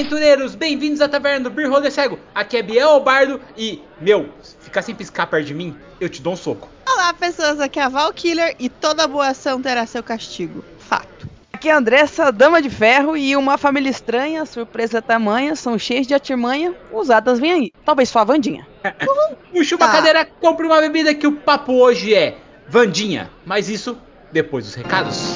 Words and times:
aventureiros! 0.00 0.54
Bem-vindos 0.54 1.00
à 1.02 1.08
Taverna 1.08 1.40
do 1.44 1.50
Beer 1.50 1.68
Roller 1.70 1.92
Cego! 1.92 2.18
Aqui 2.34 2.56
é 2.56 2.62
Biel 2.62 3.00
Bardo 3.00 3.38
e, 3.56 3.82
meu, 4.00 4.30
ficar 4.60 4.80
sem 4.80 4.94
piscar 4.94 5.26
perto 5.26 5.46
de 5.46 5.52
mim, 5.54 5.76
eu 6.00 6.08
te 6.08 6.22
dou 6.22 6.32
um 6.32 6.36
soco. 6.36 6.68
Olá, 6.90 7.12
pessoas, 7.12 7.60
aqui 7.60 7.78
é 7.78 7.82
a 7.82 7.88
Val 7.90 8.10
Killer 8.14 8.56
e 8.58 8.70
toda 8.70 9.06
boa 9.06 9.28
ação 9.28 9.60
terá 9.60 9.84
seu 9.84 10.02
castigo. 10.02 10.64
Fato. 10.78 11.28
Aqui 11.52 11.68
é 11.68 11.72
a 11.72 11.76
Andressa, 11.76 12.32
Dama 12.32 12.62
de 12.62 12.70
Ferro 12.70 13.14
e 13.14 13.36
uma 13.36 13.58
família 13.58 13.90
estranha, 13.90 14.46
surpresa 14.46 15.02
tamanha, 15.02 15.54
são 15.54 15.78
cheios 15.78 16.06
de 16.06 16.14
artimanha, 16.14 16.74
usadas 16.90 17.38
vem 17.38 17.52
aí. 17.52 17.72
Talvez 17.84 18.08
só 18.08 18.20
a 18.20 18.24
Vandinha. 18.24 18.66
Puxa 19.52 19.76
uma 19.76 19.86
Tá. 19.86 19.92
cadeira, 19.92 20.24
compre 20.40 20.66
uma 20.66 20.80
bebida 20.80 21.14
que 21.14 21.26
o 21.26 21.32
papo 21.32 21.74
hoje 21.74 22.14
é 22.14 22.38
Vandinha. 22.66 23.30
Mas 23.44 23.68
isso 23.68 23.98
depois 24.32 24.64
dos 24.64 24.74
recados. 24.74 25.34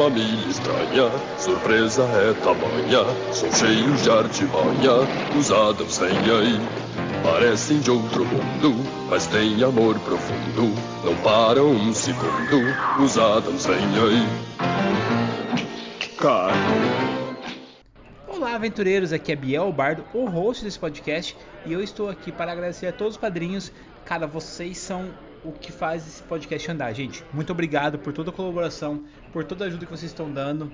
Família 0.00 0.48
estranha, 0.48 1.10
surpresa 1.36 2.04
é 2.04 2.32
tamanha, 2.42 3.04
são 3.34 3.52
cheios 3.52 4.02
de 4.02 4.10
artimanha, 4.10 5.06
aí. 6.32 6.58
Parecem 7.22 7.80
de 7.80 7.90
outro 7.90 8.24
mundo, 8.24 8.82
mas 9.10 9.26
têm 9.26 9.62
amor 9.62 9.98
profundo, 9.98 10.74
não 11.04 11.14
param 11.22 11.72
um 11.72 11.92
segundo, 11.92 12.74
aí. 14.02 14.26
Cara. 16.16 16.54
Olá, 18.26 18.54
aventureiros! 18.54 19.12
Aqui 19.12 19.32
é 19.32 19.36
Biel 19.36 19.70
Bardo, 19.70 20.02
o 20.14 20.24
host 20.24 20.64
desse 20.64 20.78
podcast, 20.78 21.36
e 21.66 21.74
eu 21.74 21.82
estou 21.82 22.08
aqui 22.08 22.32
para 22.32 22.52
agradecer 22.52 22.86
a 22.86 22.92
todos 22.92 23.16
os 23.16 23.20
padrinhos. 23.20 23.70
Cara, 24.06 24.26
vocês 24.26 24.78
são 24.78 25.10
o 25.44 25.52
que 25.52 25.72
faz 25.72 26.06
esse 26.06 26.22
podcast 26.22 26.70
andar, 26.70 26.92
gente. 26.92 27.24
Muito 27.32 27.52
obrigado 27.52 27.98
por 27.98 28.12
toda 28.12 28.30
a 28.30 28.32
colaboração, 28.32 29.04
por 29.32 29.44
toda 29.44 29.64
a 29.64 29.68
ajuda 29.68 29.86
que 29.86 29.90
vocês 29.90 30.10
estão 30.10 30.30
dando. 30.30 30.72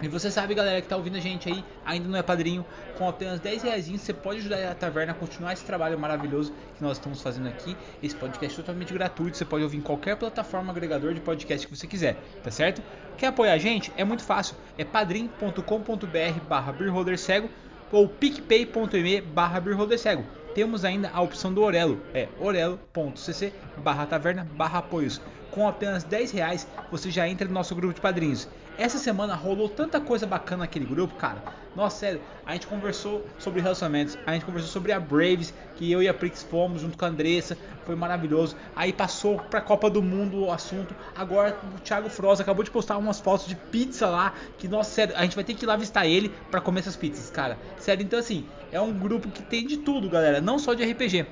E 0.00 0.06
você 0.06 0.30
sabe, 0.30 0.54
galera, 0.54 0.80
que 0.80 0.86
tá 0.86 0.96
ouvindo 0.96 1.16
a 1.16 1.20
gente 1.20 1.48
aí, 1.48 1.64
ainda 1.84 2.08
não 2.08 2.16
é 2.16 2.22
padrinho, 2.22 2.64
com 2.96 3.08
apenas 3.08 3.40
10 3.40 3.64
reais 3.64 3.88
você 3.88 4.12
pode 4.12 4.38
ajudar 4.38 4.70
a 4.70 4.74
taverna 4.74 5.10
a 5.10 5.14
continuar 5.14 5.52
esse 5.52 5.64
trabalho 5.64 5.98
maravilhoso 5.98 6.52
que 6.76 6.82
nós 6.82 6.98
estamos 6.98 7.20
fazendo 7.20 7.48
aqui. 7.48 7.76
Esse 8.00 8.14
podcast 8.14 8.54
é 8.54 8.62
totalmente 8.62 8.94
gratuito, 8.94 9.36
você 9.36 9.44
pode 9.44 9.64
ouvir 9.64 9.78
em 9.78 9.80
qualquer 9.80 10.16
plataforma 10.16 10.70
agregador 10.70 11.12
de 11.14 11.20
podcast 11.20 11.66
que 11.66 11.76
você 11.76 11.88
quiser, 11.88 12.16
tá 12.44 12.50
certo? 12.50 12.80
Quer 13.16 13.26
apoiar 13.26 13.54
a 13.54 13.58
gente? 13.58 13.92
É 13.96 14.04
muito 14.04 14.22
fácil, 14.22 14.54
é 14.76 14.84
padrim.com.br 14.84 16.40
barra 16.48 16.74
cego 17.16 17.50
ou 17.90 18.08
picpay.me 18.08 19.20
barra 19.20 19.60
cego. 19.98 20.24
Temos 20.54 20.84
ainda 20.84 21.10
a 21.12 21.20
opção 21.20 21.52
do 21.52 21.62
Orelo, 21.62 22.00
é 22.14 22.28
orelo.cc 22.38 23.52
barra 23.78 24.06
taverna 24.06 24.46
barra 24.54 24.78
apoios. 24.78 25.20
Com 25.50 25.66
apenas 25.66 26.04
10 26.04 26.30
reais 26.30 26.68
você 26.90 27.10
já 27.10 27.28
entra 27.28 27.46
no 27.46 27.54
nosso 27.54 27.74
grupo 27.74 27.94
de 27.94 28.00
padrinhos. 28.00 28.48
Essa 28.78 28.98
semana 28.98 29.34
rolou 29.34 29.68
tanta 29.68 30.00
coisa 30.00 30.24
bacana 30.24 30.60
naquele 30.62 30.84
grupo, 30.84 31.14
cara. 31.14 31.42
Nossa, 31.74 31.98
sério, 31.98 32.20
a 32.46 32.52
gente 32.52 32.66
conversou 32.66 33.26
sobre 33.38 33.60
relacionamentos, 33.60 34.16
a 34.26 34.32
gente 34.32 34.44
conversou 34.44 34.70
sobre 34.70 34.92
a 34.92 35.00
Braves, 35.00 35.52
que 35.76 35.90
eu 35.90 36.02
e 36.02 36.08
a 36.08 36.14
Prix 36.14 36.44
fomos 36.44 36.80
junto 36.80 36.96
com 36.96 37.04
a 37.04 37.08
Andressa, 37.08 37.58
foi 37.84 37.96
maravilhoso. 37.96 38.56
Aí 38.76 38.92
passou 38.92 39.38
pra 39.38 39.60
Copa 39.60 39.90
do 39.90 40.00
Mundo 40.02 40.44
o 40.44 40.52
assunto. 40.52 40.94
Agora 41.16 41.56
o 41.76 41.80
Thiago 41.80 42.08
Froza 42.08 42.42
acabou 42.42 42.62
de 42.62 42.70
postar 42.70 42.98
umas 42.98 43.18
fotos 43.18 43.46
de 43.46 43.56
pizza 43.56 44.08
lá, 44.08 44.32
que 44.56 44.68
nossa, 44.68 44.90
sério, 44.90 45.14
a 45.16 45.22
gente 45.22 45.34
vai 45.34 45.44
ter 45.44 45.54
que 45.54 45.64
ir 45.64 45.66
lá 45.66 45.76
visitar 45.76 46.06
ele 46.06 46.28
pra 46.50 46.60
comer 46.60 46.80
essas 46.80 46.96
pizzas, 46.96 47.30
cara. 47.30 47.58
Sério, 47.78 48.04
então 48.04 48.18
assim, 48.18 48.46
é 48.70 48.80
um 48.80 48.92
grupo 48.92 49.28
que 49.28 49.42
tem 49.42 49.66
de 49.66 49.78
tudo, 49.78 50.08
galera, 50.08 50.40
não 50.40 50.58
só 50.58 50.74
de 50.74 50.84
RPG. 50.84 51.26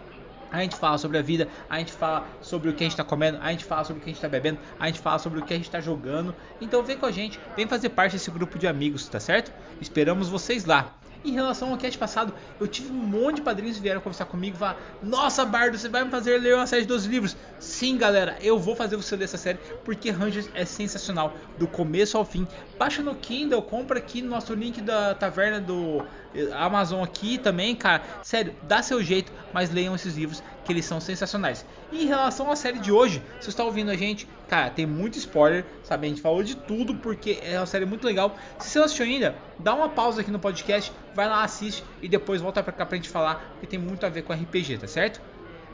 A 0.51 0.61
gente 0.61 0.77
fala 0.77 0.99
sobre 0.99 1.19
a 1.19 1.23
vida, 1.23 1.49
a 1.69 1.79
gente 1.79 1.93
fala 1.93 2.27
sobre 2.41 2.71
o 2.71 2.75
que 2.75 2.85
a 2.85 2.87
gente 2.87 2.97
tá 2.97 3.05
comendo, 3.05 3.39
a 3.41 3.51
gente 3.51 3.65
fala 3.65 3.85
sobre 3.85 4.01
o 4.01 4.05
que 4.05 4.11
a 4.11 4.13
gente 4.13 4.23
tá 4.23 4.29
bebendo, 4.29 4.59
a 4.79 4.87
gente 4.87 5.01
fala 5.01 5.19
sobre 5.19 5.41
o 5.41 5.45
que 5.45 5.53
a 5.53 5.57
gente 5.57 5.71
tá 5.71 5.81
jogando. 5.81 6.35
Então 6.61 6.83
vem 6.83 6.97
com 6.97 7.07
a 7.07 7.11
gente, 7.11 7.39
vem 7.57 7.67
fazer 7.67 7.91
parte 7.91 8.13
desse 8.13 8.31
grupo 8.31 8.59
de 8.59 8.67
amigos, 8.67 9.09
tá 9.09 9.21
certo? 9.21 9.53
Esperamos 9.81 10.29
vocês 10.29 10.65
lá. 10.65 10.95
Em 11.27 11.33
relação 11.33 11.73
ao 11.73 11.77
cast 11.77 11.99
passado, 11.99 12.33
eu 12.61 12.69
tive 12.69 12.93
um 12.93 12.95
monte 12.95 13.37
de 13.37 13.43
padrinhos 13.43 13.77
que 13.77 13.83
vieram 13.83 14.01
conversar 14.01 14.27
comigo 14.27 14.55
e 14.55 14.59
falar: 14.61 14.81
Nossa, 15.03 15.45
Bardo, 15.45 15.77
você 15.77 15.89
vai 15.89 16.05
me 16.05 16.11
fazer 16.11 16.39
ler 16.39 16.55
uma 16.55 16.69
série 16.69 16.85
12 16.85 17.09
livros? 17.09 17.37
Sim, 17.59 17.99
galera, 17.99 18.37
eu 18.41 18.59
vou 18.61 18.77
fazer 18.77 18.97
você 18.97 19.17
ler 19.17 19.25
essa 19.25 19.37
série 19.37 19.59
porque 19.85 20.11
Rangers 20.11 20.49
é 20.55 20.65
sensacional, 20.65 21.35
do 21.59 21.67
começo 21.67 22.17
ao 22.17 22.25
fim. 22.25 22.47
Baixa 22.79 23.03
no 23.03 23.13
Kindle, 23.17 23.61
compra 23.63 23.99
aqui 23.99 24.23
no 24.23 24.31
nosso 24.31 24.55
link 24.55 24.81
da 24.81 25.17
taverna 25.17 25.61
do 25.61 26.05
Amazon 26.53 27.03
aqui 27.03 27.39
também, 27.39 27.75
cara. 27.75 28.03
Sério, 28.23 28.55
dá 28.63 28.83
seu 28.83 29.03
jeito, 29.03 29.33
mas 29.53 29.71
leiam 29.71 29.95
esses 29.95 30.17
livros 30.17 30.43
que 30.65 30.73
eles 30.73 30.85
são 30.85 31.01
sensacionais. 31.01 31.65
E 31.93 32.05
em 32.05 32.07
relação 32.07 32.51
à 32.51 32.57
série 32.57 32.79
de 32.79 32.91
hoje, 32.91 33.23
se 33.41 33.49
está 33.49 33.65
ouvindo 33.65 33.91
a 33.91 33.97
gente, 33.97 34.29
cara, 34.49 34.71
tem 34.71 34.85
muito 34.85 35.17
spoiler, 35.19 35.65
sabe? 35.83 36.07
A 36.07 36.11
gente 36.11 36.21
falou 36.21 36.43
de 36.43 36.57
tudo 36.57 36.97
porque 36.97 37.39
é 37.43 37.59
uma 37.59 37.67
série 37.67 37.85
muito 37.85 38.05
legal. 38.05 38.37
Se 38.59 38.71
você 38.71 38.79
não 38.79 38.87
assistiu 38.87 39.07
ainda, 39.07 39.37
dá 39.59 39.75
uma 39.75 39.89
pausa 39.89 40.21
aqui 40.21 40.31
no 40.31 40.39
podcast, 40.39 40.93
vai 41.15 41.29
lá, 41.29 41.43
assiste 41.45 41.85
e 42.03 42.09
depois 42.09 42.41
volta 42.41 42.63
pra 42.63 42.73
cá 42.73 42.85
pra 42.85 42.97
gente 42.97 43.09
falar, 43.09 43.37
porque 43.53 43.67
tem 43.67 43.79
muito 43.79 44.05
a 44.05 44.09
ver 44.09 44.23
com 44.23 44.33
RPG, 44.33 44.79
tá 44.79 44.89
certo? 44.89 45.21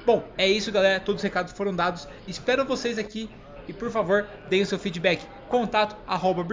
Bom, 0.05 0.25
é 0.37 0.49
isso, 0.49 0.73
galera. 0.73 1.01
Todos 1.01 1.21
os 1.21 1.25
recados 1.25 1.53
foram 1.53 1.75
dados. 1.75 2.09
Espero 2.27 2.65
vocês 2.65 2.99
aqui. 2.99 3.31
E 3.69 3.73
por 3.73 3.91
favor, 3.91 4.27
deem 4.49 4.63
o 4.63 4.67
seu 4.67 4.79
feedback. 4.79 5.25
Contato 5.49 5.97
arroba. 6.07 6.45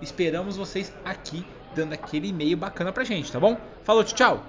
Esperamos 0.00 0.56
vocês 0.56 0.90
aqui 1.04 1.44
dando 1.74 1.92
aquele 1.92 2.28
e-mail 2.28 2.56
bacana 2.56 2.92
pra 2.92 3.04
gente, 3.04 3.30
tá 3.30 3.40
bom? 3.40 3.56
Falou, 3.82 4.04
tchau! 4.04 4.42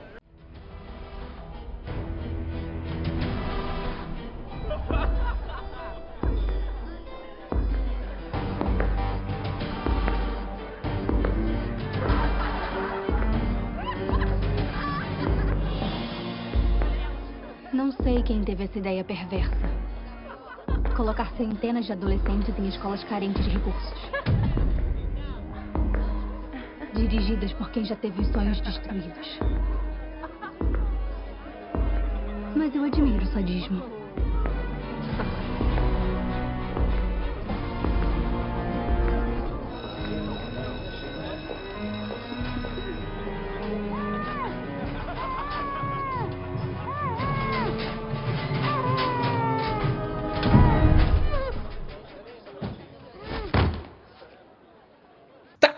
Não 17.73 17.91
sei 17.91 18.23
quem 18.23 18.43
teve 18.43 18.63
essa 18.63 18.79
ideia 18.79 19.03
perversa. 19.03 19.55
Colocar 20.95 21.29
centenas 21.35 21.85
de 21.85 21.91
adolescentes 21.91 22.57
em 22.57 22.69
escolas 22.69 23.03
carentes 23.03 23.43
de 23.43 23.49
recursos. 23.49 23.93
Dirigidas 26.95 27.51
por 27.53 27.69
quem 27.71 27.83
já 27.83 27.95
teve 27.97 28.21
os 28.21 28.27
sonhos 28.29 28.61
destruídos. 28.61 29.39
Mas 32.55 32.73
eu 32.73 32.85
admiro 32.85 33.23
o 33.23 33.27
sadismo. 33.27 33.94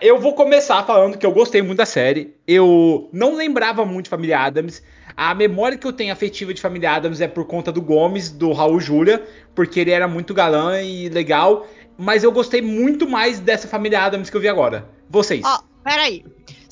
Eu 0.07 0.17
vou 0.17 0.33
começar 0.33 0.83
falando 0.83 1.17
que 1.17 1.25
eu 1.25 1.31
gostei 1.33 1.61
muito 1.61 1.77
da 1.77 1.85
série. 1.85 2.33
Eu 2.47 3.09
não 3.11 3.35
lembrava 3.35 3.83
muito 3.83 4.05
de 4.05 4.09
Família 4.09 4.39
Adams. 4.39 4.81
A 5.17 5.35
memória 5.35 5.77
que 5.77 5.85
eu 5.85 5.91
tenho 5.91 6.13
afetiva 6.13 6.53
de 6.53 6.61
Família 6.61 6.91
Adams 6.91 7.19
é 7.19 7.27
por 7.27 7.45
conta 7.45 7.71
do 7.73 7.81
Gomes, 7.81 8.29
do 8.29 8.53
Raul 8.53 8.79
Júlia, 8.79 9.21
porque 9.53 9.81
ele 9.81 9.91
era 9.91 10.07
muito 10.07 10.33
galã 10.33 10.81
e 10.81 11.09
legal. 11.09 11.67
Mas 11.97 12.23
eu 12.23 12.31
gostei 12.31 12.61
muito 12.61 13.09
mais 13.09 13.39
dessa 13.39 13.67
Família 13.67 14.01
Adams 14.01 14.29
que 14.29 14.37
eu 14.37 14.41
vi 14.41 14.47
agora. 14.47 14.87
Vocês. 15.09 15.43
Ó, 15.43 15.59
peraí. 15.83 16.23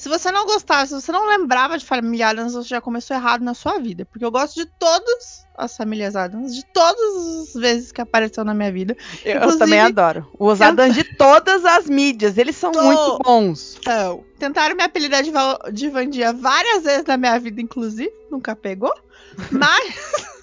Se 0.06 0.10
você 0.10 0.32
não 0.32 0.46
gostava, 0.46 0.86
se 0.86 0.94
você 0.94 1.12
não 1.12 1.26
lembrava 1.28 1.80
de 1.80 1.84
Família 1.84 2.28
Adams, 2.28 2.54
você 2.54 2.70
já 2.70 2.80
começou 2.80 3.18
errado 3.18 3.42
na 3.44 3.56
sua 3.56 3.80
vida. 3.80 4.06
Porque 4.06 4.24
eu 4.24 4.30
gosto 4.30 4.54
de 4.54 4.68
todas 4.68 5.44
as 5.58 5.76
famílias 5.76 6.16
Adams, 6.16 6.54
de 6.56 6.64
todas 6.72 7.48
as 7.56 7.60
vezes 7.60 7.92
que 7.92 8.00
apareceu 8.00 8.46
na 8.46 8.54
minha 8.54 8.72
vida. 8.72 8.96
Eu, 9.24 9.38
Inclusive, 9.38 9.58
também 9.58 9.80
adoro. 9.80 10.30
Os 10.38 10.62
eu- 10.62 10.68
Adams 10.68 10.94
de 10.94 11.04
todas 11.18 11.66
as 11.66 11.88
mídias, 11.88 12.38
eles 12.38 12.56
são 12.56 12.72
Tô- 12.72 12.84
muito 12.84 13.18
bons. 13.24 13.78
Então, 13.80 14.24
tentaram 14.38 14.76
me 14.76 14.84
apelidar 14.84 15.24
de, 15.24 15.32
Val- 15.32 15.60
de 15.74 15.90
Vandia 15.90 16.32
várias 16.32 16.84
vezes 16.84 17.06
na 17.06 17.18
minha 17.18 17.40
vida, 17.40 17.60
inclusive. 17.60 18.14
Nunca 18.30 18.56
pegou. 18.56 18.94
Mas. 19.50 19.96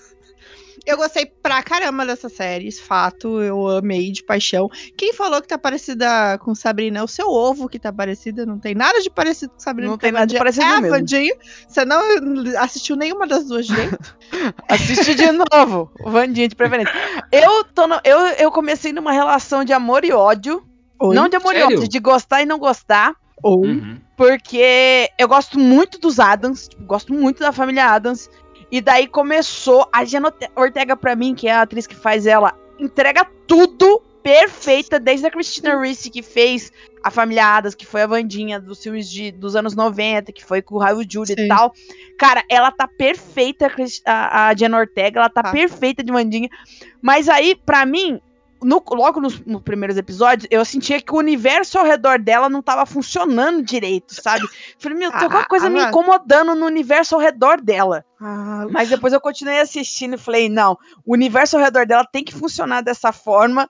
Eu 0.85 0.97
gostei 0.97 1.27
pra 1.27 1.63
caramba 1.63 2.05
dessa 2.05 2.29
série, 2.29 2.71
fato, 2.73 3.41
eu 3.41 3.69
amei 3.69 4.11
de 4.11 4.23
paixão. 4.25 4.69
Quem 4.97 5.13
falou 5.13 5.41
que 5.41 5.47
tá 5.49 5.57
parecida 5.59 6.39
com 6.39 6.55
Sabrina 6.55 6.99
é 6.99 7.03
o 7.03 7.09
seu 7.09 7.29
ovo 7.29 7.69
que 7.69 7.79
tá 7.79 7.93
parecida, 7.93 8.45
não 8.45 8.59
tem 8.59 8.75
nada 8.75 9.01
de 9.01 9.09
parecido 9.11 9.53
com 9.53 9.61
Sabrina. 9.61 9.91
Não 9.91 9.99
tem 9.99 10.11
nada 10.13 10.27
de 10.27 10.37
parecido 10.37 10.65
é 10.67 10.81
mesmo. 10.81 10.89
Vandinha. 10.97 11.35
Você 11.69 11.85
não 11.85 12.01
assistiu 12.59 12.97
nenhuma 12.97 13.27
das 13.27 13.45
duas 13.47 13.67
direito? 13.67 13.97
Assiste 14.69 15.15
de 15.15 15.31
novo, 15.31 15.91
o 16.01 16.11
Vandinha 16.11 16.49
de 16.49 16.57
preferência. 16.57 16.93
Eu, 17.31 17.65
tô 17.65 17.87
no- 17.87 18.01
eu, 18.05 18.19
eu 18.39 18.51
comecei 18.51 18.93
numa 18.93 19.13
relação 19.13 19.65
de 19.65 19.73
amor 19.73 20.05
e 20.05 20.13
ódio. 20.13 20.63
Oi? 21.01 21.15
Não 21.15 21.29
de 21.29 21.37
amor 21.37 21.53
Sério? 21.55 21.71
e 21.71 21.77
ódio, 21.77 21.89
de 21.89 21.99
gostar 21.99 22.43
e 22.43 22.47
não 22.47 22.59
gostar. 22.59 23.15
Ou 23.43 23.65
Uhum. 23.65 23.99
Porque 24.17 25.09
eu 25.19 25.27
gosto 25.27 25.59
muito 25.59 25.99
dos 25.99 26.21
Adams, 26.21 26.69
tipo, 26.69 26.85
gosto 26.85 27.13
muito 27.13 27.41
da 27.41 27.51
família 27.51 27.87
Adams. 27.87 28.31
E 28.73 28.81
daí 28.81 29.07
começou 29.07 29.87
a 29.93 30.03
Jenna 30.03 30.33
Ortega 30.57 30.97
pra 30.97 31.15
mim, 31.15 31.35
que 31.35 31.47
é 31.47 31.53
a 31.53 31.61
atriz 31.61 31.87
que 31.87 31.95
faz 31.95 32.27
ela, 32.27 32.59
entrega 32.79 33.27
tudo 33.47 34.03
perfeita, 34.23 34.99
desde 34.99 35.27
a 35.27 35.31
Christina 35.31 35.79
Ricci 35.79 36.09
que 36.09 36.23
fez 36.23 36.73
a 37.03 37.11
Família 37.11 37.45
Adams, 37.45 37.75
que 37.75 37.85
foi 37.85 38.01
a 38.01 38.07
Vandinha 38.07 38.59
dos 38.59 38.83
filmes 38.83 39.11
de, 39.11 39.31
dos 39.31 39.55
anos 39.57 39.75
90, 39.75 40.33
que 40.33 40.43
foi 40.43 40.63
com 40.63 40.77
o 40.77 40.79
Raul 40.79 41.05
Julia 41.07 41.35
e 41.37 41.49
tal. 41.49 41.75
Cara, 42.19 42.43
ela 42.49 42.71
tá 42.71 42.89
perfeita, 42.89 43.71
a, 44.07 44.51
a 44.51 44.79
Ortega, 44.79 45.21
ela 45.21 45.29
tá, 45.29 45.43
tá. 45.43 45.51
perfeita 45.51 46.03
de 46.03 46.11
Vandinha. 46.11 46.49
Mas 47.03 47.29
aí, 47.29 47.55
pra 47.55 47.85
mim, 47.85 48.21
no, 48.63 48.83
logo 48.91 49.21
nos, 49.21 49.41
nos, 49.45 49.63
primeiros 49.63 49.97
episódios, 49.97 50.49
eu 50.51 50.65
sentia 50.65 51.01
que 51.01 51.13
o 51.13 51.19
universo 51.19 51.79
ao 51.79 51.85
redor 51.85 52.19
dela 52.19 52.49
não 52.49 52.63
tava 52.63 52.87
funcionando 52.87 53.63
direito, 53.63 54.15
sabe? 54.15 54.47
Falei, 54.79 54.99
meu, 54.99 55.11
tem 55.11 55.23
alguma 55.23 55.43
ah, 55.43 55.49
coisa 55.49 55.67
ah, 55.67 55.71
me 55.71 55.81
incomodando 55.81 56.55
no 56.55 56.67
universo 56.67 57.15
ao 57.15 57.21
redor 57.21 57.61
dela. 57.61 58.05
Ah, 58.21 58.67
Mas 58.71 58.89
depois 58.89 59.13
eu 59.13 59.21
continuei 59.21 59.61
assistindo 59.61 60.15
e 60.15 60.19
falei, 60.19 60.49
não, 60.49 60.79
o 61.05 61.13
universo 61.13 61.57
ao 61.57 61.63
redor 61.63 61.87
dela 61.87 62.07
tem 62.11 62.25
que 62.25 62.35
funcionar 62.35 62.83
dessa 62.83 63.13
forma 63.13 63.69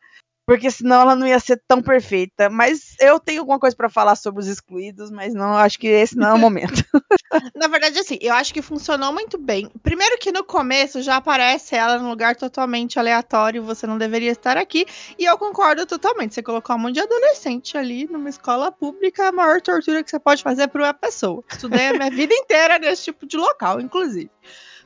porque 0.53 0.71
senão 0.71 1.01
ela 1.01 1.17
não 1.17 1.27
ia 1.27 1.41
ser 1.41 1.63
tão 1.67 1.81
perfeita. 1.81 2.51
Mas 2.51 2.95
eu 3.01 3.19
tenho 3.19 3.41
alguma 3.41 3.59
coisa 3.59 3.75
para 3.75 3.89
falar 3.89 4.15
sobre 4.17 4.43
os 4.43 4.47
excluídos, 4.47 5.11
mas 5.11 5.33
não 5.33 5.55
acho 5.55 5.79
que 5.79 5.87
esse 5.87 6.15
não 6.15 6.29
é 6.29 6.35
o 6.35 6.39
momento. 6.39 6.85
Na 7.57 7.69
verdade, 7.69 7.99
assim, 7.99 8.19
eu 8.21 8.35
acho 8.35 8.53
que 8.53 8.61
funcionou 8.61 9.15
muito 9.15 9.39
bem. 9.39 9.71
Primeiro 9.83 10.19
que 10.19 10.31
no 10.31 10.45
começo 10.45 11.01
já 11.01 11.17
aparece 11.17 11.75
ela 11.75 11.99
num 11.99 12.11
lugar 12.11 12.37
totalmente 12.37 12.99
aleatório, 12.99 13.63
você 13.63 13.87
não 13.87 13.97
deveria 13.97 14.31
estar 14.31 14.59
aqui. 14.59 14.85
E 15.19 15.25
eu 15.25 15.39
concordo 15.39 15.87
totalmente. 15.87 16.35
Você 16.35 16.43
colocar 16.43 16.75
um 16.75 16.79
monte 16.79 16.97
de 16.97 17.01
adolescente 17.01 17.79
ali 17.79 18.07
numa 18.07 18.29
escola 18.29 18.71
pública, 18.71 19.23
é 19.23 19.29
a 19.29 19.33
maior 19.33 19.63
tortura 19.63 20.05
que 20.05 20.11
você 20.11 20.19
pode 20.19 20.43
fazer 20.43 20.69
para 20.69 20.83
uma 20.83 20.93
pessoa. 20.93 21.43
Estudei 21.51 21.87
a 21.87 21.93
minha 21.95 22.11
vida 22.13 22.35
inteira 22.35 22.79
nesse 22.79 23.05
tipo 23.05 23.27
de 23.27 23.39
local, 23.39 23.81
inclusive. 23.81 24.31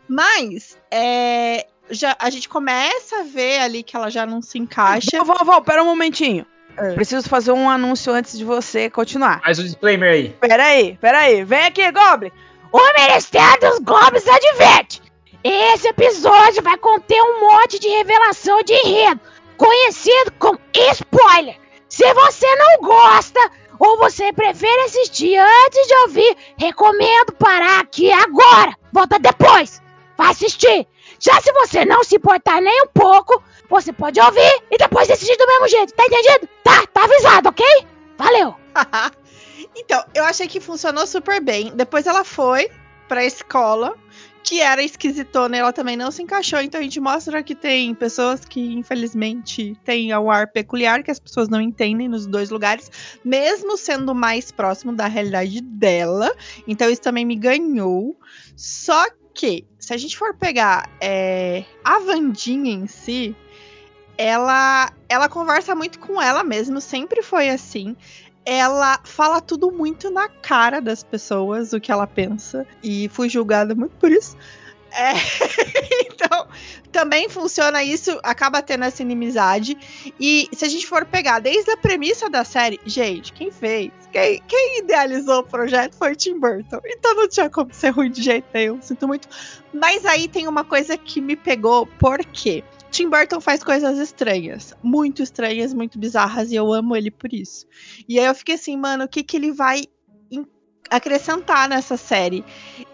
Mas, 0.09 0.79
é, 0.91 1.67
já, 1.91 2.17
a 2.19 2.31
gente 2.31 2.49
começa 2.49 3.21
a 3.21 3.23
ver 3.23 3.61
ali 3.61 3.83
que 3.83 3.97
ela 3.97 4.11
já 4.11 4.27
não 4.27 4.41
se 4.43 4.59
encaixa. 4.59 5.19
Vovó, 5.19 5.35
vovó, 5.39 5.61
pera 5.61 5.83
um 5.83 5.87
momentinho. 5.87 6.47
É. 6.77 6.93
Preciso 6.93 7.29
fazer 7.29 7.53
um 7.53 7.71
anúncio 7.71 8.13
antes 8.13 8.37
de 8.37 8.45
você 8.45 8.91
continuar. 8.91 9.41
Faz 9.41 9.59
o 9.59 9.65
disclaimer 9.65 10.13
aí. 10.13 10.29
Pera 10.41 10.65
aí, 10.65 10.99
pera 11.01 11.19
aí. 11.21 11.43
Vem 11.43 11.65
aqui, 11.65 11.91
Goblin. 11.91 12.31
O 12.71 12.93
Ministério 13.01 13.71
dos 13.71 13.79
Goblins 13.79 14.29
adverte. 14.29 15.03
Esse 15.43 15.89
episódio 15.89 16.63
vai 16.63 16.77
conter 16.77 17.21
um 17.23 17.41
monte 17.41 17.79
de 17.79 17.89
revelação 17.89 18.63
de 18.63 18.75
enredo, 18.75 19.21
conhecido 19.57 20.33
como 20.39 20.59
spoiler. 20.75 21.57
Se 21.89 22.13
você 22.13 22.57
não 22.57 22.81
gosta 22.83 23.41
ou 23.79 23.97
você 23.97 24.33
prefere 24.33 24.83
assistir 24.83 25.39
antes 25.39 25.87
de 25.87 25.95
ouvir, 25.95 26.37
recomendo 26.59 27.33
parar 27.39 27.81
aqui 27.81 28.11
agora. 28.11 28.75
Volta 28.93 29.19
depois. 29.19 29.81
Vai 30.17 30.31
assistir. 30.31 30.87
Já 31.19 31.41
se 31.41 31.53
você 31.53 31.85
não 31.85 32.03
se 32.05 32.17
importar 32.17 32.61
nem 32.61 32.83
um 32.83 32.89
pouco, 32.89 33.43
você 33.69 33.93
pode 33.93 34.21
ouvir 34.21 34.63
e 34.71 34.77
depois 34.77 35.09
decidir 35.09 35.37
do 35.37 35.47
mesmo 35.47 35.69
jeito. 35.69 35.95
Tá 35.95 36.05
entendido? 36.05 36.49
Tá, 36.63 36.87
tá 36.87 37.05
avisado, 37.05 37.49
ok? 37.49 37.67
Valeu! 38.19 38.55
então, 39.77 40.03
eu 40.15 40.25
achei 40.25 40.47
que 40.47 40.61
funcionou 40.61 41.07
super 41.07 41.41
bem. 41.43 41.73
Depois 41.75 42.07
ela 42.07 42.25
foi 42.25 42.71
pra 43.09 43.25
escola, 43.25 43.97
que 44.47 44.61
era 44.61 44.83
esquisitona 44.83 45.57
e 45.57 45.61
ela 45.61 45.73
também 45.73 45.97
não 45.97 46.11
se 46.13 46.23
encaixou. 46.23 46.61
Então 46.61 46.81
a 46.81 46.83
gente 46.83 47.01
mostra 47.01 47.43
que 47.43 47.55
tem 47.55 47.93
pessoas 47.95 48.45
que, 48.45 48.75
infelizmente, 48.75 49.77
têm 49.85 50.17
um 50.17 50.31
ar 50.31 50.47
peculiar 50.47 51.03
que 51.03 51.11
as 51.11 51.19
pessoas 51.19 51.49
não 51.49 51.61
entendem 51.61 52.09
nos 52.09 52.27
dois 52.27 52.51
lugares, 52.51 52.91
mesmo 53.25 53.77
sendo 53.77 54.15
mais 54.15 54.53
próximo 54.53 54.95
da 54.95 55.09
realidade 55.09 55.61
dela. 55.61 56.33
Então 56.67 56.89
isso 56.89 57.03
também 57.03 57.25
me 57.25 57.35
ganhou. 57.35 58.17
Só 58.57 59.05
que, 59.35 59.67
se 59.87 59.95
a 59.95 59.97
gente 59.97 60.19
for 60.19 60.35
pegar 60.35 60.91
é, 61.01 61.65
a 61.85 62.01
Vandinha 62.01 62.73
em 62.73 62.89
si, 62.89 63.37
ela, 64.19 64.93
ela 65.09 65.29
conversa 65.29 65.77
muito 65.77 66.01
com 66.01 66.21
ela 66.21 66.43
mesmo, 66.43 66.81
sempre 66.81 67.23
foi 67.23 67.51
assim. 67.51 67.97
Ela 68.45 68.99
fala 69.05 69.41
tudo 69.41 69.71
muito 69.71 70.11
na 70.11 70.29
cara 70.29 70.81
das 70.81 71.05
pessoas, 71.05 71.73
o 71.73 71.79
que 71.79 71.93
ela 71.93 72.05
pensa. 72.05 72.67
E 72.83 73.09
fui 73.11 73.29
julgada 73.29 73.77
muito 73.77 73.95
por 73.99 74.11
isso. 74.11 74.37
É, 74.97 75.13
então, 76.11 76.49
também 76.91 77.29
funciona 77.29 77.85
isso, 77.85 78.19
acaba 78.23 78.63
tendo 78.63 78.85
essa 78.85 79.03
inimizade. 79.03 79.77
E 80.19 80.49
se 80.53 80.65
a 80.65 80.69
gente 80.69 80.87
for 80.87 81.05
pegar 81.05 81.39
desde 81.39 81.71
a 81.71 81.77
premissa 81.77 82.31
da 82.31 82.45
série, 82.45 82.81
gente, 82.87 83.33
quem 83.35 83.51
fez? 83.51 83.93
Quem, 84.11 84.43
quem 84.49 84.79
idealizou 84.79 85.41
o 85.41 85.45
projeto 85.45 85.95
foi 85.97 86.17
Tim 86.17 86.41
Burton. 86.41 86.81
Então 86.87 87.15
não 87.15 87.29
tinha 87.29 87.51
como 87.51 87.73
ser 87.75 87.91
ruim 87.91 88.11
de 88.11 88.23
jeito 88.23 88.47
nenhum, 88.55 88.81
sinto 88.81 89.07
muito. 89.07 89.29
Mas 89.75 90.07
aí 90.07 90.27
tem 90.27 90.49
uma 90.49 90.65
coisa 90.65 90.97
que 90.97 91.21
me 91.21 91.37
pegou, 91.37 91.87
porque 91.99 92.65
Tim 92.91 93.11
Burton 93.11 93.43
faz 93.43 93.63
coisas 93.63 93.99
estranhas, 93.99 94.73
muito 94.83 95.23
estranhas, 95.23 95.75
muito 95.75 95.99
bizarras, 95.99 96.51
e 96.51 96.55
eu 96.55 96.73
amo 96.73 96.97
ele 96.97 97.11
por 97.11 97.31
isso. 97.31 97.67
E 98.09 98.19
aí 98.19 98.25
eu 98.25 98.35
fiquei 98.35 98.55
assim, 98.55 98.75
mano, 98.75 99.05
o 99.05 99.09
que 99.09 99.23
que 99.23 99.37
ele 99.37 99.53
vai 99.53 99.83
acrescentar 100.91 101.69
nessa 101.69 101.97
série. 101.97 102.45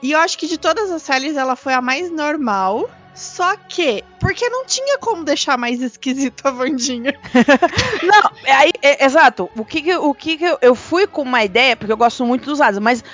E 0.02 0.12
eu 0.12 0.18
acho 0.18 0.38
que 0.38 0.46
de 0.46 0.58
todas 0.58 0.90
as 0.90 1.02
séries 1.02 1.36
ela 1.36 1.56
foi 1.56 1.74
a 1.74 1.80
mais 1.80 2.10
normal. 2.10 2.90
Só 3.14 3.56
que, 3.68 4.02
porque 4.18 4.48
não 4.48 4.64
tinha 4.64 4.96
como 4.96 5.22
deixar 5.22 5.58
mais 5.58 5.82
esquisito 5.82 6.46
a 6.46 6.50
Vandinha. 6.50 7.14
não, 8.02 8.30
é 8.44 8.52
aí, 8.52 8.70
é, 8.80 9.04
exato. 9.04 9.50
O 9.54 9.66
que, 9.66 9.82
que 9.82 9.94
o 9.94 10.14
que, 10.14 10.38
que 10.38 10.44
eu, 10.44 10.58
eu, 10.62 10.74
fui 10.74 11.06
com 11.06 11.20
uma 11.20 11.44
ideia, 11.44 11.76
porque 11.76 11.92
eu 11.92 11.96
gosto 11.96 12.24
muito 12.24 12.46
dos 12.46 12.58
lados, 12.58 12.78
mas 12.78 13.04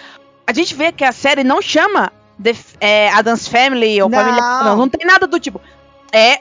a 0.47 0.53
gente 0.53 0.73
vê 0.75 0.93
que 0.93 1.03
a 1.03 1.11
série 1.11 1.43
não 1.43 1.61
chama 1.61 2.13
The, 2.41 2.55
é, 2.81 3.11
Adams 3.11 3.49
Family 3.49 4.01
ou 4.01 4.09
não. 4.09 4.19
Família. 4.19 4.41
Não, 4.41 4.77
não 4.77 4.89
tem 4.89 5.05
nada 5.05 5.27
do 5.27 5.41
tipo. 5.41 5.61
É, 6.13 6.41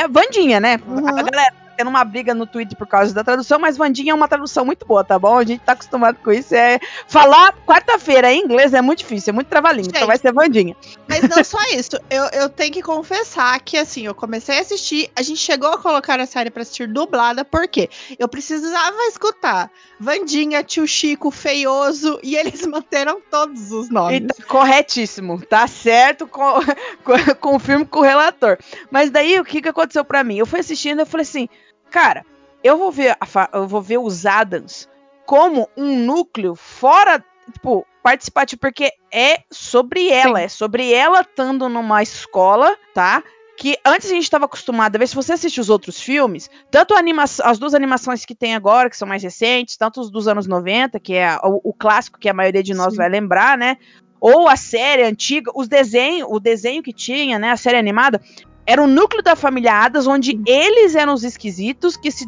é 0.00 0.08
Vandinha, 0.08 0.60
né? 0.60 0.78
Uhum. 0.86 1.08
A 1.08 1.22
galera, 1.22 1.54
tendo 1.78 1.88
uma 1.88 2.04
briga 2.04 2.34
no 2.34 2.44
Twitter 2.44 2.76
por 2.76 2.88
causa 2.88 3.14
da 3.14 3.22
tradução, 3.22 3.56
mas 3.56 3.76
Vandinha 3.76 4.10
é 4.10 4.14
uma 4.14 4.26
tradução 4.26 4.64
muito 4.64 4.84
boa, 4.84 5.04
tá 5.04 5.16
bom? 5.16 5.38
A 5.38 5.44
gente 5.44 5.60
tá 5.60 5.72
acostumado 5.72 6.18
com 6.24 6.32
isso. 6.32 6.52
É 6.52 6.80
falar 7.06 7.54
quarta-feira 7.64 8.32
em 8.32 8.42
inglês 8.42 8.74
é 8.74 8.82
muito 8.82 8.98
difícil, 8.98 9.30
é 9.30 9.32
muito 9.32 9.46
trabalhinho, 9.46 9.86
então 9.86 10.04
vai 10.04 10.18
ser 10.18 10.32
Vandinha. 10.32 10.76
Mas 11.08 11.22
não 11.22 11.44
só 11.44 11.58
isso, 11.72 11.96
eu, 12.10 12.24
eu 12.32 12.48
tenho 12.48 12.72
que 12.72 12.82
confessar 12.82 13.60
que 13.60 13.76
assim, 13.76 14.06
eu 14.06 14.14
comecei 14.14 14.58
a 14.58 14.60
assistir, 14.60 15.08
a 15.14 15.22
gente 15.22 15.38
chegou 15.38 15.72
a 15.72 15.78
colocar 15.78 16.18
a 16.18 16.26
série 16.26 16.50
para 16.50 16.62
assistir 16.62 16.88
dublada, 16.88 17.44
porque 17.44 17.88
eu 18.18 18.28
precisava 18.28 18.96
escutar 19.08 19.70
Vandinha, 20.00 20.64
Tio 20.64 20.86
Chico, 20.86 21.30
Feioso, 21.30 22.18
e 22.24 22.34
eles 22.34 22.64
manteram 22.66 23.20
todos 23.30 23.70
os 23.70 23.88
nomes. 23.88 24.26
Tá 24.26 24.44
corretíssimo, 24.44 25.40
tá 25.46 25.68
certo, 25.68 26.26
com, 26.26 26.54
com, 27.04 27.34
confirmo 27.40 27.86
com 27.86 28.00
o 28.00 28.02
relator. 28.02 28.58
Mas 28.90 29.10
daí 29.10 29.38
o 29.38 29.44
que, 29.44 29.62
que 29.62 29.68
aconteceu 29.68 30.04
para 30.04 30.24
mim? 30.24 30.38
Eu 30.38 30.46
fui 30.46 30.58
assistindo 30.58 31.02
e 31.02 31.06
falei 31.06 31.22
assim, 31.22 31.48
Cara, 31.90 32.24
eu 32.62 32.76
vou 32.76 32.90
ver, 32.90 33.16
a, 33.20 33.48
eu 33.54 33.66
vou 33.66 33.82
ver 33.82 33.98
os 33.98 34.26
Adams 34.26 34.88
como 35.26 35.68
um 35.76 35.98
núcleo 36.04 36.54
fora, 36.54 37.22
tipo, 37.52 37.86
participativo, 38.02 38.60
porque 38.60 38.90
é 39.12 39.42
sobre 39.50 40.08
ela, 40.08 40.38
Sim. 40.38 40.44
é 40.44 40.48
sobre 40.48 40.92
ela 40.92 41.20
estando 41.20 41.68
numa 41.68 42.02
escola, 42.02 42.76
tá? 42.94 43.22
que 43.58 43.76
antes 43.84 44.08
a 44.08 44.14
gente 44.14 44.22
estava 44.22 44.44
acostumado 44.44 44.94
a 44.94 44.98
ver, 45.00 45.08
se 45.08 45.16
você 45.16 45.32
assiste 45.32 45.60
os 45.60 45.68
outros 45.68 46.00
filmes, 46.00 46.48
tanto 46.70 46.94
as 47.42 47.58
duas 47.58 47.74
animações 47.74 48.24
que 48.24 48.34
tem 48.34 48.54
agora, 48.54 48.88
que 48.88 48.96
são 48.96 49.08
mais 49.08 49.20
recentes, 49.20 49.76
tanto 49.76 50.00
os 50.00 50.10
dos 50.10 50.28
anos 50.28 50.46
90, 50.46 51.00
que 51.00 51.14
é 51.14 51.36
o, 51.42 51.60
o 51.64 51.74
clássico 51.74 52.20
que 52.20 52.28
a 52.28 52.32
maioria 52.32 52.62
de 52.62 52.72
nós 52.72 52.92
Sim. 52.92 52.98
vai 52.98 53.08
lembrar, 53.08 53.58
né? 53.58 53.76
Ou 54.20 54.48
a 54.48 54.54
série 54.54 55.02
antiga, 55.02 55.50
os 55.56 55.66
desenhos, 55.66 56.28
o 56.30 56.38
desenho 56.38 56.84
que 56.84 56.92
tinha, 56.92 57.36
né? 57.36 57.50
A 57.50 57.56
série 57.56 57.76
animada, 57.76 58.20
era 58.68 58.84
o 58.84 58.86
núcleo 58.86 59.22
da 59.22 59.34
família 59.34 59.72
Adams, 59.72 60.06
onde 60.06 60.38
eles 60.44 60.94
eram 60.94 61.14
os 61.14 61.24
esquisitos 61.24 61.96
que 61.96 62.10
se 62.10 62.26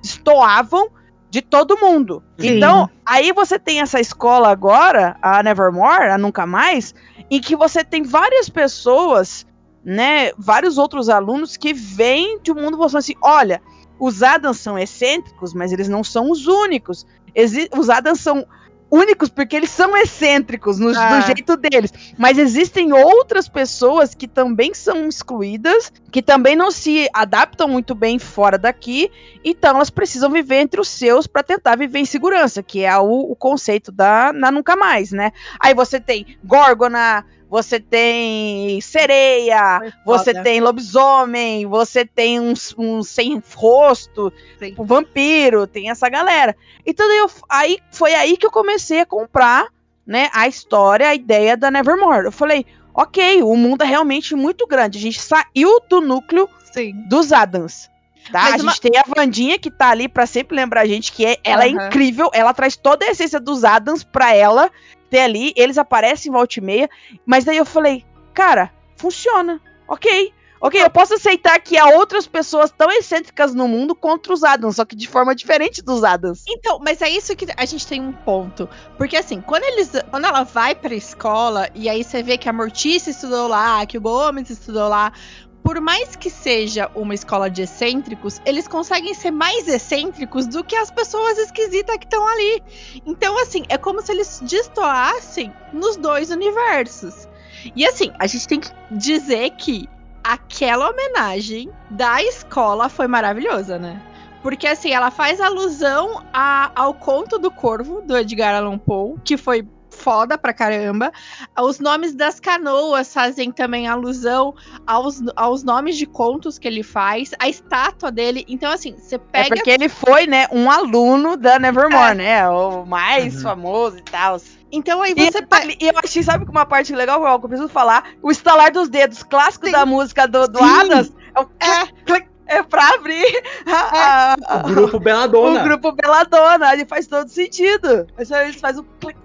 destoavam 0.00 0.88
de 1.28 1.42
todo 1.42 1.76
mundo. 1.76 2.22
Sim. 2.38 2.56
Então, 2.56 2.88
aí 3.04 3.32
você 3.32 3.58
tem 3.58 3.80
essa 3.80 3.98
escola 3.98 4.50
agora, 4.50 5.16
a 5.20 5.42
Nevermore, 5.42 6.10
a 6.10 6.16
Nunca 6.16 6.46
Mais, 6.46 6.94
em 7.28 7.40
que 7.40 7.56
você 7.56 7.82
tem 7.82 8.04
várias 8.04 8.48
pessoas, 8.48 9.44
né, 9.84 10.30
vários 10.38 10.78
outros 10.78 11.08
alunos 11.08 11.56
que 11.56 11.74
vêm 11.74 12.38
de 12.40 12.52
um 12.52 12.54
mundo 12.54 12.76
falando 12.76 12.96
assim, 12.96 13.16
olha, 13.20 13.60
os 13.98 14.22
Adams 14.22 14.60
são 14.60 14.78
excêntricos, 14.78 15.52
mas 15.52 15.72
eles 15.72 15.88
não 15.88 16.04
são 16.04 16.30
os 16.30 16.46
únicos. 16.46 17.04
Exi 17.34 17.68
os 17.76 17.90
Adams 17.90 18.20
são 18.20 18.46
únicos 18.90 19.28
porque 19.28 19.56
eles 19.56 19.70
são 19.70 19.96
excêntricos 19.96 20.78
no, 20.78 20.90
ah. 20.90 21.20
jeito 21.20 21.56
deles. 21.56 21.92
Mas 22.18 22.38
existem 22.38 22.92
outras 22.92 23.48
pessoas 23.48 24.14
que 24.14 24.26
também 24.26 24.74
são 24.74 25.06
excluídas, 25.06 25.92
que 26.10 26.20
também 26.20 26.56
não 26.56 26.70
se 26.70 27.08
adaptam 27.12 27.68
muito 27.68 27.94
bem 27.94 28.18
fora 28.18 28.58
daqui, 28.58 29.10
então 29.44 29.76
elas 29.76 29.90
precisam 29.90 30.30
viver 30.30 30.56
entre 30.56 30.80
os 30.80 30.88
seus 30.88 31.26
para 31.26 31.42
tentar 31.42 31.76
viver 31.76 32.00
em 32.00 32.04
segurança, 32.04 32.62
que 32.62 32.84
é 32.84 32.96
o, 32.98 33.30
o 33.30 33.36
conceito 33.36 33.92
da 33.92 34.32
na 34.32 34.50
Nunca 34.50 34.74
Mais, 34.74 35.12
né? 35.12 35.32
Aí 35.60 35.74
você 35.74 36.00
tem 36.00 36.36
Gorgona, 36.44 37.24
você 37.50 37.80
tem 37.80 38.80
sereia, 38.80 39.92
você 40.06 40.32
tem 40.42 40.60
lobisomem, 40.60 41.66
você 41.66 42.04
tem 42.06 42.38
um, 42.38 42.54
sem 43.02 43.42
rosto, 43.56 44.32
um 44.78 44.84
vampiro, 44.84 45.66
tem 45.66 45.90
essa 45.90 46.08
galera. 46.08 46.56
Então 46.86 47.10
eu, 47.12 47.28
aí 47.48 47.78
foi 47.90 48.14
aí 48.14 48.36
que 48.36 48.46
eu 48.46 48.50
comecei 48.52 49.00
a 49.00 49.06
comprar, 49.06 49.66
né, 50.06 50.30
a 50.32 50.46
história, 50.46 51.08
a 51.08 51.14
ideia 51.14 51.56
da 51.56 51.70
Nevermore. 51.70 52.26
Eu 52.26 52.32
falei, 52.32 52.64
ok, 52.94 53.42
o 53.42 53.56
mundo 53.56 53.82
é 53.82 53.86
realmente 53.86 54.34
muito 54.36 54.66
grande. 54.66 54.98
A 54.98 55.02
gente 55.02 55.20
saiu 55.20 55.80
do 55.88 56.00
núcleo 56.00 56.48
Sim. 56.72 56.92
dos 57.08 57.32
Adams. 57.32 57.90
Tá? 58.30 58.42
Mas 58.42 58.60
a 58.60 58.62
uma- 58.62 58.72
gente 58.72 58.80
tem 58.82 58.92
a 59.00 59.02
Vandinha 59.16 59.58
que 59.58 59.70
tá 59.72 59.88
ali 59.88 60.06
pra 60.06 60.24
sempre 60.26 60.54
lembrar 60.54 60.82
a 60.82 60.86
gente 60.86 61.10
que 61.10 61.24
é- 61.26 61.38
ela 61.42 61.64
é 61.64 61.70
Aham. 61.72 61.86
incrível, 61.88 62.30
ela 62.32 62.54
traz 62.54 62.76
toda 62.76 63.04
a 63.04 63.10
essência 63.10 63.40
dos 63.40 63.64
Adams 63.64 64.04
pra 64.04 64.34
ela 64.34 64.70
ter 65.10 65.20
ali, 65.20 65.52
eles 65.56 65.76
aparecem 65.76 66.30
em 66.30 66.32
volta 66.32 66.58
e 66.58 66.62
meia, 66.62 66.88
mas 67.26 67.44
daí 67.44 67.56
eu 67.56 67.66
falei, 67.66 68.04
cara, 68.32 68.72
funciona, 68.96 69.60
ok. 69.88 70.32
Ok, 70.62 70.78
eu 70.78 70.90
posso 70.90 71.14
aceitar 71.14 71.58
que 71.58 71.78
há 71.78 71.86
outras 71.86 72.26
pessoas 72.26 72.70
tão 72.70 72.90
excêntricas 72.90 73.54
no 73.54 73.66
mundo 73.66 73.94
contra 73.94 74.30
os 74.30 74.44
Adams, 74.44 74.76
só 74.76 74.84
que 74.84 74.94
de 74.94 75.08
forma 75.08 75.34
diferente 75.34 75.80
dos 75.80 76.04
Adams. 76.04 76.44
Então, 76.46 76.78
mas 76.78 77.00
é 77.00 77.08
isso 77.08 77.34
que 77.34 77.46
a 77.56 77.64
gente 77.64 77.86
tem 77.86 77.98
um 77.98 78.12
ponto. 78.12 78.68
Porque 78.98 79.16
assim, 79.16 79.40
quando 79.40 79.64
eles. 79.64 79.90
Quando 80.10 80.26
ela 80.26 80.42
vai 80.42 80.74
pra 80.74 80.94
escola, 80.94 81.70
e 81.74 81.88
aí 81.88 82.04
você 82.04 82.22
vê 82.22 82.36
que 82.36 82.46
a 82.46 82.52
Mortícia 82.52 83.10
estudou 83.10 83.48
lá, 83.48 83.86
que 83.86 83.96
o 83.96 84.02
Gomes 84.02 84.50
estudou 84.50 84.86
lá. 84.86 85.14
Por 85.62 85.80
mais 85.80 86.16
que 86.16 86.30
seja 86.30 86.90
uma 86.94 87.14
escola 87.14 87.48
de 87.50 87.62
excêntricos, 87.62 88.40
eles 88.44 88.66
conseguem 88.66 89.14
ser 89.14 89.30
mais 89.30 89.68
excêntricos 89.68 90.46
do 90.46 90.64
que 90.64 90.74
as 90.74 90.90
pessoas 90.90 91.38
esquisitas 91.38 91.96
que 91.98 92.06
estão 92.06 92.26
ali. 92.26 92.62
Então, 93.06 93.38
assim, 93.42 93.62
é 93.68 93.76
como 93.78 94.00
se 94.02 94.10
eles 94.12 94.40
destoassem 94.42 95.52
nos 95.72 95.96
dois 95.96 96.30
universos. 96.30 97.28
E 97.76 97.86
assim, 97.86 98.10
a 98.18 98.26
gente 98.26 98.48
tem 98.48 98.60
que 98.60 98.70
dizer 98.90 99.50
que 99.50 99.88
aquela 100.24 100.90
homenagem 100.90 101.70
da 101.90 102.22
escola 102.22 102.88
foi 102.88 103.06
maravilhosa, 103.06 103.78
né? 103.78 104.02
Porque 104.42 104.66
assim, 104.66 104.90
ela 104.90 105.10
faz 105.10 105.40
alusão 105.40 106.22
a- 106.32 106.70
ao 106.74 106.94
conto 106.94 107.38
do 107.38 107.50
corvo, 107.50 108.00
do 108.02 108.16
Edgar 108.16 108.54
Allan 108.54 108.78
Poe, 108.78 109.16
que 109.24 109.36
foi 109.36 109.66
foda 110.00 110.38
pra 110.38 110.52
caramba. 110.52 111.12
Os 111.60 111.78
nomes 111.78 112.14
das 112.14 112.40
canoas 112.40 113.12
fazem 113.12 113.50
também 113.52 113.86
alusão 113.86 114.54
aos, 114.86 115.22
aos 115.36 115.62
nomes 115.62 115.96
de 115.96 116.06
contos 116.06 116.58
que 116.58 116.66
ele 116.66 116.82
faz, 116.82 117.32
a 117.38 117.48
estátua 117.48 118.10
dele. 118.10 118.44
Então, 118.48 118.70
assim, 118.72 118.96
você 118.96 119.16
É 119.16 119.18
pega. 119.18 119.48
porque 119.56 119.70
ele 119.70 119.88
foi, 119.88 120.26
né, 120.26 120.46
um 120.50 120.70
aluno 120.70 121.36
da 121.36 121.58
Nevermore, 121.58 122.12
É. 122.12 122.14
né, 122.14 122.48
o 122.48 122.84
mais 122.86 123.36
Uhum. 123.36 123.42
famoso 123.42 123.98
e 123.98 124.02
tal. 124.02 124.40
Então 124.72 125.02
aí 125.02 125.12
E, 125.16 125.30
você 125.30 125.42
pega. 125.44 125.72
e 125.80 125.86
eu 125.88 125.92
achei, 126.02 126.22
sabe 126.22 126.44
que 126.44 126.50
uma 126.50 126.64
parte 126.64 126.94
legal 126.94 127.20
que 127.20 127.26
eu 127.44 127.48
preciso 127.48 127.68
falar? 127.68 128.04
O 128.22 128.30
estalar 128.30 128.70
dos 128.70 128.88
dedos, 128.88 129.22
clássico 129.22 129.66
Sim. 129.66 129.72
da 129.72 129.84
música 129.84 130.26
do, 130.28 130.46
do. 130.46 130.62
Adams. 130.62 131.12
É, 131.34 131.40
o 131.40 131.42
É. 131.60 131.86
clic, 131.86 131.94
clic, 132.06 132.26
é 132.46 132.62
pra 132.62 132.88
abrir 132.94 133.42
a- 133.66 134.34
a- 134.48 134.56
O 134.58 134.62
grupo 134.68 134.98
Beladona. 135.00 135.60
o 135.60 135.64
grupo 135.64 135.92
Beladona. 135.92 136.72
Ele 136.72 136.84
faz 136.86 137.06
todo 137.06 137.28
sentido. 137.28 138.06
Mas 138.16 138.30
aí 138.32 138.48
eles 138.48 138.60
fazem 138.60 138.80
o 138.82 138.84
clic, 139.00 139.16
clic. 139.18 139.19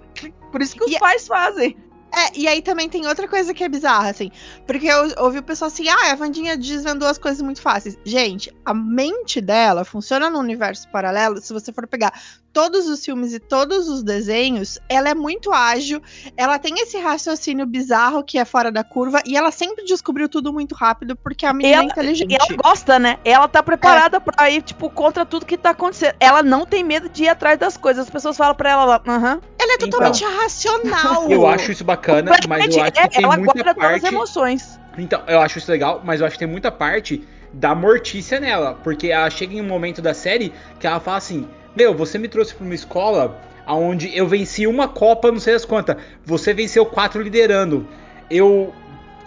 Por 0.50 0.62
isso 0.62 0.74
que 0.76 0.84
os 0.84 0.90
E- 0.92 0.98
pais 0.98 1.26
fazem. 1.26 1.76
É, 2.14 2.38
e 2.38 2.48
aí 2.48 2.62
também 2.62 2.88
tem 2.88 3.06
outra 3.06 3.28
coisa 3.28 3.52
que 3.52 3.62
é 3.62 3.68
bizarra, 3.68 4.08
assim. 4.08 4.30
Porque 4.66 4.86
eu 4.86 5.12
ouvi 5.18 5.38
o 5.38 5.42
pessoal 5.42 5.66
assim, 5.66 5.86
ah, 5.88 6.12
a 6.12 6.14
Vandinha 6.14 6.56
desvendou 6.56 7.06
as 7.06 7.18
coisas 7.18 7.42
muito 7.42 7.60
fáceis. 7.60 7.98
Gente, 8.04 8.50
a 8.64 8.72
mente 8.72 9.40
dela 9.40 9.84
funciona 9.84 10.30
no 10.30 10.38
universo 10.38 10.88
paralelo. 10.88 11.40
Se 11.42 11.52
você 11.52 11.72
for 11.72 11.86
pegar 11.86 12.12
todos 12.56 12.88
os 12.88 13.04
filmes 13.04 13.34
e 13.34 13.38
todos 13.38 13.86
os 13.86 14.02
desenhos, 14.02 14.78
ela 14.88 15.10
é 15.10 15.14
muito 15.14 15.52
ágil, 15.52 16.00
ela 16.38 16.58
tem 16.58 16.72
esse 16.78 16.96
raciocínio 16.96 17.66
bizarro 17.66 18.24
que 18.24 18.38
é 18.38 18.46
fora 18.46 18.72
da 18.72 18.82
curva, 18.82 19.20
e 19.26 19.36
ela 19.36 19.50
sempre 19.50 19.84
descobriu 19.84 20.26
tudo 20.26 20.50
muito 20.54 20.74
rápido, 20.74 21.14
porque 21.16 21.44
a 21.44 21.52
menina 21.52 21.74
é 21.74 21.78
Ela- 21.80 21.84
inteligente. 21.84 22.32
E 22.32 22.34
ela 22.34 22.46
gosta, 22.56 22.98
né? 22.98 23.18
Ela 23.26 23.46
tá 23.46 23.62
preparada 23.62 24.18
pra 24.22 24.48
ir, 24.50 24.62
tipo, 24.62 24.88
contra 24.88 25.26
tudo 25.26 25.44
que 25.44 25.58
tá 25.58 25.68
acontecendo. 25.70 26.14
Ela 26.18 26.42
não 26.42 26.64
tem 26.64 26.82
medo 26.82 27.10
de 27.10 27.24
ir 27.24 27.28
atrás 27.28 27.58
das 27.58 27.76
coisas. 27.76 28.04
As 28.04 28.10
pessoas 28.10 28.34
falam 28.38 28.54
pra 28.54 28.70
ela 28.70 28.84
lá, 28.86 29.02
aham. 29.06 29.38
Ela 29.58 29.74
é 29.74 29.76
totalmente 29.76 30.24
racional. 30.24 31.30
Eu 31.30 31.46
acho 31.46 31.72
isso 31.72 31.84
bacana, 31.84 32.30
mas 32.48 32.74
eu 32.74 32.82
acho 32.82 32.92
que 32.92 33.00
É, 33.00 33.08
tem 33.08 33.22
ela 33.22 33.36
muita 33.36 33.52
guarda 33.52 33.74
todas 33.74 33.94
as 33.96 34.00
parte. 34.00 34.14
emoções. 34.14 34.80
Então, 34.96 35.22
eu 35.26 35.40
acho 35.42 35.58
isso 35.58 35.70
legal, 35.70 36.00
mas 36.02 36.22
eu 36.22 36.26
acho 36.26 36.36
que 36.36 36.38
tem 36.38 36.48
muita 36.48 36.72
parte 36.72 37.22
da 37.52 37.74
mortícia 37.74 38.40
nela. 38.40 38.78
Porque 38.82 39.08
ela 39.08 39.28
chega 39.28 39.54
em 39.54 39.60
um 39.60 39.66
momento 39.66 40.00
da 40.00 40.14
série 40.14 40.54
que 40.80 40.86
ela 40.86 40.98
fala 41.00 41.18
assim: 41.18 41.46
Meu, 41.76 41.94
você 41.94 42.18
me 42.18 42.26
trouxe 42.26 42.54
pra 42.54 42.64
uma 42.64 42.74
escola 42.74 43.38
onde 43.66 44.16
eu 44.16 44.26
venci 44.26 44.66
uma 44.66 44.88
Copa, 44.88 45.30
não 45.30 45.38
sei 45.38 45.52
das 45.52 45.64
quantas. 45.64 45.96
Você 46.24 46.54
venceu 46.54 46.86
quatro 46.86 47.20
liderando. 47.20 47.86
Eu. 48.30 48.72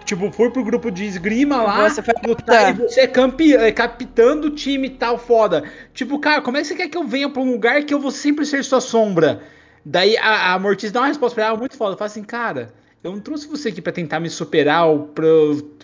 Tipo, 0.04 0.32
fui 0.32 0.50
pro 0.50 0.64
grupo 0.64 0.90
de 0.90 1.04
esgrima 1.04 1.62
lá, 1.62 1.88
Você 1.88 2.02
foi 2.02 2.14
lutar, 2.26 2.70
e 2.70 2.72
você 2.72 3.02
é 3.02 3.06
campeão, 3.06 3.60
é 3.62 3.70
capitão 3.70 4.40
do 4.40 4.50
time 4.50 4.88
e 4.88 4.90
tal, 4.90 5.16
foda. 5.16 5.62
Tipo, 5.94 6.18
cara, 6.18 6.42
como 6.42 6.56
é 6.56 6.62
que 6.62 6.66
você 6.66 6.74
quer 6.74 6.88
que 6.88 6.98
eu 6.98 7.06
venha 7.06 7.28
pra 7.28 7.40
um 7.40 7.52
lugar 7.52 7.84
que 7.84 7.94
eu 7.94 8.00
vou 8.00 8.10
sempre 8.10 8.44
ser 8.44 8.64
sua 8.64 8.80
sombra? 8.80 9.42
Daí 9.84 10.16
a, 10.16 10.54
a 10.54 10.58
Mortis 10.58 10.90
dá 10.90 11.00
uma 11.00 11.06
resposta 11.06 11.36
pra 11.36 11.44
ela 11.46 11.56
muito 11.56 11.76
foda. 11.76 11.96
Fala 11.96 12.10
assim, 12.10 12.24
cara, 12.24 12.72
eu 13.02 13.12
não 13.12 13.20
trouxe 13.20 13.48
você 13.48 13.70
aqui 13.70 13.80
pra 13.80 13.92
tentar 13.92 14.20
me 14.20 14.28
superar 14.28 14.86
ou 14.86 15.04
pra, 15.04 15.24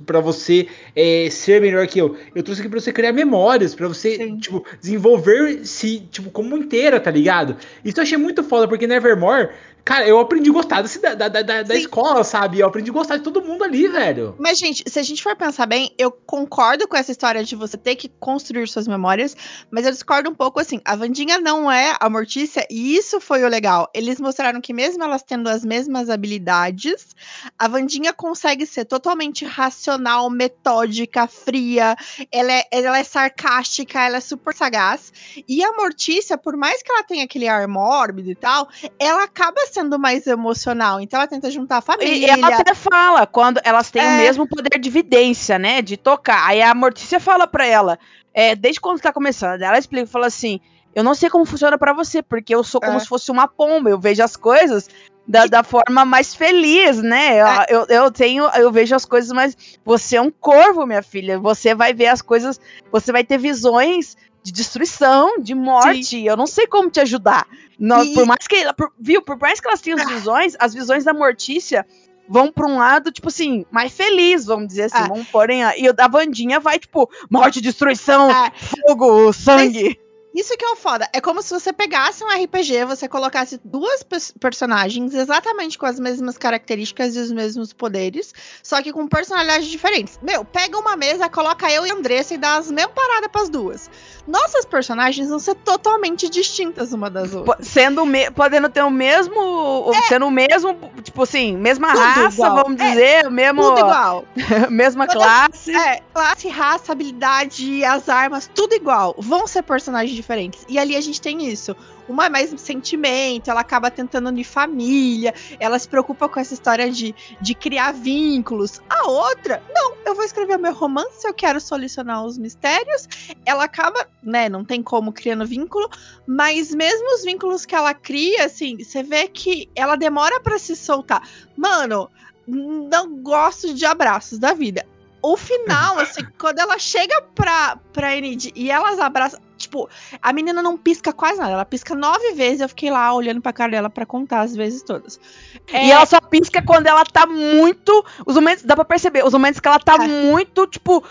pra 0.05 0.21
você 0.21 0.69
é, 0.95 1.29
ser 1.31 1.63
melhor 1.63 1.87
que 1.87 1.99
eu. 1.99 2.17
Eu 2.35 2.43
trouxe 2.43 2.61
aqui 2.61 2.71
pra 2.71 2.79
você 2.79 2.93
criar 2.93 3.13
memórias, 3.13 3.75
pra 3.75 3.89
você, 3.89 4.17
Sim. 4.17 4.37
tipo, 4.39 4.65
desenvolver-se, 4.81 6.01
tipo, 6.11 6.31
como 6.31 6.57
inteira, 6.57 7.01
tá 7.01 7.11
ligado? 7.11 7.57
Isso 7.83 7.99
eu 7.99 8.03
achei 8.03 8.19
muito 8.19 8.45
foda, 8.45 8.69
porque 8.69 8.87
Nevermore, 8.87 9.49
cara, 9.87 10.05
eu 10.05 10.19
aprendi 10.19 10.51
a 10.51 10.53
gostar 10.53 10.83
desse, 10.83 11.01
da, 11.01 11.15
da, 11.15 11.29
da, 11.29 11.63
da 11.63 11.77
escola, 11.77 12.25
sabe? 12.25 12.59
Eu 12.59 12.67
aprendi 12.67 12.91
a 12.91 12.93
gostar 12.93 13.19
de 13.19 13.23
todo 13.23 13.41
mundo 13.41 13.63
ali, 13.63 13.87
velho. 13.87 14.35
Mas, 14.37 14.59
gente, 14.59 14.83
se 14.85 14.99
a 14.99 15.03
gente 15.03 15.23
for 15.23 15.37
pensar 15.37 15.65
bem, 15.65 15.95
eu 15.97 16.11
concordo 16.11 16.89
com 16.89 16.97
essa 16.97 17.13
história 17.13 17.45
de 17.45 17.55
você 17.55 17.77
ter 17.77 17.95
que 17.95 18.09
construir 18.09 18.67
suas 18.67 18.89
memórias, 18.89 19.37
mas 19.71 19.87
eu 19.87 19.93
discordo 19.93 20.29
um 20.29 20.35
pouco 20.35 20.59
assim. 20.59 20.81
A 20.85 20.97
Vandinha 20.97 21.39
não 21.39 21.71
é 21.71 21.95
a 22.01 22.11
Mortícia, 22.11 22.67
e 22.69 22.97
isso 22.97 23.21
foi 23.21 23.45
o 23.45 23.49
legal. 23.49 23.89
Eles 23.95 24.19
mostraram 24.19 24.61
que, 24.61 24.73
mesmo 24.73 25.05
elas 25.05 25.23
tendo 25.23 25.49
as 25.49 25.65
mesmas 25.65 26.11
habilidades, 26.11 27.15
a 27.57 27.69
Vandinha 27.69 28.13
consegue 28.13 28.67
ser 28.67 28.87
totalmente 28.87 29.45
racional, 29.45 30.29
metódica, 30.29 31.29
fria, 31.29 31.95
ela 32.33 32.53
é, 32.53 32.65
ela 32.73 32.99
é 32.99 33.05
sarcástica, 33.05 34.01
ela 34.01 34.17
é 34.17 34.21
super 34.21 34.53
sagaz. 34.53 35.13
E 35.47 35.63
a 35.63 35.71
Mortícia, 35.75 36.37
por 36.37 36.57
mais 36.57 36.83
que 36.83 36.91
ela 36.91 37.05
tenha 37.05 37.23
aquele 37.23 37.47
ar 37.47 37.69
mórbido 37.69 38.29
e 38.29 38.35
tal, 38.35 38.69
ela 38.99 39.23
acaba 39.23 39.61
sendo 39.77 39.99
mais 39.99 40.27
emocional. 40.27 41.01
Então 41.01 41.19
ela 41.21 41.29
tenta 41.29 41.51
juntar 41.51 41.79
a 41.79 41.81
família. 41.81 42.15
E 42.15 42.25
ela 42.25 42.49
até 42.49 42.75
fala 42.75 43.27
quando 43.27 43.61
elas 43.63 43.91
têm 43.91 44.03
É. 44.03 44.07
o 44.07 44.17
mesmo 44.19 44.49
poder 44.49 44.79
de 44.79 44.89
vidência, 44.91 45.59
né? 45.59 45.83
De 45.83 45.97
tocar. 45.97 46.47
Aí 46.49 46.63
a 46.63 46.75
Mortícia 46.75 47.21
fala 47.21 47.47
pra 47.47 47.67
ela, 47.67 47.99
é, 48.35 48.55
desde 48.55 48.81
quando 48.81 49.01
tá 49.01 49.13
começando, 49.13 49.63
ela 49.63 49.79
explica, 49.79 50.07
fala 50.07 50.27
assim: 50.27 50.61
Eu 50.95 51.05
não 51.05 51.15
sei 51.15 51.29
como 51.29 51.45
funciona 51.45 51.77
pra 51.77 51.93
você, 51.93 52.23
porque 52.23 52.55
eu 52.55 52.65
sou 52.65 52.81
como 52.81 52.97
É. 52.97 53.01
se 53.01 53.07
fosse 53.07 53.31
uma 53.31 53.47
pomba, 53.47 53.91
eu 53.91 53.99
vejo 54.01 54.23
as 54.23 54.35
coisas. 54.37 54.89
Da, 55.29 55.45
da 55.47 55.65
forma 55.65 56.05
mais 56.05 56.37
feliz, 56.37 57.03
né? 57.03 57.41
Eu, 57.41 57.47
É. 57.49 57.67
eu, 57.69 57.87
eu 57.89 58.11
tenho, 58.13 58.45
eu 58.55 58.71
vejo 58.71 58.95
as 58.95 59.05
coisas 59.05 59.33
mais. 59.33 59.57
Você 59.85 60.15
é 60.17 60.23
um 60.23 60.31
corvo, 60.31 60.87
minha 60.87 61.03
filha. 61.03 61.37
Você 61.37 61.75
vai 61.75 61.93
ver 61.93 62.07
as 62.07 62.23
coisas. 62.23 62.61
Você 62.93 63.11
vai 63.11 63.25
ter 63.25 63.37
visões 63.37 64.17
de 64.47 64.53
destruição, 64.53 65.41
de 65.41 65.57
morte. 65.57 66.25
Eu 66.25 66.37
não 66.37 66.47
sei 66.47 66.69
como 66.69 66.89
te 66.89 67.01
ajudar. 67.01 67.49
No- 67.77 68.05
E- 68.05 68.15
Por 68.15 68.25
mais 68.27 68.47
que. 68.47 68.73
por- 68.75 68.93
viu? 68.97 69.21
Por 69.21 69.37
mais 69.41 69.59
que 69.59 69.67
elas 69.67 69.81
tenham 69.81 69.99
as 69.99 70.07
visões, 70.09 70.55
as 70.61 70.73
visões 70.73 71.03
da 71.03 71.13
Mortícia 71.13 71.85
vão 72.29 72.53
pra 72.53 72.65
um 72.69 72.77
lado, 72.79 73.11
tipo 73.11 73.27
assim, 73.27 73.67
mais 73.73 73.93
feliz, 73.93 74.45
vamos 74.45 74.69
dizer 74.69 74.85
assim. 74.85 74.99
É. 75.05 75.09
Vamos 75.09 75.27
porém. 75.29 75.65
a- 75.65 75.77
E 75.77 75.93
da 75.93 76.07
Vandinha 76.07 76.61
vai, 76.61 76.79
tipo, 76.79 77.11
morte, 77.29 77.61
destruição, 77.61 78.31
É. 78.31 78.53
fogo, 78.87 79.33
sangue. 79.33 79.99
Isso 80.35 80.55
que 80.55 80.65
é 80.67 80.69
o 80.69 80.77
foda. 80.77 81.09
É 81.15 81.21
como 81.21 81.41
se 81.41 81.49
você 81.49 81.73
pegasse 81.73 82.23
um 82.23 82.29
RPG, 82.29 82.85
você 82.85 83.09
colocasse 83.09 83.59
duas 83.65 84.03
pers- 84.03 84.35
personagens 84.39 85.15
exatamente 85.15 85.79
com 85.79 85.87
as 85.87 85.99
mesmas 85.99 86.37
características 86.37 87.17
e 87.17 87.21
os 87.21 87.33
mesmos 87.33 87.73
poderes, 87.73 88.35
só 88.63 88.83
que 88.83 88.93
com 88.93 89.09
personalidades 89.09 89.67
diferentes. 89.67 90.19
Meu, 90.23 90.45
pega 90.45 90.77
uma 90.79 90.95
mesa, 90.95 91.27
coloca 91.31 91.73
eu 91.73 91.87
e 91.87 91.91
a 91.91 91.95
Andressa 91.95 92.35
e 92.35 92.37
dá 92.37 92.57
as 92.59 92.71
mesmas 92.71 92.95
paradas 92.95 93.31
pras 93.33 93.49
duas. 93.49 93.89
Nossas 94.27 94.65
personagens 94.65 95.29
vão 95.29 95.39
ser 95.39 95.55
totalmente 95.55 96.29
distintas 96.29 96.93
uma 96.93 97.09
das 97.09 97.33
outras. 97.35 97.67
Sendo 97.67 98.05
me- 98.05 98.31
podendo 98.31 98.69
ter 98.69 98.83
o 98.83 98.91
mesmo. 98.91 99.41
o- 99.41 99.95
Sendo 100.09 100.27
o 100.27 100.31
mesmo, 100.31 100.77
tipo 101.03 101.23
assim, 101.23 101.57
mesma 101.57 101.89
É. 101.89 101.93
Tudo 101.93 102.03
raça, 102.03 102.35
igual. 102.35 102.55
vamos 102.65 102.81
É, 102.81 102.89
dizer, 102.91 103.27
o 103.27 103.31
mesmo, 103.31 103.63
Tudo 103.63 103.81
igual. 103.81 104.25
mesma 104.71 105.07
classe. 105.07 105.75
É, 105.75 106.01
classe, 106.13 106.49
raça, 106.49 106.93
habilidade, 106.93 107.85
as 107.85 108.09
armas, 108.09 108.51
tudo 108.55 108.75
igual. 108.75 109.15
Vão 109.19 109.47
ser 109.47 109.63
personagens 109.63 110.15
diferentes. 110.15 110.65
E 110.69 110.79
ali 110.79 110.97
a 110.97 111.01
gente 111.01 111.21
tem 111.21 111.47
isso. 111.49 111.77
Uma 112.09 112.27
é 112.27 112.29
mais 112.29 112.55
sentimento, 112.61 113.51
ela 113.51 113.61
acaba 113.61 113.91
tentando 113.91 114.29
unir 114.29 114.45
família, 114.45 115.35
ela 115.59 115.79
se 115.79 115.89
preocupa 115.89 116.29
com 116.29 116.39
essa 116.39 116.55
história 116.55 116.91
de, 116.91 117.15
de 117.41 117.55
criar 117.55 117.93
vínculos. 117.93 118.81
A 118.89 119.09
outra, 119.09 119.63
não, 119.75 119.95
eu 120.05 120.15
vou 120.15 120.25
escrever 120.25 120.59
meu 120.59 120.73
romance, 120.73 121.27
eu 121.27 121.35
quero 121.35 121.61
solucionar 121.61 122.25
os 122.25 122.39
mistérios. 122.39 123.09
Ela 123.45 123.65
acaba, 123.65 124.07
né, 124.23 124.49
não 124.49 124.65
tem 124.65 124.83
como 124.83 125.13
criando 125.13 125.47
vínculo, 125.47 125.89
mas 126.27 126.75
mesmo 126.75 127.15
os 127.15 127.25
vínculos 127.25 127.67
que 127.67 127.75
ela 127.75 127.93
cria, 127.95 128.45
assim, 128.45 128.79
você 128.83 129.03
vê 129.03 129.29
que 129.29 129.69
ela 129.75 129.97
demora 129.97 130.41
pra 130.41 130.59
se 130.59 130.77
soltar. 130.77 131.23
Mano, 131.57 132.09
não 132.47 133.17
gosto 133.17 133.75
de 133.75 133.85
abraços 133.85 134.39
da 134.39 134.53
vida. 134.53 134.87
O 135.21 135.37
final, 135.37 135.99
assim, 136.01 136.23
quando 136.39 136.59
ela 136.61 136.79
chega 136.79 137.21
pra, 137.35 137.77
pra 137.93 138.17
Enid 138.17 138.53
e 138.55 138.71
elas 138.71 138.99
abraçam. 138.99 139.41
Tipo, 139.67 139.89
a 140.23 140.33
menina 140.33 140.63
não 140.63 140.77
pisca 140.77 141.13
quase 141.13 141.39
nada. 141.39 141.53
Ela 141.53 141.65
pisca 141.65 141.95
nove 141.95 142.33
vezes. 142.33 142.61
Eu 142.61 142.69
fiquei 142.69 142.91
lá 142.91 143.13
olhando 143.13 143.41
pra 143.41 143.53
cara 143.53 143.71
dela 143.71 143.91
pra 143.91 144.07
contar 144.07 144.41
as 144.41 144.55
vezes 144.57 144.83
todas. 144.83 145.21
E 145.69 145.77
É, 145.77 145.91
ela 145.91 146.07
só 146.07 146.21
pisca 146.21 146.63
quando 146.63 146.87
ela 146.87 147.05
tá 147.05 147.27
muito. 147.27 148.05
Os 148.25 148.35
momentos, 148.35 148.65
dá 148.65 148.75
pra 148.75 148.85
perceber, 148.85 149.25
os 149.25 149.33
momentos 149.33 149.61
que 149.61 149.69
ela 149.69 149.79
tá 149.79 149.95
É. 149.95 150.09
muito, 150.09 150.67
tipo. 150.67 151.05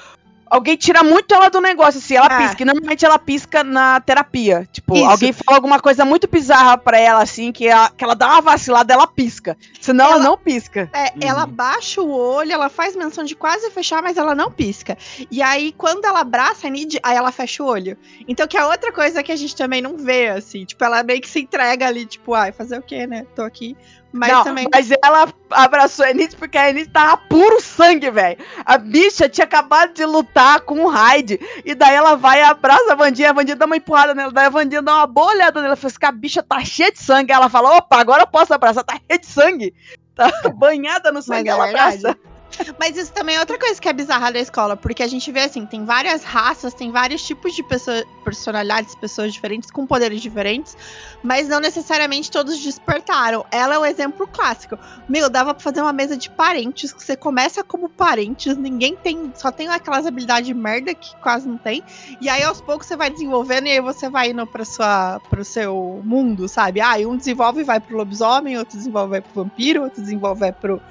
Alguém 0.47 0.77
tira 0.77 1.03
muito 1.03 1.33
ela 1.33 1.49
do 1.49 1.59
negócio, 1.59 1.97
assim, 1.97 2.15
ela 2.15 2.27
É. 2.27 2.37
pisca. 2.47 2.61
E 2.61 2.65
normalmente 2.65 3.03
ela 3.05 3.17
pisca 3.17 3.63
na 3.63 3.99
terapia. 3.99 4.67
Tipo, 4.71 4.95
Isso. 4.95 5.05
alguém 5.05 5.33
fala 5.33 5.57
alguma 5.57 5.79
coisa 5.79 6.05
muito 6.05 6.27
bizarra 6.27 6.77
pra 6.77 6.99
ela, 6.99 7.21
assim, 7.23 7.51
que 7.51 7.67
ela, 7.67 7.89
que 7.89 8.03
ela 8.03 8.15
dá 8.15 8.27
uma 8.27 8.41
vacilada, 8.41 8.93
ela 8.93 9.07
pisca. 9.07 9.57
Senão 9.81 10.05
ela, 10.05 10.15
Ela- 10.15 10.23
não 10.23 10.37
pisca. 10.37 10.89
É, 10.93 11.05
Uhum. 11.13 11.19
ela 11.21 11.45
baixa 11.45 12.01
o 12.01 12.09
olho, 12.09 12.51
ela 12.51 12.69
faz 12.69 12.95
menção 12.95 13.23
de 13.23 13.35
quase 13.35 13.69
fechar, 13.71 14.01
mas 14.03 14.17
ela 14.17 14.35
não 14.35 14.51
pisca. 14.51 14.97
E 15.31 15.41
aí, 15.41 15.71
quando 15.71 16.05
ela 16.05 16.19
abraça 16.21 16.67
a 16.67 16.69
Nid, 16.69 16.99
aí 17.01 17.15
ela 17.17 17.31
fecha 17.31 17.63
o 17.63 17.65
olho. 17.67 17.97
Então, 18.27 18.47
que 18.47 18.57
é 18.57 18.65
outra 18.65 18.91
coisa 18.91 19.23
que 19.23 19.31
a 19.31 19.35
gente 19.35 19.55
também 19.55 19.81
não 19.81 19.97
vê, 19.97 20.29
assim. 20.29 20.63
Tipo, 20.63 20.83
ela 20.85 21.01
meio 21.03 21.21
que 21.21 21.29
se 21.29 21.39
entrega 21.39 21.87
ali, 21.87 22.05
tipo, 22.05 22.33
ai, 22.33 22.51
fazer 22.51 22.77
o 22.77 22.83
quê, 22.83 23.07
né? 23.07 23.25
Tô 23.35 23.41
aqui. 23.41 23.75
Mas 24.15 24.31
não, 24.31 24.43
também. 24.45 24.67
mas 24.71 24.89
ela 25.03 25.27
abraçou 25.51 26.05
a 26.05 26.09
Enid 26.09 26.37
porque 26.37 26.57
a 26.57 26.69
Enid 26.69 26.89
tava 26.89 27.17
puro 27.17 27.61
sangue, 27.61 28.09
velho. 28.09 28.37
A 28.65 28.77
bicha 28.77 29.27
tinha 29.27 29.43
acabado 29.43 29.93
de 29.93 30.05
lutar 30.05 30.61
com 30.61 30.85
o 30.85 30.87
Hyde. 30.87 31.37
E 31.65 31.75
daí 31.75 31.93
ela 31.93 32.15
vai 32.15 32.39
e 32.39 32.43
abraça 32.43 32.93
a 32.93 32.95
Vandinha. 32.95 33.31
A 33.31 33.33
Vandinha 33.33 33.57
dá 33.57 33.65
uma 33.65 33.75
empurrada 33.75 34.15
nela. 34.15 34.31
Daí 34.31 34.45
a 34.45 34.49
Vandinha 34.49 34.81
dá 34.81 34.95
uma 34.95 35.07
boa 35.07 35.33
olhada 35.33 35.61
nela. 35.61 35.75
Fala 35.75 35.87
assim, 35.87 35.99
que 35.99 36.05
a 36.05 36.11
bicha 36.13 36.41
tá 36.41 36.63
cheia 36.63 36.91
de 36.91 36.99
sangue. 36.99 37.33
Ela 37.33 37.49
fala, 37.49 37.75
opa, 37.77 37.99
agora 37.99 38.23
eu 38.23 38.27
posso 38.27 38.53
abraçar. 38.53 38.85
Tá 38.85 38.93
cheia 38.93 39.19
de 39.19 39.25
sangue. 39.25 39.73
Tá 40.15 40.31
banhada 40.55 41.11
no 41.11 41.21
sangue. 41.21 41.49
Mas 41.49 41.53
é 41.53 41.57
ela 41.57 41.65
verdade. 41.65 42.07
abraça. 42.07 42.34
Mas 42.79 42.97
isso 42.97 43.11
também 43.11 43.35
é 43.35 43.39
outra 43.39 43.57
coisa 43.57 43.79
que 43.79 43.87
é 43.87 43.93
bizarra 43.93 44.31
da 44.31 44.39
escola, 44.39 44.75
porque 44.75 45.03
a 45.03 45.07
gente 45.07 45.31
vê 45.31 45.41
assim, 45.41 45.65
tem 45.65 45.85
várias 45.85 46.23
raças, 46.23 46.73
tem 46.73 46.91
vários 46.91 47.23
tipos 47.23 47.53
de 47.53 47.63
pessoa, 47.63 48.03
personalidades, 48.23 48.95
pessoas 48.95 49.33
diferentes, 49.33 49.71
com 49.71 49.85
poderes 49.85 50.21
diferentes, 50.21 50.77
mas 51.23 51.47
não 51.47 51.59
necessariamente 51.59 52.31
todos 52.31 52.59
despertaram. 52.59 53.45
Ela 53.51 53.75
é 53.75 53.79
o 53.79 53.85
exemplo 53.85 54.27
clássico. 54.27 54.77
Meu, 55.07 55.29
dava 55.29 55.53
pra 55.53 55.63
fazer 55.63 55.81
uma 55.81 55.93
mesa 55.93 56.17
de 56.17 56.29
parentes, 56.29 56.93
que 56.93 57.03
você 57.03 57.15
começa 57.15 57.63
como 57.63 57.89
parentes, 57.89 58.55
ninguém 58.57 58.95
tem, 58.95 59.31
só 59.35 59.51
tem 59.51 59.67
aquelas 59.69 60.05
habilidades 60.05 60.47
de 60.47 60.53
merda 60.53 60.93
que 60.93 61.15
quase 61.17 61.47
não 61.47 61.57
tem, 61.57 61.83
e 62.21 62.29
aí 62.29 62.43
aos 62.43 62.61
poucos 62.61 62.87
você 62.87 62.95
vai 62.95 63.09
desenvolvendo 63.09 63.67
e 63.67 63.71
aí 63.71 63.81
você 63.81 64.09
vai 64.09 64.31
indo 64.31 64.45
pra 64.47 64.65
sua, 64.65 65.19
pro 65.29 65.43
seu 65.43 66.01
mundo, 66.03 66.47
sabe? 66.47 66.81
Ah, 66.81 66.99
e 66.99 67.05
um 67.05 67.17
desenvolve 67.17 67.61
e 67.61 67.63
vai 67.63 67.79
pro 67.79 67.97
lobisomem, 67.97 68.57
outro 68.57 68.77
desenvolve 68.77 69.11
vai 69.11 69.21
pro 69.21 69.43
vampiro, 69.43 69.83
outro 69.83 70.01
desenvolve 70.01 70.39
vai 70.39 70.51
pro 70.51 70.81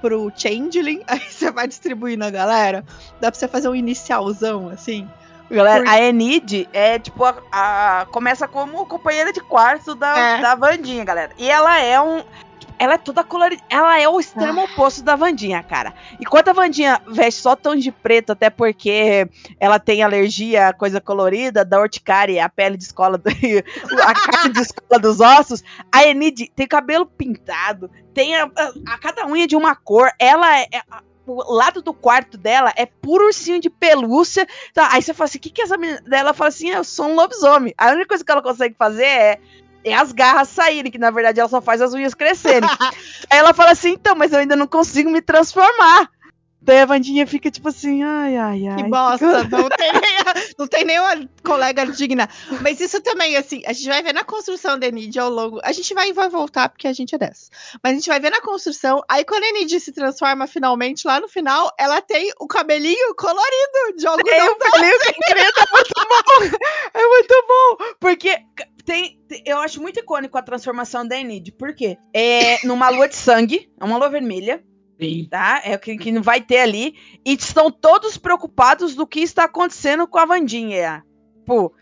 pro 0.00 0.32
Changeling, 0.36 1.02
aí 1.08 1.20
você 1.20 1.50
vai 1.50 1.66
distribuindo 1.68 2.24
a 2.24 2.30
galera. 2.30 2.84
Dá 3.20 3.30
pra 3.30 3.38
você 3.38 3.48
fazer 3.48 3.68
um 3.68 3.74
inicialzão, 3.74 4.68
assim. 4.68 5.08
Galera, 5.50 5.82
Por- 5.84 5.90
a 5.92 6.02
Enid 6.02 6.68
é 6.74 6.98
tipo 6.98 7.24
a, 7.24 7.34
a- 7.50 8.06
começa 8.10 8.46
como 8.46 8.84
companheira 8.86 9.32
de 9.32 9.40
quarto 9.40 9.94
da, 9.94 10.18
É. 10.18 10.40
da 10.42 10.54
Vandinha, 10.54 11.02
galera. 11.04 11.32
E 11.38 11.48
ela 11.50 11.80
é 11.80 11.98
um 12.00 12.22
ela 12.78 12.94
é 12.94 12.98
toda 12.98 13.24
colorida, 13.24 13.62
ela 13.68 14.00
é 14.00 14.08
o 14.08 14.18
extremo 14.20 14.60
Ah. 14.60 14.64
oposto 14.64 15.02
da 15.02 15.16
Vandinha, 15.16 15.62
cara. 15.62 15.94
Enquanto 16.20 16.48
a 16.48 16.52
Vandinha 16.52 17.00
veste 17.06 17.40
só 17.40 17.56
tom 17.56 17.74
de 17.76 17.90
preto, 17.90 18.32
até 18.32 18.48
porque 18.50 19.28
ela 19.58 19.78
tem 19.78 20.02
alergia 20.02 20.68
a 20.68 20.72
coisa 20.72 21.00
colorida, 21.00 21.64
da 21.64 21.80
urticária, 21.80 22.44
a 22.44 22.48
pele 22.48 22.76
de 22.76 22.84
escola, 22.84 23.18
do, 23.18 23.28
a 24.02 24.14
carne 24.14 24.52
de 24.52 24.60
escola 24.60 25.00
dos 25.00 25.20
ossos, 25.20 25.62
a 25.92 26.04
Enid 26.04 26.50
tem 26.54 26.66
cabelo 26.66 27.06
pintado, 27.06 27.90
tem 28.14 28.36
a, 28.36 28.44
a- 28.44 28.72
a 28.94 28.98
cada 28.98 29.26
unha 29.26 29.46
de 29.46 29.56
uma 29.56 29.74
cor, 29.74 30.10
ela 30.18 30.58
é, 30.58 30.66
é- 30.72 30.82
a- 30.90 31.02
o 31.26 31.52
lado 31.52 31.82
do 31.82 31.92
quarto 31.92 32.38
dela 32.38 32.72
é 32.74 32.86
puro 32.86 33.26
ursinho 33.26 33.60
de 33.60 33.68
pelúcia, 33.68 34.46
Tá, 34.72 34.88
aí 34.92 35.02
você 35.02 35.12
fala 35.12 35.26
assim, 35.28 35.36
o 35.36 35.40
que 35.42 35.50
que 35.50 35.60
essa 35.60 35.76
menina... 35.76 36.02
Daí 36.06 36.20
ela 36.20 36.32
fala 36.32 36.48
assim, 36.48 36.70
eu 36.70 36.82
sou 36.82 37.06
um 37.06 37.14
lobisomem. 37.14 37.74
A 37.76 37.88
única 37.88 38.06
coisa 38.08 38.24
que 38.24 38.32
ela 38.32 38.40
consegue 38.40 38.74
fazer 38.78 39.04
é, 39.04 39.38
é 39.88 39.96
as 39.96 40.12
garras 40.12 40.48
saírem, 40.48 40.90
que 40.90 40.98
na 40.98 41.10
verdade 41.10 41.40
ela 41.40 41.48
só 41.48 41.60
faz 41.60 41.80
as 41.80 41.94
unhas 41.94 42.14
crescerem. 42.14 42.68
aí 43.30 43.38
ela 43.38 43.54
fala 43.54 43.72
assim, 43.72 43.90
então, 43.90 44.14
mas 44.14 44.32
eu 44.32 44.38
ainda 44.38 44.56
não 44.56 44.66
consigo 44.66 45.10
me 45.10 45.20
transformar. 45.20 46.10
Daí 46.60 46.80
a 46.80 46.86
Vandinha 46.86 47.26
fica 47.26 47.50
tipo 47.50 47.68
assim, 47.68 48.02
ai, 48.02 48.36
ai, 48.36 48.66
ai. 48.66 48.76
Que 48.76 48.82
bosta, 48.90 49.44
não 49.48 49.68
tem, 49.68 49.92
nem, 49.92 50.44
não 50.58 50.66
tem 50.66 50.84
nenhuma 50.84 51.28
colega 51.42 51.86
digna. 51.86 52.28
Mas 52.60 52.80
isso 52.80 53.00
também, 53.00 53.36
assim, 53.36 53.62
a 53.64 53.72
gente 53.72 53.88
vai 53.88 54.02
ver 54.02 54.12
na 54.12 54.24
construção 54.24 54.78
da 54.78 54.86
Enid 54.86 55.16
ao 55.18 55.30
longo. 55.30 55.60
A 55.62 55.72
gente 55.72 55.94
vai, 55.94 56.12
vai 56.12 56.28
voltar, 56.28 56.68
porque 56.68 56.88
a 56.88 56.92
gente 56.92 57.14
é 57.14 57.18
dessa. 57.18 57.48
Mas 57.82 57.92
a 57.92 57.94
gente 57.94 58.08
vai 58.08 58.18
ver 58.20 58.30
na 58.30 58.40
construção. 58.40 59.02
Aí 59.08 59.24
quando 59.24 59.44
a 59.44 59.48
Enid 59.48 59.78
se 59.80 59.92
transforma 59.92 60.46
finalmente, 60.46 61.06
lá 61.06 61.20
no 61.20 61.28
final, 61.28 61.72
ela 61.78 62.00
tem 62.02 62.32
o 62.40 62.46
cabelinho 62.48 63.14
colorido 63.14 63.96
de 63.96 64.06
o 64.08 64.16
Felipe 64.16 65.04
Secreto, 65.04 65.60
é 65.60 65.72
muito 65.72 65.94
bom. 66.08 66.58
É 66.94 67.06
muito 67.08 67.44
bom. 67.48 67.94
Porque 68.00 68.36
tem, 68.84 69.20
tem- 69.28 69.42
eu 69.46 69.58
acho 69.58 69.80
muito 69.80 70.00
icônico 70.00 70.36
a 70.36 70.42
transformação 70.42 71.06
da 71.06 71.16
Enid. 71.16 71.52
Por 71.52 71.74
quê? 71.74 71.96
É 72.12 72.58
numa 72.66 72.88
lua 72.88 73.08
de 73.08 73.16
sangue, 73.16 73.70
é 73.80 73.84
uma 73.84 73.96
lua 73.96 74.08
vermelha. 74.08 74.62
Sim. 75.00 75.28
tá? 75.30 75.60
É 75.64 75.74
o 75.74 75.78
que, 75.78 75.96
que 75.96 76.12
não 76.12 76.22
vai 76.22 76.40
ter 76.40 76.58
ali. 76.58 76.94
E 77.24 77.34
estão 77.34 77.70
todos 77.70 78.16
preocupados 78.16 78.94
do 78.94 79.06
que 79.06 79.20
está 79.20 79.44
acontecendo 79.44 80.06
com 80.06 80.18
a 80.18 80.26
Vandinha. 80.26 81.04
Pô. 81.46 81.72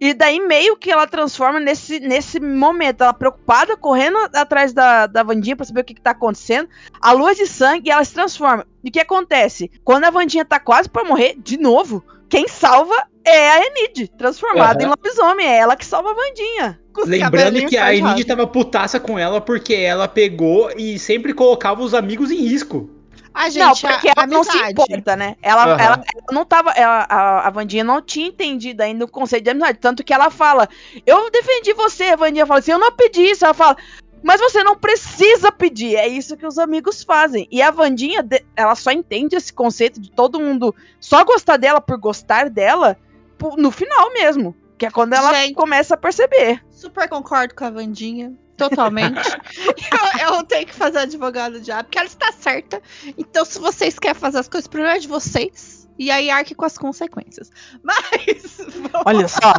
E 0.00 0.12
daí 0.12 0.40
meio 0.40 0.76
que 0.76 0.90
ela 0.90 1.06
transforma 1.06 1.60
nesse, 1.60 2.00
nesse 2.00 2.40
momento. 2.40 3.02
Ela 3.02 3.14
preocupada, 3.14 3.76
correndo 3.76 4.18
atrás 4.34 4.72
da, 4.72 5.06
da 5.06 5.22
Vandinha 5.22 5.56
pra 5.56 5.64
saber 5.64 5.80
o 5.80 5.84
que, 5.84 5.94
que 5.94 6.00
tá 6.00 6.10
acontecendo. 6.10 6.68
A 7.00 7.12
lua 7.12 7.34
de 7.34 7.46
sangue, 7.46 7.90
ela 7.90 8.04
se 8.04 8.12
transforma. 8.12 8.66
E 8.82 8.88
o 8.88 8.92
que 8.92 9.00
acontece? 9.00 9.70
Quando 9.84 10.04
a 10.04 10.10
Vandinha 10.10 10.44
tá 10.44 10.58
quase 10.58 10.88
pra 10.88 11.04
morrer, 11.04 11.36
de 11.38 11.56
novo, 11.56 12.04
quem 12.28 12.48
salva 12.48 13.06
é 13.26 13.50
a 13.50 13.66
Enid, 13.66 14.08
transformada 14.16 14.82
Aham. 14.82 14.86
em 14.86 14.90
lobisomem. 14.90 15.46
É 15.46 15.56
ela 15.58 15.76
que 15.76 15.84
salva 15.84 16.10
a 16.10 16.14
Vandinha. 16.14 16.80
Lembrando 17.04 17.66
que 17.66 17.76
a. 17.76 17.94
Enid 17.94 18.24
tava 18.24 18.46
putaça 18.46 18.98
com 19.00 19.18
ela 19.18 19.40
porque 19.40 19.74
ela 19.74 20.06
pegou 20.08 20.70
e 20.76 20.98
sempre 20.98 21.34
colocava 21.34 21.82
os 21.82 21.92
amigos 21.92 22.30
em 22.30 22.36
risco. 22.36 22.88
A 23.34 23.50
gente, 23.50 23.62
não, 23.62 23.72
porque 23.74 24.08
a, 24.08 24.12
ela 24.16 24.26
não 24.26 24.42
se 24.42 24.56
importa, 24.56 25.14
né? 25.14 25.36
Ela, 25.42 25.64
Aham. 25.64 25.72
ela, 25.72 25.94
ela 26.14 26.26
não 26.32 26.44
tava. 26.46 26.70
ela- 26.70 27.06
a, 27.06 27.46
a 27.46 27.50
Vandinha 27.50 27.84
não 27.84 28.00
tinha 28.00 28.28
entendido 28.28 28.82
ainda 28.82 29.04
o 29.04 29.08
conceito 29.08 29.44
de 29.44 29.50
amizade. 29.50 29.78
Tanto 29.78 30.02
que 30.02 30.14
ela 30.14 30.30
fala: 30.30 30.66
Eu 31.04 31.30
defendi 31.30 31.74
você. 31.74 32.04
A 32.04 32.16
Vandinha 32.16 32.46
fala 32.46 32.60
assim: 32.60 32.72
Eu 32.72 32.78
não 32.78 32.92
pedi 32.92 33.22
isso. 33.22 33.44
Ela 33.44 33.52
fala. 33.52 33.76
Mas 34.22 34.40
você 34.40 34.64
não 34.64 34.74
precisa 34.74 35.52
pedir. 35.52 35.96
É 35.96 36.08
isso 36.08 36.36
que 36.36 36.46
os 36.46 36.58
amigos 36.58 37.04
fazem. 37.04 37.46
E 37.50 37.60
a 37.60 37.70
Vandinha, 37.70 38.26
ela 38.56 38.74
só 38.74 38.90
entende 38.90 39.36
esse 39.36 39.52
conceito 39.52 40.00
de 40.00 40.10
todo 40.10 40.40
mundo 40.40 40.74
só 40.98 41.22
gostar 41.22 41.58
dela 41.58 41.80
por 41.80 41.98
gostar 41.98 42.48
dela 42.48 42.96
no 43.56 43.70
final 43.70 44.12
mesmo. 44.12 44.54
Que 44.78 44.86
é 44.86 44.90
quando 44.90 45.14
ela 45.14 45.32
Gente. 45.34 45.54
começa 45.54 45.94
a 45.94 45.96
perceber. 45.96 46.62
Super 46.70 47.08
concordo 47.08 47.54
com 47.54 47.64
a 47.64 47.70
Vandinha. 47.70 48.32
Totalmente. 48.58 49.20
eu, 50.20 50.36
eu 50.36 50.42
tenho 50.44 50.66
que 50.66 50.74
fazer 50.74 50.98
advogado 50.98 51.62
já, 51.64 51.82
porque 51.82 51.98
ela 51.98 52.06
está 52.06 52.30
certa. 52.32 52.82
Então, 53.16 53.44
se 53.44 53.58
vocês 53.58 53.98
querem 53.98 54.18
fazer 54.18 54.38
as 54.38 54.48
coisas, 54.48 54.66
o 54.66 54.70
problema 54.70 54.96
é 54.96 54.98
de 54.98 55.08
vocês. 55.08 55.86
E 55.98 56.10
aí 56.10 56.28
arque 56.28 56.54
com 56.54 56.66
as 56.66 56.76
consequências. 56.76 57.50
Mas. 57.82 58.58
Olha 59.06 59.26
só. 59.28 59.54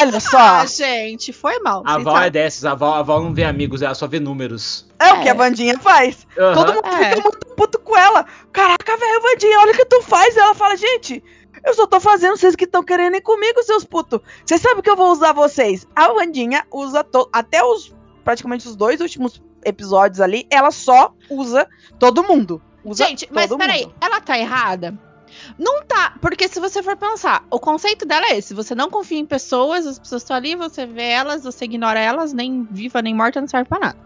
Olha 0.00 0.20
só. 0.20 0.36
lá, 0.36 0.66
gente, 0.66 1.32
foi 1.32 1.58
mal. 1.60 1.82
A 1.84 1.94
avó 1.94 2.20
é 2.20 2.30
dessas, 2.30 2.64
a 2.64 2.72
avó, 2.72 2.94
a 2.94 2.98
avó 3.00 3.20
não 3.20 3.34
vê 3.34 3.42
amigos, 3.42 3.82
ela 3.82 3.94
só 3.94 4.06
vê 4.06 4.20
números. 4.20 4.86
É 5.00 5.12
o 5.14 5.20
que 5.22 5.28
É. 5.28 5.32
a 5.32 5.34
Vandinha 5.34 5.76
faz. 5.80 6.26
Aham. 6.38 6.54
Todo 6.54 6.74
mundo 6.74 6.86
É. 6.86 7.10
fica 7.10 7.22
muito 7.22 7.46
puto 7.56 7.78
com 7.80 7.96
ela. 7.96 8.24
Caraca, 8.52 8.96
velho, 8.96 9.20
Vandinha, 9.22 9.58
olha 9.58 9.72
o 9.72 9.76
que 9.76 9.84
tu 9.86 10.00
faz. 10.02 10.36
E 10.36 10.38
ela 10.38 10.54
fala, 10.54 10.76
gente, 10.76 11.22
eu 11.64 11.74
só 11.74 11.86
tô 11.86 12.00
fazendo 12.00 12.36
vocês 12.36 12.54
que 12.54 12.64
estão 12.64 12.82
querendo 12.82 13.16
ir 13.16 13.22
comigo, 13.22 13.62
seus 13.62 13.84
putos. 13.84 14.20
Vocês 14.44 14.60
sabem 14.60 14.82
que 14.82 14.90
eu 14.90 14.96
vou 14.96 15.10
usar 15.10 15.32
vocês. 15.32 15.86
A 15.94 16.12
Vandinha 16.12 16.66
usa 16.70 17.06
até 17.32 17.64
os 17.64 17.94
praticamente 18.24 18.66
os 18.66 18.74
dois 18.74 19.00
últimos 19.00 19.42
episódios 19.64 20.20
ali, 20.20 20.46
ela 20.50 20.70
só 20.70 21.12
usa 21.30 21.68
todo 21.98 22.24
mundo. 22.24 22.60
Usa 22.84 23.06
Gente, 23.06 23.28
mas 23.30 23.48
todo 23.48 23.58
peraí, 23.58 23.82
mundo. 23.84 23.94
ela 24.00 24.20
tá 24.20 24.38
errada? 24.38 24.98
Não 25.58 25.82
tá, 25.82 26.16
porque 26.20 26.46
se 26.48 26.60
você 26.60 26.82
for 26.82 26.96
pensar, 26.96 27.44
o 27.50 27.58
conceito 27.58 28.06
dela 28.06 28.26
é 28.26 28.38
esse: 28.38 28.54
você 28.54 28.74
não 28.74 28.90
confia 28.90 29.18
em 29.18 29.26
pessoas, 29.26 29.86
as 29.86 29.98
pessoas 29.98 30.22
estão 30.22 30.36
ali, 30.36 30.54
você 30.54 30.86
vê 30.86 31.08
elas, 31.08 31.42
você 31.42 31.64
ignora 31.64 31.98
elas, 31.98 32.32
nem 32.32 32.66
viva 32.70 33.02
nem 33.02 33.14
morta, 33.14 33.40
não 33.40 33.48
serve 33.48 33.68
pra 33.68 33.78
nada. 33.78 33.98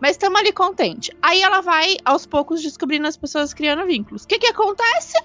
Mas 0.00 0.12
estamos 0.12 0.40
ali 0.40 0.52
contente. 0.52 1.16
Aí 1.22 1.40
ela 1.40 1.60
vai, 1.60 1.96
aos 2.04 2.26
poucos, 2.26 2.60
descobrindo 2.60 3.06
as 3.06 3.16
pessoas 3.16 3.54
criando 3.54 3.86
vínculos. 3.86 4.24
O 4.24 4.26
que 4.26 4.38
que 4.38 4.48
acontece? 4.48 5.16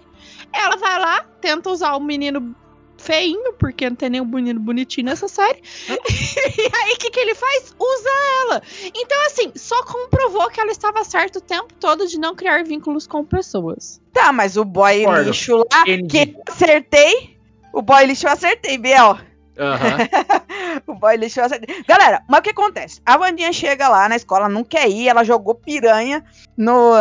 Ela 0.53 0.77
vai 0.77 0.99
lá, 0.99 1.25
tenta 1.41 1.69
usar 1.69 1.95
o 1.95 1.99
menino 1.99 2.55
feinho, 2.97 3.53
porque 3.53 3.89
não 3.89 3.95
tem 3.95 4.09
nenhum 4.09 4.25
menino 4.25 4.59
bonitinho 4.59 5.05
nessa 5.05 5.27
série. 5.27 5.61
e 5.87 6.75
aí, 6.75 6.93
o 6.93 6.97
que, 6.97 7.09
que 7.11 7.19
ele 7.19 7.35
faz? 7.35 7.75
Usa 7.79 8.09
ela. 8.41 8.61
Então, 8.93 9.25
assim, 9.27 9.51
só 9.55 9.83
comprovou 9.83 10.49
que 10.49 10.59
ela 10.59 10.71
estava 10.71 11.03
certa 11.03 11.39
o 11.39 11.41
tempo 11.41 11.73
todo 11.79 12.07
de 12.07 12.19
não 12.19 12.35
criar 12.35 12.63
vínculos 12.63 13.07
com 13.07 13.23
pessoas. 13.23 14.01
Tá, 14.11 14.31
mas 14.33 14.57
o 14.57 14.65
boy 14.65 15.03
Concordo. 15.03 15.29
lixo 15.29 15.57
lá, 15.57 15.81
Entendi. 15.81 16.07
que 16.07 16.35
eu 16.35 16.43
acertei. 16.47 17.37
O 17.71 17.81
boy 17.81 18.05
lixo 18.05 18.27
eu 18.27 18.31
acertei, 18.31 18.77
Biel. 18.77 19.17
Aham. 19.59 19.97
o 20.87 20.93
boy 20.95 21.17
lixo 21.17 21.39
eu 21.39 21.45
acertei. 21.45 21.83
Galera, 21.87 22.23
mas 22.27 22.39
o 22.39 22.43
que 22.43 22.49
acontece? 22.49 23.01
A 23.05 23.17
Vandinha 23.17 23.53
chega 23.53 23.87
lá 23.87 24.09
na 24.09 24.15
escola, 24.15 24.49
não 24.49 24.63
quer 24.63 24.89
ir, 24.89 25.07
ela 25.07 25.23
jogou 25.23 25.55
piranha 25.55 26.23
no, 26.55 26.93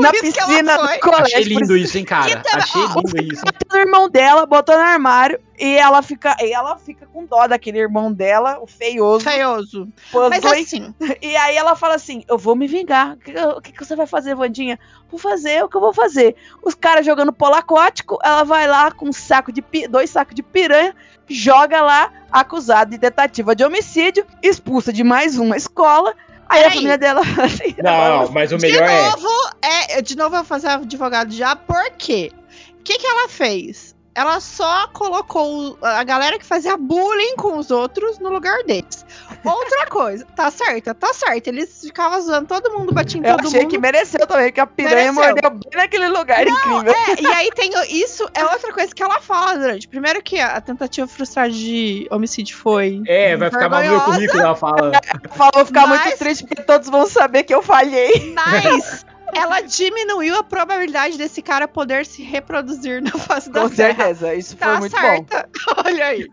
na 0.00 0.10
piscina 0.10 0.76
do 0.78 1.00
colégio. 1.00 1.24
Achei 1.24 1.42
lindo 1.44 1.76
isso- 1.76 1.98
hein, 1.98 2.04
cara. 2.04 2.30
Então, 2.30 2.58
Achei 2.58 2.82
ó, 2.82 2.94
lindo 3.00 3.32
isso. 3.32 3.42
o 3.72 3.76
irmão 3.76 4.08
dela, 4.08 4.46
botou 4.46 4.76
no 4.76 4.82
armário 4.82 5.38
e 5.58 5.76
ela 5.76 6.02
fica, 6.02 6.36
e 6.40 6.52
ela 6.52 6.76
fica 6.78 7.06
com 7.06 7.24
dó 7.24 7.46
daquele 7.46 7.78
irmão 7.78 8.12
dela, 8.12 8.58
o 8.60 8.66
feioso, 8.66 9.24
Feioso. 9.24 9.88
Mas 10.30 10.44
assim, 10.44 10.94
E 11.22 11.36
aí 11.36 11.56
ela 11.56 11.74
fala 11.76 11.94
assim: 11.94 12.24
Eu 12.28 12.38
vou 12.38 12.54
me 12.56 12.66
vingar. 12.66 13.12
O 13.14 13.16
que, 13.18 13.32
o 13.32 13.60
que 13.60 13.84
você 13.84 13.94
vai 13.94 14.06
fazer, 14.06 14.34
Vandinha? 14.34 14.78
Vou 15.10 15.18
fazer 15.18 15.62
o 15.62 15.68
que 15.68 15.76
eu 15.76 15.80
vou 15.80 15.92
fazer. 15.92 16.34
Os 16.64 16.74
caras 16.74 17.04
jogando 17.04 17.32
polo 17.32 17.54
aquático, 17.54 18.18
ela 18.24 18.44
vai 18.44 18.66
lá 18.66 18.90
com 18.90 19.08
um 19.08 19.12
saco 19.12 19.52
de 19.52 19.62
dois 19.88 20.10
sacos 20.10 20.34
de 20.34 20.42
piranha, 20.42 20.94
joga 21.28 21.82
lá, 21.82 22.10
acusada 22.30 22.90
de 22.90 22.98
tentativa 22.98 23.54
de 23.54 23.62
homicídio, 23.64 24.26
expulsa 24.42 24.92
de 24.92 25.04
mais 25.04 25.38
uma 25.38 25.56
escola. 25.56 26.14
Aí 26.52 26.64
a 26.64 26.70
família 26.70 26.98
dela 26.98 27.22
assim: 27.42 27.74
Não, 27.82 28.30
mas 28.30 28.52
o 28.52 28.58
de 28.58 28.62
melhor 28.66 28.88
é. 28.88 29.10
novo, 29.10 29.28
é. 29.62 30.02
De 30.02 30.16
novo 30.16 30.34
eu 30.34 30.40
vou 30.40 30.44
fazer 30.44 30.68
advogado 30.68 31.32
já, 31.32 31.56
por 31.56 31.90
quê? 31.96 32.30
O 32.78 32.82
que, 32.82 32.98
que 32.98 33.06
ela 33.06 33.28
fez? 33.28 33.94
Ela 34.14 34.40
só 34.40 34.88
colocou 34.88 35.78
a 35.80 36.04
galera 36.04 36.38
que 36.38 36.44
fazia 36.44 36.76
bullying 36.76 37.36
com 37.36 37.56
os 37.56 37.70
outros 37.70 38.18
no 38.18 38.28
lugar 38.28 38.62
deles. 38.64 39.06
Outra 39.44 39.86
coisa, 39.86 40.24
tá 40.36 40.50
certa, 40.50 40.94
tá 40.94 41.12
certo. 41.12 41.48
Eles 41.48 41.80
ficavam 41.82 42.20
zoando, 42.20 42.46
todo 42.46 42.72
mundo 42.78 42.92
batia 42.92 43.20
em 43.20 43.24
Eu 43.26 43.36
todo 43.36 43.48
achei 43.48 43.62
mundo. 43.62 43.70
que 43.70 43.78
mereceu 43.78 44.26
também, 44.26 44.52
que 44.52 44.60
a 44.60 44.66
piranha 44.66 45.12
Mereceu. 45.12 45.14
mordeu 45.14 45.50
bem 45.50 45.70
naquele 45.74 46.08
lugar 46.08 46.46
incrível. 46.46 46.92
É, 46.92 47.20
e 47.20 47.26
aí 47.26 47.50
tem 47.52 47.70
isso 47.90 48.28
é 48.34 48.44
outra 48.44 48.72
coisa 48.72 48.94
que 48.94 49.02
ela 49.02 49.20
fala 49.20 49.56
durante. 49.58 49.88
Primeiro 49.88 50.22
que 50.22 50.38
a 50.40 50.60
tentativa 50.60 51.06
frustrada 51.06 51.50
de 51.50 52.06
homicídio 52.10 52.56
foi. 52.56 53.02
É, 53.06 53.36
vai 53.36 53.50
ficar 53.50 53.68
mal 53.68 53.82
no 53.82 53.88
meu 53.88 53.98
vergonhosa, 53.98 54.14
currículo, 54.16 54.42
ela 54.42 54.54
fala. 54.56 54.92
Falou, 55.36 55.52
vou 55.54 55.66
ficar 55.66 55.86
Mas- 55.86 56.00
muito 56.04 56.18
triste 56.18 56.44
porque 56.46 56.62
todos 56.62 56.88
vão 56.88 57.06
saber 57.06 57.42
que 57.42 57.54
eu 57.54 57.62
falhei. 57.62 58.32
Mas 58.34 59.04
ela 59.34 59.60
diminuiu 59.60 60.36
a 60.36 60.44
probabilidade 60.44 61.16
desse 61.18 61.40
cara 61.42 61.66
poder 61.66 62.04
se 62.06 62.22
reproduzir 62.22 63.02
na 63.02 63.10
face 63.12 63.50
da 63.50 63.62
Com 63.62 63.70
Terra. 63.70 63.94
certeza, 63.96 64.34
isso 64.34 64.56
foi 64.56 64.66
Tá 64.68 64.78
muito 64.80 64.92
bom. 64.92 64.98
certa. 65.00 65.48
Olha 65.86 66.06
aí. 66.06 66.28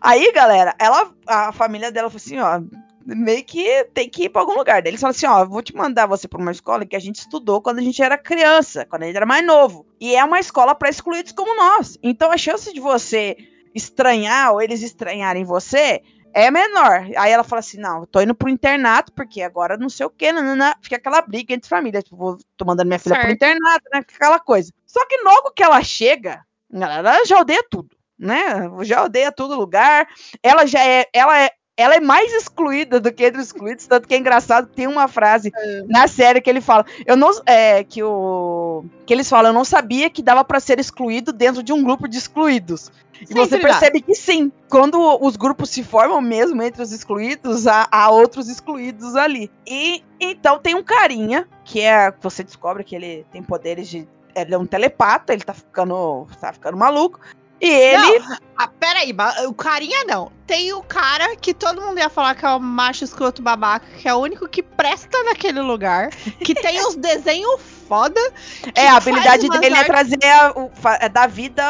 Aí, 0.00 0.32
galera, 0.32 0.74
ela, 0.78 1.10
a 1.26 1.52
família 1.52 1.90
dela 1.90 2.10
falou 2.10 2.22
assim, 2.24 2.38
ó, 2.38 2.60
meio 3.06 3.42
que 3.44 3.84
tem 3.94 4.08
que 4.08 4.24
ir 4.24 4.28
pra 4.28 4.42
algum 4.42 4.54
lugar. 4.54 4.82
Daí 4.82 4.90
eles 4.90 5.00
falaram 5.00 5.16
assim, 5.16 5.26
ó, 5.26 5.44
vou 5.46 5.62
te 5.62 5.74
mandar 5.74 6.06
você 6.06 6.28
pra 6.28 6.40
uma 6.40 6.52
escola 6.52 6.84
que 6.84 6.94
a 6.94 7.00
gente 7.00 7.16
estudou 7.16 7.62
quando 7.62 7.78
a 7.78 7.82
gente 7.82 8.02
era 8.02 8.18
criança, 8.18 8.84
quando 8.84 9.04
a 9.04 9.06
gente 9.06 9.16
era 9.16 9.24
mais 9.26 9.44
novo. 9.46 9.86
E 10.00 10.14
é 10.14 10.22
uma 10.22 10.38
escola 10.38 10.74
pra 10.74 10.90
excluídos 10.90 11.32
como 11.32 11.56
nós. 11.56 11.98
Então 12.02 12.30
a 12.30 12.36
chance 12.36 12.72
de 12.72 12.80
você 12.80 13.36
estranhar 13.74 14.52
ou 14.52 14.60
eles 14.60 14.82
estranharem 14.82 15.44
você 15.44 16.02
é 16.44 16.50
menor. 16.50 17.08
Aí 17.16 17.32
ela 17.32 17.44
fala 17.44 17.60
assim, 17.60 17.78
não, 17.78 18.00
eu 18.00 18.06
tô 18.06 18.20
indo 18.20 18.34
pro 18.34 18.48
internato 18.48 19.12
porque 19.12 19.42
agora 19.42 19.76
não 19.76 19.88
sei 19.88 20.06
o 20.06 20.10
que, 20.10 20.32
nanana. 20.32 20.76
fica 20.80 20.96
aquela 20.96 21.20
briga 21.20 21.54
entre 21.54 21.68
famílias, 21.68 22.04
tipo, 22.04 22.16
vou, 22.16 22.38
tô 22.56 22.64
mandando 22.64 22.88
minha 22.88 22.98
filha 22.98 23.16
pro 23.16 23.24
Certo. 23.24 23.34
internato, 23.34 23.84
né, 23.92 23.98
aquela 24.00 24.38
coisa. 24.38 24.72
Só 24.86 25.04
que 25.06 25.20
logo 25.22 25.50
que 25.52 25.62
ela 25.62 25.82
chega, 25.82 26.44
ela 26.72 27.24
já 27.24 27.40
odeia 27.40 27.64
tudo, 27.68 27.90
né, 28.18 28.38
já 28.82 29.02
odeia 29.02 29.32
todo 29.32 29.58
lugar, 29.58 30.06
ela 30.42 30.64
já 30.66 30.84
é, 30.84 31.06
ela 31.12 31.38
é, 31.38 31.50
ela 31.78 31.94
é 31.94 32.00
mais 32.00 32.32
excluída 32.32 32.98
do 32.98 33.12
que 33.12 33.24
entre 33.24 33.40
os 33.40 33.46
excluídos, 33.46 33.86
tanto 33.86 34.08
que 34.08 34.14
é 34.14 34.18
engraçado 34.18 34.66
que 34.66 34.74
tem 34.74 34.88
uma 34.88 35.06
frase 35.06 35.52
na 35.86 36.08
série 36.08 36.40
que 36.40 36.50
ele 36.50 36.60
fala, 36.60 36.84
eu 37.06 37.16
não, 37.16 37.30
é, 37.46 37.84
que 37.84 38.02
o, 38.02 38.84
que 39.06 39.14
eles 39.14 39.28
falam, 39.28 39.50
eu 39.50 39.54
não 39.54 39.64
sabia 39.64 40.10
que 40.10 40.20
dava 40.20 40.42
pra 40.44 40.58
ser 40.58 40.80
excluído 40.80 41.32
dentro 41.32 41.62
de 41.62 41.72
um 41.72 41.84
grupo 41.84 42.08
de 42.08 42.18
excluídos. 42.18 42.90
E 43.22 43.32
você 43.32 43.50
Sempre 43.50 43.68
dá. 43.68 43.78
percebe 43.78 44.00
que 44.00 44.14
sim, 44.14 44.50
quando 44.68 44.98
os 45.20 45.36
grupos 45.36 45.70
se 45.70 45.84
formam 45.84 46.20
mesmo 46.20 46.60
entre 46.62 46.82
os 46.82 46.92
excluídos, 46.92 47.68
há, 47.68 47.86
há 47.90 48.10
outros 48.10 48.48
excluídos 48.48 49.14
ali. 49.14 49.48
E 49.64 50.02
então 50.20 50.58
tem 50.58 50.74
um 50.74 50.82
carinha, 50.82 51.46
que 51.64 51.80
é, 51.80 52.12
você 52.20 52.42
descobre 52.42 52.82
que 52.82 52.96
ele 52.96 53.24
tem 53.30 53.42
poderes 53.42 53.88
de, 53.88 54.08
ele 54.34 54.54
é 54.54 54.58
um 54.58 54.66
telepata, 54.66 55.32
ele 55.32 55.42
tá 55.42 55.54
ficando, 55.54 56.26
tá 56.40 56.52
ficando 56.52 56.76
maluco. 56.76 57.20
E 57.60 57.68
ele 57.68 58.18
Não, 58.20 58.36
ah, 58.56 58.68
peraí, 58.68 59.14
o 59.46 59.52
carinha 59.52 60.04
não. 60.04 60.30
Tem 60.46 60.72
o 60.72 60.82
cara 60.82 61.34
que 61.36 61.52
todo 61.52 61.80
mundo 61.82 61.98
ia 61.98 62.08
falar 62.08 62.34
que 62.34 62.44
é 62.46 62.48
o 62.50 62.60
macho 62.60 63.02
escroto 63.04 63.42
babaca, 63.42 63.84
que 64.00 64.08
é 64.08 64.14
o 64.14 64.18
único 64.18 64.48
que 64.48 64.62
presta 64.62 65.22
naquele 65.24 65.60
lugar, 65.60 66.10
que 66.10 66.54
tem 66.54 66.80
uns 66.86 66.94
desenhos 66.94 67.60
foda. 67.88 68.20
que 68.62 68.72
É, 68.78 68.88
a 68.88 68.96
habilidade 68.96 69.48
dele 69.48 69.74
é 69.74 69.78
artes- 69.78 69.86
trazer, 69.86 70.24
a, 70.30 70.52
o, 70.52 70.70
é 71.00 71.08
dar 71.08 71.26
vida 71.28 71.64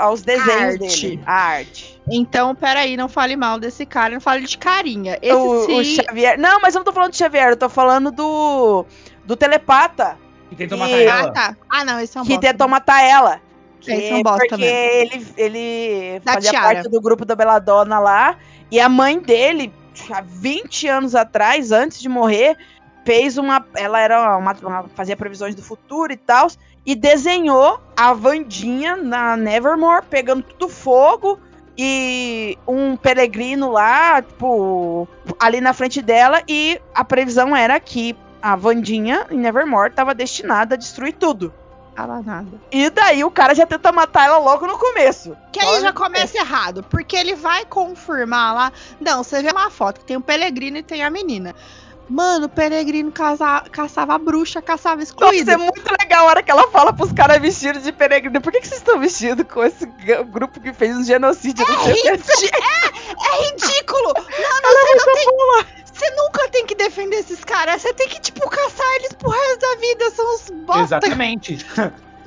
aos 0.00 0.22
desenhos 0.22 0.74
Arte. 0.82 1.06
dele. 1.08 1.22
A 1.24 1.32
arte. 1.32 2.00
Então, 2.10 2.54
peraí, 2.54 2.96
não 2.96 3.08
fale 3.08 3.36
mal 3.36 3.58
desse 3.60 3.84
cara, 3.86 4.14
não 4.14 4.20
fale 4.20 4.44
de 4.46 4.56
carinha. 4.58 5.18
Esse 5.22 5.34
O, 5.34 5.78
o 5.78 5.84
sim. 5.84 6.02
Xavier. 6.02 6.38
Não, 6.38 6.60
mas 6.60 6.74
eu 6.74 6.80
não 6.80 6.84
tô 6.84 6.92
falando 6.92 7.10
do 7.12 7.16
Xavier, 7.16 7.50
eu 7.50 7.56
tô 7.56 7.68
falando 7.68 8.10
do. 8.10 8.84
Do 9.24 9.36
telepata. 9.36 10.16
E 10.50 10.56
tentou 10.56 10.78
matar 10.78 10.98
E- 10.98 11.06
Ah, 11.08 11.18
ela. 11.20 11.32
tá. 11.32 11.56
Ah, 11.68 11.84
não, 11.84 12.00
esse 12.00 12.16
é 12.16 12.20
um 12.20 12.24
que 12.24 12.30
bosta. 12.34 12.46
tentou 12.50 12.66
matar 12.66 13.02
ela. 13.02 13.40
Que, 13.94 14.00
Esse 14.00 14.14
é 14.20 14.22
bosta 14.22 14.46
porque 14.48 14.56
mesmo. 14.64 15.14
ele, 15.14 15.26
ele 15.36 16.20
Da 16.20 16.32
fazia 16.34 16.50
Tiara. 16.50 16.66
parte 16.74 16.88
do 16.88 17.00
grupo 17.00 17.24
da 17.24 17.34
Beladonna 17.34 17.98
lá. 17.98 18.36
E 18.70 18.78
a 18.80 18.88
mãe 18.88 19.18
dele, 19.18 19.72
há 20.10 20.20
20 20.20 20.86
anos 20.88 21.14
atrás, 21.14 21.72
antes 21.72 22.00
de 22.00 22.08
morrer, 22.08 22.56
fez 23.04 23.38
uma. 23.38 23.64
Ela 23.74 24.00
era 24.00 24.36
uma, 24.36 24.52
uma- 24.62 24.88
fazia 24.94 25.16
previsões 25.16 25.54
do 25.54 25.62
futuro 25.62 26.12
e 26.12 26.16
tal. 26.16 26.48
E 26.86 26.94
desenhou 26.94 27.80
a 27.96 28.12
Vandinha 28.14 28.96
na 28.96 29.36
Nevermore, 29.36 30.04
pegando 30.08 30.42
tudo 30.42 30.68
fogo. 30.68 31.38
E 31.80 32.58
um 32.66 32.96
peregrino 32.96 33.70
lá, 33.70 34.20
tipo, 34.20 35.06
ali 35.38 35.60
na 35.60 35.72
frente 35.72 36.02
dela. 36.02 36.42
E 36.48 36.80
a 36.94 37.04
previsão 37.04 37.54
era 37.54 37.78
que 37.78 38.16
a 38.42 38.56
Vandinha 38.56 39.26
em 39.30 39.36
Nevermore 39.38 39.90
estava 39.90 40.12
destinada 40.14 40.74
a 40.74 40.78
destruir 40.78 41.12
tudo. 41.14 41.52
Fala 41.98 42.22
nada. 42.22 42.60
E 42.70 42.88
daí 42.90 43.24
o 43.24 43.30
cara 43.30 43.56
já 43.56 43.66
tenta 43.66 43.90
matar 43.90 44.26
ela 44.26 44.38
logo 44.38 44.68
no 44.68 44.78
começo. 44.78 45.36
Que 45.52 45.58
aí 45.58 45.80
já 45.80 45.92
começo. 45.92 45.94
começa 45.94 46.38
errado, 46.38 46.84
porque 46.88 47.16
ele 47.16 47.34
vai 47.34 47.64
confirmar 47.64 48.54
lá. 48.54 48.72
Não, 49.00 49.24
você 49.24 49.42
vê 49.42 49.50
uma 49.50 49.68
foto 49.68 49.98
que 49.98 50.06
tem 50.06 50.16
o 50.16 50.20
Pelegrino 50.20 50.76
e 50.76 50.82
tem 50.84 51.02
a 51.02 51.10
menina. 51.10 51.56
Mano, 52.08 52.46
o 52.46 52.48
Pelegrino 52.48 53.10
casa- 53.10 53.64
caçava 53.72 54.16
bruxa, 54.16 54.62
caçava 54.62 54.94
Nossa, 55.00 55.08
excluído. 55.10 55.50
é 55.50 55.56
muito 55.56 55.82
legal 56.00 56.26
a 56.26 56.30
hora 56.30 56.42
que 56.42 56.50
ela 56.52 56.70
fala 56.70 56.92
pros 56.92 57.12
caras 57.12 57.38
vestidos 57.42 57.82
de 57.82 57.90
peregrino. 57.92 58.40
Por 58.40 58.52
que, 58.52 58.60
que 58.60 58.68
vocês 58.68 58.80
estão 58.80 58.98
vestidos 59.00 59.44
com 59.52 59.62
esse 59.64 59.84
grupo 60.30 60.60
que 60.60 60.72
fez 60.72 60.96
um 60.96 61.02
genocídio? 61.04 61.66
É, 61.68 61.90
é, 61.90 62.12
é 62.14 63.50
ridículo! 63.50 64.14
Não, 64.38 64.72
não, 64.72 64.86
você 64.86 65.06
não 65.06 65.14
tem. 65.14 65.66
Você 65.98 66.10
nunca 66.14 66.48
tem 66.50 66.64
que 66.66 66.74
defender 66.74 67.16
esses 67.16 67.44
caras. 67.44 67.82
Você 67.82 67.92
tem 67.94 68.08
que, 68.08 68.20
tipo, 68.20 68.48
caçar 68.48 68.86
eles 68.96 69.12
pro 69.14 69.30
resto 69.30 69.58
da 69.60 69.74
vida. 69.80 70.10
São 70.10 70.34
uns 70.34 70.50
bosta. 70.64 70.82
Exatamente. 70.96 71.66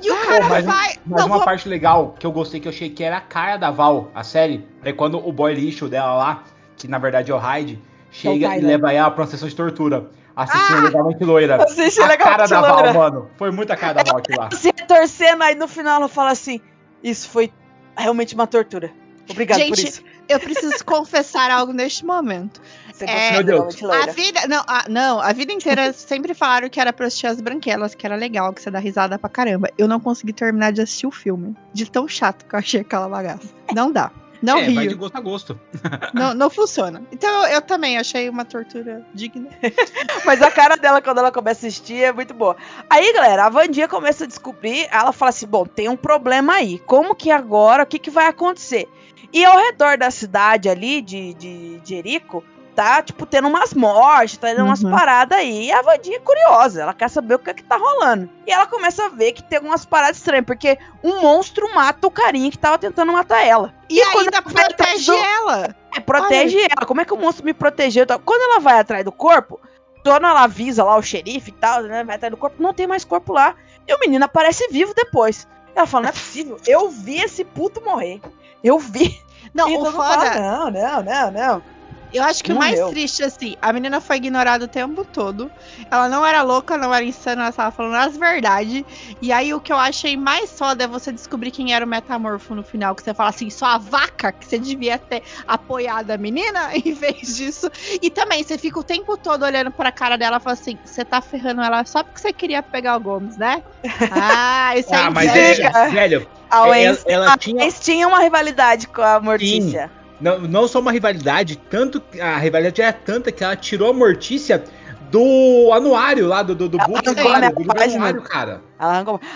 E 0.02 0.10
o 0.10 0.16
cara 0.26 0.48
mas- 0.48 0.64
vai. 0.64 0.94
Mas 1.06 1.20
não, 1.20 1.26
uma 1.26 1.36
vou- 1.36 1.44
parte 1.44 1.68
legal 1.68 2.14
que 2.18 2.26
eu 2.26 2.32
gostei, 2.32 2.60
que 2.60 2.68
eu 2.68 2.72
achei 2.72 2.90
que 2.90 3.02
era 3.02 3.16
a 3.16 3.20
cara 3.20 3.56
da 3.56 3.70
Val, 3.70 4.10
a 4.14 4.22
série, 4.22 4.66
é 4.84 4.92
quando 4.92 5.16
o 5.26 5.32
boy 5.32 5.54
lixo 5.54 5.88
dela 5.88 6.14
lá, 6.16 6.44
que 6.76 6.86
na 6.86 6.98
verdade 6.98 7.30
é 7.30 7.34
o 7.34 7.38
Hyde, 7.38 7.80
chega 8.10 8.34
e 8.46 8.48
Tyler. 8.48 8.66
leva 8.66 8.92
ela 8.92 9.10
pra 9.10 9.22
uma 9.24 9.30
sessão 9.30 9.48
de 9.48 9.54
tortura. 9.54 10.10
Assistindo 10.34 10.78
Ah! 10.78 10.82
legalmente 10.84 11.24
loira. 11.24 11.56
Assiste 11.64 12.00
a 12.00 12.06
Legalmente 12.06 12.48
cara 12.48 12.62
da 12.62 12.72
Loira. 12.74 12.92
Val, 12.92 13.02
mano. 13.10 13.30
Foi 13.36 13.50
muita 13.50 13.76
cara 13.76 14.02
da 14.02 14.02
Val 14.10 14.18
aquilo 14.18 14.38
lá. 14.40 14.48
Se 14.56 14.68
retorcendo, 14.74 15.42
aí 15.42 15.54
no 15.54 15.68
final 15.68 15.96
ela 15.96 16.08
fala 16.08 16.30
assim: 16.30 16.58
Isso 17.02 17.28
foi 17.28 17.52
realmente 17.96 18.34
uma 18.34 18.46
tortura. 18.46 18.90
Obrigado 19.30 19.58
por 19.58 19.64
Gente, 19.76 19.88
isso. 19.88 20.02
Eu 20.28 20.38
preciso 20.40 20.84
confessar 20.84 21.50
algo 21.50 21.72
neste 21.72 22.04
momento. 22.04 22.60
Você 22.92 23.04
é- 23.04 23.32
Meu 23.32 23.42
Deus. 23.44 23.82
A 23.82 24.06
vida. 24.12 24.46
Não, 24.46 24.62
a, 24.66 24.84
não, 24.88 25.20
a 25.20 25.32
vida 25.32 25.52
inteira 25.52 25.92
sempre 25.92 26.34
falaram 26.34 26.68
que 26.68 26.80
era 26.80 26.92
pra 26.92 27.06
assistir 27.06 27.26
as 27.26 27.40
branquelas, 27.40 27.94
que 27.94 28.06
era 28.06 28.14
legal, 28.16 28.52
que 28.52 28.60
você 28.62 28.70
dá 28.70 28.78
risada 28.78 29.18
pra 29.18 29.28
caramba. 29.30 29.68
Eu 29.78 29.88
não 29.88 29.98
consegui 29.98 30.32
terminar 30.32 30.72
de 30.72 30.80
assistir 30.82 31.06
o 31.06 31.10
filme. 31.10 31.56
De 31.72 31.90
tão 31.90 32.06
chato 32.06 32.44
que 32.46 32.54
eu 32.54 32.58
achei 32.58 32.80
aquela 32.82 33.08
bagaça. 33.08 33.48
Não 33.74 33.90
dá. 33.90 34.10
Não 34.42 34.58
é, 34.58 34.70
vai 34.70 34.88
de 34.88 34.88
rio. 34.88 34.98
gosto 34.98 35.16
a 35.16 35.20
gosto. 35.20 35.60
Não, 36.12 36.34
não 36.34 36.50
funciona. 36.50 37.02
Então 37.12 37.46
eu, 37.46 37.62
também 37.62 37.96
achei 37.96 38.28
uma 38.28 38.44
tortura 38.44 39.06
digna. 39.14 39.48
Mas 40.26 40.42
a 40.42 40.50
cara 40.50 40.76
dela 40.76 41.00
quando 41.00 41.18
ela 41.18 41.30
começa 41.30 41.64
a 41.64 41.68
assistir 41.68 42.02
é 42.02 42.12
muito 42.12 42.34
boa. 42.34 42.56
Aí, 42.90 43.12
galera, 43.12 43.46
a 43.46 43.48
Vandinha 43.48 43.86
começa 43.86 44.24
a 44.24 44.26
descobrir. 44.26 44.88
Ela 44.90 45.12
fala 45.12 45.28
assim: 45.28 45.46
Bom, 45.46 45.64
tem 45.64 45.88
um 45.88 45.96
problema 45.96 46.54
aí. 46.54 46.78
Como 46.80 47.14
que 47.14 47.30
agora? 47.30 47.84
O 47.84 47.86
que, 47.86 47.98
que 47.98 48.10
vai 48.10 48.26
acontecer? 48.26 48.88
E 49.32 49.44
ao 49.44 49.56
redor 49.56 49.96
da 49.96 50.10
cidade 50.10 50.68
ali, 50.68 51.00
de, 51.00 51.32
de 51.34 51.80
Jerico, 51.84 52.44
tá, 52.74 53.02
tipo, 53.02 53.26
tendo 53.26 53.48
umas 53.48 53.74
mortes, 53.74 54.36
tá 54.38 54.48
tendo 54.48 54.64
umas 54.64 54.82
Uhum. 54.82 54.90
paradas 54.90 55.38
aí. 55.38 55.66
E 55.66 55.72
a 55.72 55.82
Vandinha 55.82 56.16
é 56.16 56.20
curiosa, 56.20 56.82
ela 56.82 56.94
quer 56.94 57.08
saber 57.10 57.34
o 57.34 57.38
que, 57.38 57.50
é 57.50 57.54
que 57.54 57.62
tá 57.62 57.76
rolando. 57.76 58.28
E 58.46 58.52
ela 58.52 58.66
começa 58.66 59.04
a 59.04 59.08
ver 59.08 59.32
que 59.32 59.42
tem 59.42 59.58
algumas 59.58 59.84
paradas 59.84 60.16
estranhas, 60.16 60.46
porque 60.46 60.78
um 61.02 61.20
monstro 61.20 61.72
mata 61.74 62.06
o 62.06 62.10
carinha 62.10 62.50
que 62.50 62.58
tava 62.58 62.78
tentando 62.78 63.12
matar 63.12 63.44
ela. 63.46 63.74
E, 63.90 64.00
quando 64.12 64.26
ainda 64.34 64.42
protege 64.42 65.12
do- 65.12 65.16
ela. 65.18 65.76
é, 65.94 66.00
protege 66.00 66.58
ela. 66.58 66.86
Como 66.86 67.00
é 67.00 67.04
que 67.04 67.12
o 67.12 67.18
monstro 67.18 67.44
me 67.44 67.52
protegeu? 67.54 68.04
e 68.04 68.06
tal? 68.06 68.18
Quando 68.18 68.40
ela 68.42 68.60
vai 68.60 68.78
atrás 68.80 69.04
do 69.04 69.12
corpo, 69.12 69.60
quando 70.02 70.26
ela 70.26 70.42
avisa 70.44 70.82
lá 70.82 70.96
o 70.96 71.02
xerife 71.02 71.50
e 71.50 71.54
tal, 71.54 71.82
né? 71.82 72.02
Vai 72.04 72.16
atrás 72.16 72.30
do 72.30 72.36
corpo, 72.36 72.62
não 72.62 72.72
tem 72.74 72.86
mais 72.86 73.04
corpo 73.04 73.32
lá. 73.32 73.54
E 73.86 73.94
o 73.94 73.98
menino 74.00 74.24
aparece 74.24 74.66
vivo 74.70 74.92
depois. 74.94 75.46
Ela 75.74 75.86
fala, 75.86 76.02
não 76.04 76.08
é 76.10 76.12
possível. 76.12 76.56
Eu 76.66 76.88
vi 76.90 77.18
esse 77.20 77.44
puto 77.44 77.80
morrer. 77.84 78.20
Eu 78.64 78.78
vi. 78.78 79.20
Não, 79.54 79.68
E 79.70 79.76
o 79.76 79.84
foda. 79.84 79.92
fala, 79.96 80.40
não, 80.40 80.70
não, 80.70 81.02
não, 81.02 81.30
não. 81.30 81.62
Eu 82.12 82.22
acho 82.24 82.44
que 82.44 82.52
o 82.52 82.56
mais 82.56 82.78
triste, 82.90 83.22
assim, 83.22 83.54
a 83.60 83.72
menina 83.72 84.00
foi 84.00 84.16
ignorada 84.16 84.64
o 84.66 84.68
tempo 84.68 85.04
todo. 85.04 85.50
Ela 85.90 86.08
não 86.08 86.24
era 86.24 86.42
louca, 86.42 86.76
não 86.76 86.94
era 86.94 87.04
insana, 87.04 87.42
ela 87.44 87.52
tava 87.52 87.70
falando 87.70 87.94
as 87.94 88.16
verdades. 88.16 88.84
E 89.20 89.32
aí 89.32 89.54
o 89.54 89.60
que 89.60 89.72
eu 89.72 89.76
achei 89.76 90.16
mais 90.16 90.50
foda 90.50 90.84
é 90.84 90.86
você 90.86 91.10
descobrir 91.10 91.50
quem 91.50 91.72
era 91.74 91.84
o 91.84 91.88
metamorfo 91.88 92.54
no 92.54 92.62
final. 92.62 92.94
Que 92.94 93.02
você 93.02 93.14
fala 93.14 93.30
assim, 93.30 93.48
só 93.48 93.66
a 93.66 93.78
vaca 93.78 94.30
que 94.32 94.46
você 94.46 94.58
devia 94.58 94.98
ter 94.98 95.22
apoiado 95.46 96.10
a 96.10 96.18
menina 96.18 96.70
em 96.76 96.92
vez 96.92 97.36
disso. 97.36 97.70
E 98.02 98.10
também, 98.10 98.42
você 98.42 98.58
fica 98.58 98.78
o 98.78 98.84
tempo 98.84 99.16
todo 99.16 99.44
olhando 99.44 99.70
pra 99.70 99.90
cara 99.90 100.16
dela 100.16 100.36
e 100.36 100.40
fala 100.40 100.54
assim: 100.54 100.78
você 100.84 101.04
tá 101.04 101.20
ferrando 101.20 101.62
ela 101.62 101.84
só 101.84 102.02
porque 102.02 102.20
você 102.20 102.32
queria 102.32 102.62
pegar 102.62 102.96
o 102.96 103.00
Gomes, 103.00 103.36
né? 103.36 103.62
Ah, 104.10 104.76
isso 104.76 104.94
Ah, 104.94 105.06
aí. 105.06 105.14
mas 105.14 105.28
é, 105.30 105.54
velho, 105.90 106.28
A 106.50 106.58
ela, 106.58 106.68
Wednesday, 106.68 107.14
ela 107.14 107.32
a 107.32 107.38
tinha 107.38 107.62
Eles 107.62 107.80
tinham 107.80 108.10
uma 108.10 108.20
rivalidade 108.20 108.86
com 108.88 109.02
a 109.02 109.20
Mortícia. 109.20 109.90
Não, 110.22 110.40
não 110.40 110.68
só 110.68 110.78
uma 110.78 110.92
rivalidade, 110.92 111.56
tanto 111.56 112.00
a 112.20 112.38
rivalidade 112.38 112.80
era 112.80 112.92
tanta 112.92 113.32
que 113.32 113.42
ela 113.42 113.56
tirou 113.56 113.90
a 113.90 113.92
Mortícia 113.92 114.62
do 115.10 115.70
anuário 115.72 116.26
lá 116.26 116.42
do 116.42 116.54
do, 116.54 116.68
do 116.68 116.78
book 116.78 117.06
anuário, 117.06 117.52
do 117.54 117.82
anuário, 117.82 118.22
cara. 118.22 118.62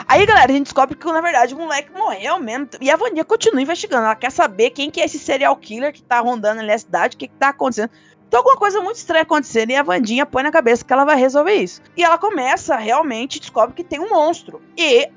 Aí, 0.08 0.24
galera, 0.24 0.50
a 0.50 0.54
gente 0.54 0.64
descobre 0.64 0.96
que, 0.96 1.04
na 1.06 1.20
verdade, 1.20 1.54
o 1.54 1.58
moleque 1.58 1.92
morreu 1.92 2.38
mesmo. 2.38 2.68
E 2.80 2.90
a 2.90 2.96
Vandinha 2.96 3.24
continua 3.24 3.60
investigando. 3.60 4.04
Ela 4.04 4.14
quer 4.14 4.30
saber 4.30 4.70
quem 4.70 4.90
que 4.90 5.00
é 5.00 5.04
esse 5.04 5.18
serial 5.18 5.54
killer 5.56 5.92
que 5.92 6.02
tá 6.02 6.20
rondando 6.20 6.60
ali 6.60 6.72
a 6.72 6.78
cidade, 6.78 7.16
o 7.16 7.18
que, 7.18 7.28
que 7.28 7.34
tá 7.34 7.50
acontecendo. 7.50 7.90
Então, 8.26 8.40
alguma 8.40 8.56
coisa 8.56 8.80
muito 8.80 8.96
estranha 8.96 9.22
acontecendo. 9.22 9.70
E 9.70 9.76
a 9.76 9.82
Vandinha 9.82 10.24
põe 10.24 10.42
na 10.42 10.50
cabeça 10.50 10.84
que 10.84 10.92
ela 10.92 11.04
vai 11.04 11.16
resolver 11.16 11.54
isso. 11.54 11.82
E 11.96 12.02
ela 12.02 12.16
começa, 12.16 12.76
realmente, 12.76 13.38
descobre 13.38 13.74
que 13.74 13.84
tem 13.84 14.00
um 14.00 14.08
monstro. 14.08 14.62
E 14.76 15.10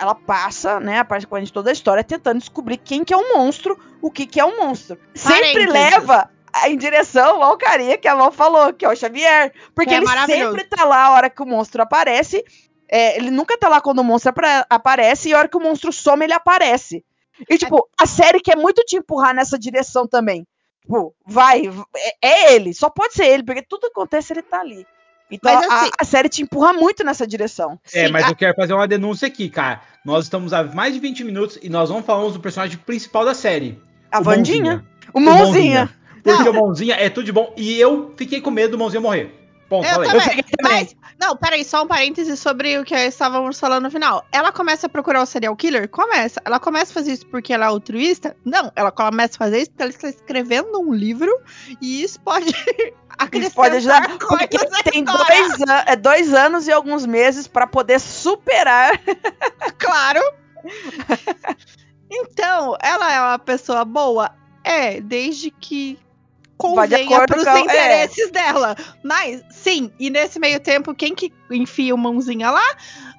ela 0.00 0.14
passa, 0.14 0.80
né, 0.80 0.98
a 0.98 1.04
parte 1.04 1.26
de 1.26 1.52
toda 1.52 1.70
a 1.70 1.72
história, 1.72 2.04
tentando 2.04 2.38
descobrir 2.38 2.76
quem 2.76 3.04
que 3.04 3.14
é 3.14 3.16
o 3.16 3.36
monstro, 3.36 3.78
o 4.02 4.10
que 4.10 4.26
que 4.26 4.40
é 4.40 4.44
o 4.44 4.58
monstro. 4.58 4.98
Sempre 5.14 5.66
leva 5.66 6.30
em 6.66 6.76
direção 6.76 7.42
ao 7.42 7.56
carinha 7.56 7.96
que 7.96 8.08
a 8.08 8.14
Val 8.14 8.32
falou, 8.32 8.72
que 8.72 8.84
é 8.84 8.88
o 8.88 8.96
Xavier. 8.96 9.52
Porque 9.74 9.90
Que 9.90 9.94
é 9.94 9.98
ele 9.98 10.26
sempre 10.26 10.64
tá 10.64 10.84
lá 10.84 11.06
a 11.06 11.10
hora 11.12 11.30
que 11.30 11.42
o 11.42 11.46
monstro 11.46 11.82
aparece. 11.82 12.44
É, 12.88 13.16
ele 13.16 13.30
nunca 13.30 13.56
tá 13.56 13.68
lá 13.68 13.80
quando 13.80 14.00
o 14.00 14.04
monstro 14.04 14.32
aparece, 14.68 15.28
e 15.28 15.34
a 15.34 15.38
hora 15.38 15.48
que 15.48 15.56
o 15.56 15.60
monstro 15.60 15.92
some, 15.92 16.24
ele 16.24 16.32
aparece. 16.32 17.04
E, 17.48 17.56
tipo, 17.56 17.88
a 17.98 18.04
série 18.04 18.40
quer 18.40 18.56
muito 18.56 18.82
te 18.84 18.96
empurrar 18.96 19.34
nessa 19.34 19.58
direção 19.58 20.06
também. 20.08 20.46
Tipo, 20.82 21.14
vai, 21.24 21.62
é, 21.96 22.14
é 22.20 22.54
ele, 22.54 22.74
só 22.74 22.90
pode 22.90 23.14
ser 23.14 23.26
ele, 23.26 23.44
porque 23.44 23.62
tudo 23.62 23.86
acontece, 23.86 24.32
ele 24.32 24.42
tá 24.42 24.60
ali. 24.60 24.84
Então 25.30 25.54
Mas, 25.54 25.70
a- 25.70 25.74
assim- 25.82 25.90
a, 26.00 26.04
série 26.04 26.28
te 26.28 26.42
empurra 26.42 26.72
muito 26.72 27.04
nessa 27.04 27.26
direção. 27.26 27.78
É, 27.92 28.06
Sim, 28.06 28.12
mas 28.12 28.24
a- 28.24 28.30
eu 28.30 28.34
quero 28.36 28.54
fazer 28.54 28.72
uma 28.72 28.88
denúncia 28.88 29.28
aqui, 29.28 29.48
cara. 29.48 29.80
Nós 30.04 30.24
estamos 30.24 30.52
há 30.52 30.64
mais 30.64 30.94
de 30.94 31.00
20 31.00 31.22
minutos 31.24 31.58
e 31.62 31.68
nós 31.68 31.90
não 31.90 32.02
falamos 32.02 32.32
do 32.32 32.40
personagem 32.40 32.76
principal 32.78 33.24
da 33.24 33.34
série. 33.34 33.80
A 34.10 34.20
o 34.20 34.22
Vandinha. 34.24 34.84
O 35.14 35.20
Mãozinha. 35.20 35.44
Mãozinha. 35.44 35.90
Porque 36.22 36.42
Não. 36.44 36.50
o 36.50 36.54
Mãozinha 36.54 36.94
é 36.96 37.08
tudo 37.08 37.24
de 37.24 37.32
bom. 37.32 37.54
E 37.56 37.78
eu 37.80 38.12
fiquei 38.16 38.40
com 38.40 38.50
medo 38.50 38.72
do 38.72 38.78
Mãozinha 38.78 39.00
morrer. 39.00 39.39
Ponto, 39.70 39.86
Eu 39.86 40.02
também. 40.02 40.38
Eu 40.38 40.44
também. 40.44 40.44
Mas, 40.62 40.96
não, 41.18 41.36
peraí, 41.36 41.64
só 41.64 41.84
um 41.84 41.86
parêntese 41.86 42.36
sobre 42.36 42.76
o 42.76 42.84
que 42.84 42.92
estávamos 42.94 43.58
falando 43.60 43.84
no 43.84 43.90
final. 43.90 44.26
Ela 44.32 44.50
começa 44.50 44.86
a 44.86 44.90
procurar 44.90 45.22
o 45.22 45.26
serial 45.26 45.54
killer? 45.54 45.88
Começa. 45.88 46.42
Ela 46.44 46.58
começa 46.58 46.90
a 46.90 46.94
fazer 46.94 47.12
isso 47.12 47.26
porque 47.28 47.52
ela 47.52 47.66
é 47.66 47.68
altruísta? 47.68 48.36
Não, 48.44 48.72
ela 48.74 48.90
começa 48.90 49.36
a 49.36 49.38
fazer 49.38 49.58
isso 49.60 49.70
porque 49.70 49.82
ela 49.82 49.90
está 49.92 50.08
escrevendo 50.08 50.80
um 50.80 50.92
livro 50.92 51.30
e 51.80 52.02
isso 52.02 52.20
pode 52.20 52.52
acrescentar 53.16 53.40
Isso 53.46 53.54
pode 53.54 53.76
ajudar. 53.76 54.18
Porque 54.18 54.58
tem 54.90 55.04
dois, 55.04 55.60
an- 55.60 55.84
é, 55.86 55.94
dois 55.94 56.34
anos 56.34 56.66
e 56.66 56.72
alguns 56.72 57.06
meses 57.06 57.46
pra 57.46 57.64
poder 57.66 58.00
superar. 58.00 59.00
Claro. 59.78 60.20
então, 62.10 62.76
ela 62.82 63.12
é 63.12 63.20
uma 63.20 63.38
pessoa 63.38 63.84
boa? 63.84 64.30
É, 64.64 65.00
desde 65.00 65.50
que 65.50 65.98
convenha 66.60 67.04
acordo 67.04 67.32
pros 67.32 67.44
com 67.44 67.50
é. 67.50 67.60
interesses 67.60 68.30
dela. 68.30 68.76
Mas, 69.02 69.42
sim, 69.50 69.90
e 69.98 70.10
nesse 70.10 70.38
meio 70.38 70.60
tempo, 70.60 70.94
quem 70.94 71.14
que 71.14 71.32
enfia 71.50 71.94
o 71.94 71.98
mãozinha 71.98 72.50
lá? 72.50 72.76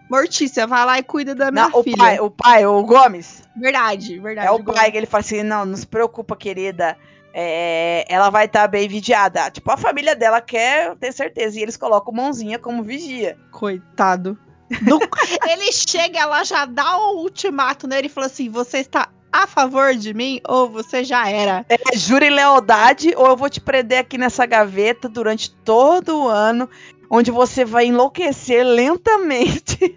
Mortícia, 0.09 0.67
vai 0.67 0.85
lá 0.85 0.99
e 0.99 1.03
cuida 1.03 1.33
da 1.33 1.51
minha 1.51 1.69
Não, 1.69 1.79
o 1.79 1.83
filha. 1.83 1.97
pai, 1.97 2.19
o 2.19 2.29
pai, 2.29 2.65
o 2.65 2.83
Gomes. 2.83 3.43
Verdade, 3.55 4.19
verdade. 4.19 4.47
É 4.47 4.51
o 4.51 4.59
Gomes. 4.59 4.79
pai 4.79 4.91
que 4.91 4.97
ele 4.97 5.05
fala 5.05 5.21
assim: 5.21 5.41
não, 5.43 5.65
não 5.65 5.77
se 5.77 5.87
preocupa, 5.87 6.35
querida. 6.35 6.97
É, 7.33 8.05
ela 8.09 8.29
vai 8.29 8.45
estar 8.45 8.67
bem 8.67 8.89
vigiada. 8.89 9.49
Tipo, 9.49 9.71
a 9.71 9.77
família 9.77 10.13
dela 10.13 10.41
quer, 10.41 10.95
tenho 10.97 11.13
certeza. 11.13 11.57
E 11.57 11.61
eles 11.61 11.77
colocam 11.77 12.13
mãozinha 12.13 12.59
como 12.59 12.83
vigia. 12.83 13.37
Coitado. 13.51 14.37
Do- 14.81 14.99
ele 15.49 15.71
chega, 15.71 16.19
ela 16.19 16.43
já 16.43 16.65
dá 16.65 16.97
o 16.97 17.19
ultimato 17.21 17.87
nele 17.87 18.07
e 18.07 18.09
fala 18.09 18.27
assim: 18.27 18.49
você 18.49 18.79
está 18.79 19.07
a 19.31 19.47
favor 19.47 19.95
de 19.95 20.13
mim 20.13 20.39
ou 20.47 20.69
você 20.69 21.03
já 21.03 21.29
era? 21.29 21.65
É 21.69 21.97
jura 21.97 22.25
e 22.25 22.29
lealdade, 22.29 23.13
ou 23.15 23.27
eu 23.27 23.37
vou 23.37 23.49
te 23.49 23.61
prender 23.61 23.99
aqui 23.99 24.17
nessa 24.17 24.45
gaveta 24.45 25.07
durante 25.07 25.51
todo 25.51 26.23
o 26.23 26.27
ano, 26.27 26.69
onde 27.09 27.31
você 27.31 27.63
vai 27.65 27.85
enlouquecer 27.85 28.65
lentamente. 28.65 29.95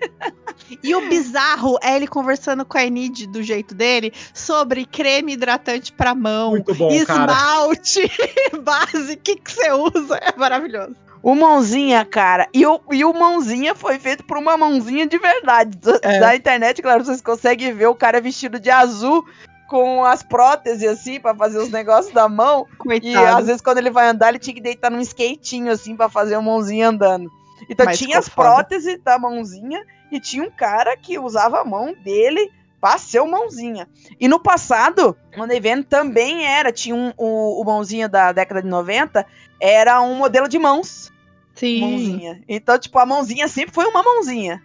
E 0.83 0.95
o 0.95 1.09
bizarro 1.09 1.79
é 1.83 1.97
ele 1.97 2.07
conversando 2.07 2.65
com 2.65 2.79
a 2.79 2.85
Enid 2.85 3.27
do 3.27 3.43
jeito 3.43 3.75
dele 3.75 4.13
sobre 4.33 4.85
creme 4.87 5.33
hidratante 5.35 5.93
pra 5.93 6.15
mão, 6.15 6.51
Muito 6.51 6.75
bom, 6.75 6.89
cara. 7.05 7.33
esmalte, 7.33 8.11
base, 8.63 9.15
o 9.15 9.19
que, 9.19 9.37
que 9.37 9.53
você 9.53 9.71
usa? 9.73 10.17
É 10.17 10.37
maravilhoso. 10.37 10.97
O 11.25 11.35
mãozinha, 11.35 12.05
cara. 12.05 12.47
E 12.53 12.67
o, 12.67 12.79
e 12.93 13.03
o 13.03 13.15
mãozinha 13.15 13.75
foi 13.75 13.99
feito 13.99 14.23
por 14.25 14.37
uma 14.37 14.59
mãozinha 14.59 15.07
de 15.07 15.17
verdade. 15.17 15.75
Da, 15.79 15.99
É. 16.03 16.21
da 16.21 16.37
internet, 16.37 16.83
claro, 16.83 17.03
vocês 17.03 17.23
conseguem 17.23 17.73
ver 17.73 17.87
o 17.87 17.95
cara 17.95 18.21
vestido 18.21 18.61
de 18.61 18.71
azul 18.71 19.25
com 19.67 20.05
as 20.05 20.23
próteses 20.23 20.87
assim 20.87 21.19
pra 21.19 21.35
fazer 21.35 21.59
os 21.59 21.71
negócios 21.71 22.13
da 22.13 22.29
mão. 22.29 22.67
E 22.71 22.77
Coitado. 22.77 23.39
às 23.39 23.47
vezes 23.47 23.63
quando 23.63 23.79
ele 23.79 23.91
vai 23.91 24.07
andar, 24.07 24.29
ele 24.29 24.39
tinha 24.39 24.55
que 24.55 24.61
deitar 24.61 24.91
num 24.91 25.01
skatinho 25.01 25.73
assim 25.73 25.97
pra 25.97 26.11
fazer 26.11 26.37
o 26.37 26.43
mãozinha 26.43 26.91
andando. 26.91 27.31
Então 27.71 27.87
Mas 27.87 27.99
tinha 27.99 28.19
as 28.19 28.29
próteses 28.29 29.01
da 29.03 29.19
mãozinha 29.19 29.83
e 30.13 30.21
tinha 30.21 30.45
um 30.45 30.51
cara 30.51 30.95
que 30.95 31.19
usava 31.19 31.63
a 31.63 31.65
mão 31.65 31.95
dele 32.05 32.53
pra 32.83 32.99
ser 32.99 33.21
o 33.21 33.27
mãozinha. 33.27 33.89
E 34.21 34.29
no 34.29 34.39
passado, 34.39 35.17
o 35.39 35.47
Neven 35.47 35.83
também 35.83 36.45
era, 36.45 36.71
tinha 36.71 36.95
um, 36.95 37.15
o, 37.17 37.63
o 37.63 37.65
mãozinha 37.65 38.11
da 38.11 38.31
década 38.31 38.61
de 38.61 38.69
90, 38.69 39.25
era 39.59 40.03
um 40.03 40.17
modelo 40.17 40.47
de 40.47 40.59
mãos. 40.59 41.11
Sim. 41.55 41.81
Mãozinha. 41.81 42.43
Então, 42.49 42.79
tipo, 42.79 42.99
a 42.99 43.07
mãozinha 43.07 43.49
sempre 43.49 43.75
foi 43.75 43.87
uma 43.87 44.03
mãozinha. 44.03 44.63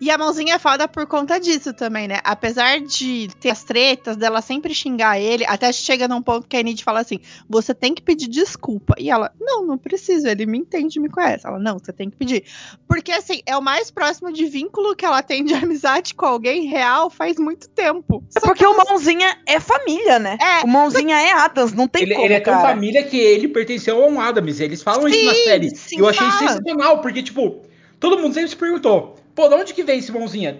E 0.00 0.10
a 0.10 0.18
mãozinha 0.18 0.54
é 0.54 0.58
foda 0.58 0.86
por 0.88 1.06
conta 1.06 1.38
disso 1.38 1.72
também, 1.72 2.08
né? 2.08 2.18
Apesar 2.24 2.80
de 2.80 3.28
ter 3.40 3.50
as 3.50 3.62
tretas 3.62 4.16
dela 4.16 4.40
sempre 4.40 4.74
xingar 4.74 5.18
ele, 5.18 5.44
até 5.46 5.72
chega 5.72 6.08
num 6.08 6.22
ponto 6.22 6.46
que 6.48 6.56
a 6.56 6.60
Enid 6.60 6.82
fala 6.82 7.00
assim: 7.00 7.18
você 7.48 7.74
tem 7.74 7.94
que 7.94 8.02
pedir 8.02 8.28
desculpa. 8.28 8.94
E 8.98 9.10
ela, 9.10 9.32
não, 9.40 9.64
não 9.66 9.78
preciso, 9.78 10.26
ele 10.28 10.46
me 10.46 10.58
entende, 10.58 10.98
me 11.00 11.08
conhece. 11.08 11.46
Ela, 11.46 11.58
não, 11.58 11.78
você 11.78 11.92
tem 11.92 12.10
que 12.10 12.16
pedir. 12.16 12.44
Porque 12.88 13.12
assim, 13.12 13.40
é 13.46 13.56
o 13.56 13.62
mais 13.62 13.90
próximo 13.90 14.32
de 14.32 14.44
vínculo 14.46 14.94
que 14.96 15.04
ela 15.04 15.22
tem 15.22 15.44
de 15.44 15.54
amizade 15.54 16.14
com 16.14 16.26
alguém 16.26 16.66
real 16.66 17.10
faz 17.10 17.36
muito 17.38 17.68
tempo. 17.68 18.22
É 18.36 18.40
Só 18.40 18.46
porque 18.46 18.64
que 18.64 18.66
o 18.66 18.76
mãozinha 18.76 19.38
é 19.46 19.58
família, 19.60 20.18
né? 20.18 20.36
É, 20.40 20.64
O 20.64 20.68
mãozinha 20.68 21.16
é 21.20 21.32
Adams, 21.32 21.72
não 21.72 21.86
tem 21.88 22.02
Ele, 22.02 22.14
como, 22.14 22.26
ele 22.26 22.34
é 22.34 22.40
tão 22.40 22.54
cara. 22.54 22.68
família 22.68 23.02
que 23.04 23.16
ele 23.16 23.48
pertenceu 23.48 24.02
a 24.02 24.06
um 24.08 24.20
Adams. 24.20 24.60
Eles 24.60 24.82
falam 24.82 25.08
isso 25.08 25.24
na 25.24 25.34
Sim, 25.34 25.44
série. 25.44 25.76
sim, 25.76 25.96
E 25.96 26.00
eu 26.00 26.08
achei 26.08 26.26
fala. 26.30 26.38
sensacional, 26.48 27.00
porque, 27.00 27.22
tipo, 27.22 27.62
todo 27.98 28.18
mundo 28.18 28.34
sempre 28.34 28.50
se 28.50 28.56
perguntou: 28.56 29.16
pô, 29.34 29.48
de 29.48 29.54
onde 29.54 29.74
que 29.74 29.82
veio 29.82 29.98
esse 29.98 30.12
mãozinha? 30.12 30.58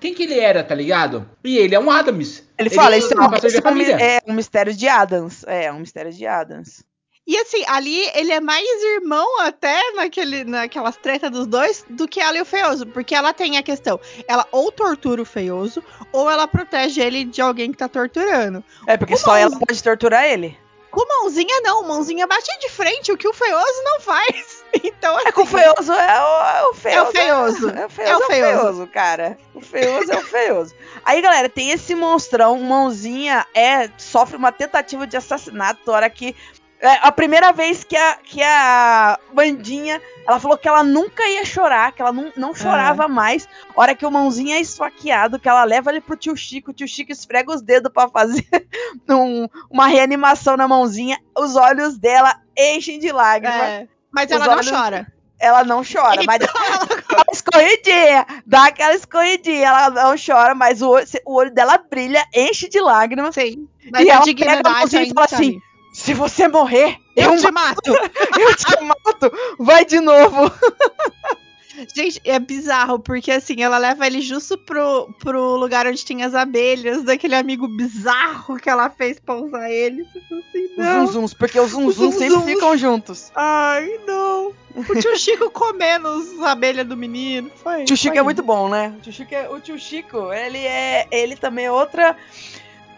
Quem 0.00 0.14
que 0.14 0.24
ele 0.24 0.38
era, 0.38 0.62
tá 0.62 0.74
ligado? 0.74 1.28
E 1.44 1.58
ele 1.58 1.74
é 1.74 1.80
um 1.80 1.90
Adams. 1.90 2.42
Ele 2.58 2.70
fala, 2.70 2.96
isso 2.96 3.12
é, 3.12 3.16
um, 3.16 3.22
é 3.22 3.26
um 3.26 4.00
é 4.00 4.20
um 4.26 4.34
mistério 4.34 4.74
de 4.74 4.88
Adams. 4.88 5.44
É, 5.46 5.72
um 5.72 5.78
mistério 5.80 6.12
de 6.12 6.26
Adams. 6.26 6.84
E 7.28 7.36
assim, 7.36 7.62
ali 7.66 8.08
ele 8.14 8.32
é 8.32 8.40
mais 8.40 8.66
irmão 8.96 9.42
até 9.42 9.92
naquele, 9.92 10.44
naquelas 10.44 10.96
tretas 10.96 11.30
dos 11.30 11.46
dois 11.46 11.84
do 11.90 12.08
que 12.08 12.20
ela 12.20 12.38
e 12.38 12.40
o 12.40 12.44
Feioso. 12.46 12.86
Porque 12.86 13.14
ela 13.14 13.34
tem 13.34 13.58
a 13.58 13.62
questão, 13.62 14.00
ela 14.26 14.46
ou 14.50 14.72
tortura 14.72 15.20
o 15.20 15.26
Feioso, 15.26 15.84
ou 16.10 16.30
ela 16.30 16.48
protege 16.48 17.02
ele 17.02 17.24
de 17.24 17.42
alguém 17.42 17.70
que 17.70 17.76
tá 17.76 17.86
torturando. 17.86 18.64
É, 18.86 18.96
porque 18.96 19.14
só 19.14 19.36
ela 19.36 19.58
pode 19.58 19.82
torturar 19.82 20.24
ele. 20.24 20.56
Com 20.98 21.06
mãozinha 21.06 21.60
não, 21.60 21.84
mãozinha 21.84 22.26
bate 22.26 22.58
de 22.58 22.68
frente, 22.68 23.12
o 23.12 23.16
que 23.16 23.28
o 23.28 23.32
Feioso 23.32 23.84
não 23.84 24.00
faz. 24.00 24.58
Então 24.84 25.16
assim, 25.16 25.28
É 25.28 25.32
que 25.32 25.40
o 25.40 25.46
feioso 25.46 25.92
é 25.92 26.22
o, 26.22 26.44
é 26.44 26.68
o 26.68 26.74
feioso. 26.74 26.98
É 26.98 27.02
o 27.02 27.12
feioso. 27.12 27.68
É 27.70 27.86
o 27.86 27.88
feioso, 27.88 28.12
é 28.12 28.16
o 28.16 28.28
feioso, 28.28 28.86
cara. 28.86 29.38
O 29.54 29.60
feioso 29.62 30.12
é 30.12 30.16
o 30.16 30.22
feioso. 30.22 30.74
Aí, 31.04 31.22
galera, 31.22 31.48
tem 31.48 31.70
esse 31.70 31.94
monstrão, 31.94 32.58
mãozinha, 32.60 33.46
é, 33.54 33.88
sofre 33.96 34.36
uma 34.36 34.52
tentativa 34.52 35.06
de 35.06 35.16
assassinato, 35.16 35.80
na 35.86 35.92
hora 35.94 36.10
que. 36.10 36.36
É 36.80 36.98
a 37.02 37.10
primeira 37.10 37.50
vez 37.52 37.82
que 37.82 37.96
a, 37.96 38.14
que 38.22 38.40
a 38.40 39.18
Bandinha, 39.32 40.00
ela 40.26 40.38
falou 40.38 40.56
que 40.56 40.68
ela 40.68 40.84
nunca 40.84 41.26
ia 41.28 41.44
chorar, 41.44 41.90
que 41.90 42.00
ela 42.00 42.12
não, 42.12 42.32
não 42.36 42.54
chorava 42.54 43.08
mais. 43.08 43.48
A 43.74 43.80
hora 43.80 43.94
que 43.96 44.06
o 44.06 44.10
mãozinha 44.10 44.56
é 44.56 44.60
esfaqueado, 44.60 45.40
que 45.40 45.48
ela 45.48 45.64
leva 45.64 45.90
ele 45.90 46.00
pro 46.00 46.16
tio 46.16 46.36
Chico, 46.36 46.70
o 46.70 46.74
tio 46.74 46.86
Chico 46.86 47.10
esfrega 47.10 47.52
os 47.52 47.60
dedos 47.62 47.92
pra 47.92 48.08
fazer 48.08 48.46
um- 49.10 49.48
uma 49.68 49.88
reanimação 49.88 50.56
na 50.56 50.68
mãozinha, 50.68 51.18
os 51.36 51.56
olhos 51.56 51.98
dela 51.98 52.32
enchem 52.56 53.00
de 53.00 53.10
lágrimas. 53.10 53.60
é, 53.60 53.88
mas 54.12 54.30
ela 54.30 54.46
não 54.46 54.52
olhos- 54.54 54.70
chora. 54.70 55.12
Ela 55.40 55.62
não 55.64 55.82
chora, 55.84 56.20
mas 56.26 56.40
Então, 56.42 56.52
dá 56.52 56.94
aquela 56.94 57.24
escorridinha, 57.32 58.26
dá 58.46 58.64
aquela 58.66 58.94
escorridinha, 58.94 59.66
ela 59.68 59.90
não 59.90 60.14
chora, 60.16 60.54
mas 60.54 60.80
o 60.82 60.90
olho, 60.90 61.06
o 61.26 61.34
olho 61.34 61.54
dela 61.54 61.78
brilha, 61.78 62.24
enche 62.34 62.68
de 62.68 62.80
lágrimas. 62.80 63.34
Sim. 63.34 63.68
Mas 63.92 64.04
E 64.06 64.10
a 64.10 64.14
ela 64.16 64.24
pega 64.24 64.60
a 64.68 64.72
mãozinha 64.72 65.02
e 65.04 65.14
fala 65.14 65.26
tá 65.28 65.36
assim, 65.36 65.48
ali. 65.48 65.62
Se 65.98 66.14
você 66.14 66.46
morrer, 66.46 66.96
Eu, 67.16 67.34
Eu 67.34 67.40
te 67.40 67.50
mato. 67.50 67.90
Eu 68.38 68.54
te 68.54 68.80
mato. 68.84 69.32
Vai 69.58 69.84
de 69.84 69.98
novo. 70.00 70.50
Gente, 71.94 72.20
é 72.24 72.38
bizarro, 72.40 72.98
porque 72.98 73.30
assim, 73.30 73.62
ela 73.62 73.78
leva 73.78 74.04
ele 74.06 74.20
justo 74.20 74.58
pro, 74.58 75.12
pro 75.20 75.56
lugar 75.56 75.86
onde 75.86 76.04
tem 76.04 76.24
as 76.24 76.34
abelhas, 76.34 77.04
daquele 77.04 77.36
amigo 77.36 77.68
bizarro 77.68 78.56
que 78.56 78.68
ela 78.68 78.90
fez 78.90 79.20
pra 79.20 79.36
usar 79.36 79.70
ele. 79.70 80.02
Assim, 80.02 80.64
Os 80.64 80.76
não. 80.76 81.06
zunzuns, 81.06 81.34
porque 81.34 81.58
os 81.60 81.70
zunzuns 81.70 82.14
Os 82.14 82.14
sempre 82.16 82.52
ficam 82.52 82.76
juntos. 82.76 83.30
Ai, 83.34 83.88
não. 84.06 84.52
O 84.74 85.00
tio 85.00 85.16
Chico 85.16 85.50
comendo 85.54 86.08
as 86.08 86.40
abelhas 86.42 86.86
do 86.86 86.96
menino. 86.96 87.50
Foi. 87.62 87.84
Tio 87.84 87.96
Chico 87.96 88.14
foi 88.14 88.20
é 88.20 88.24
muito 88.24 88.42
bom, 88.42 88.68
né? 88.68 88.94
O 88.98 89.00
tio 89.00 89.12
Chico, 89.12 89.34
é- 89.34 89.48
o 89.48 89.60
tio 89.60 89.78
Chico, 89.78 90.32
ele 90.32 90.58
é. 90.58 91.06
Ele 91.12 91.36
também 91.36 91.66
é 91.66 91.72
outra. 91.72 92.16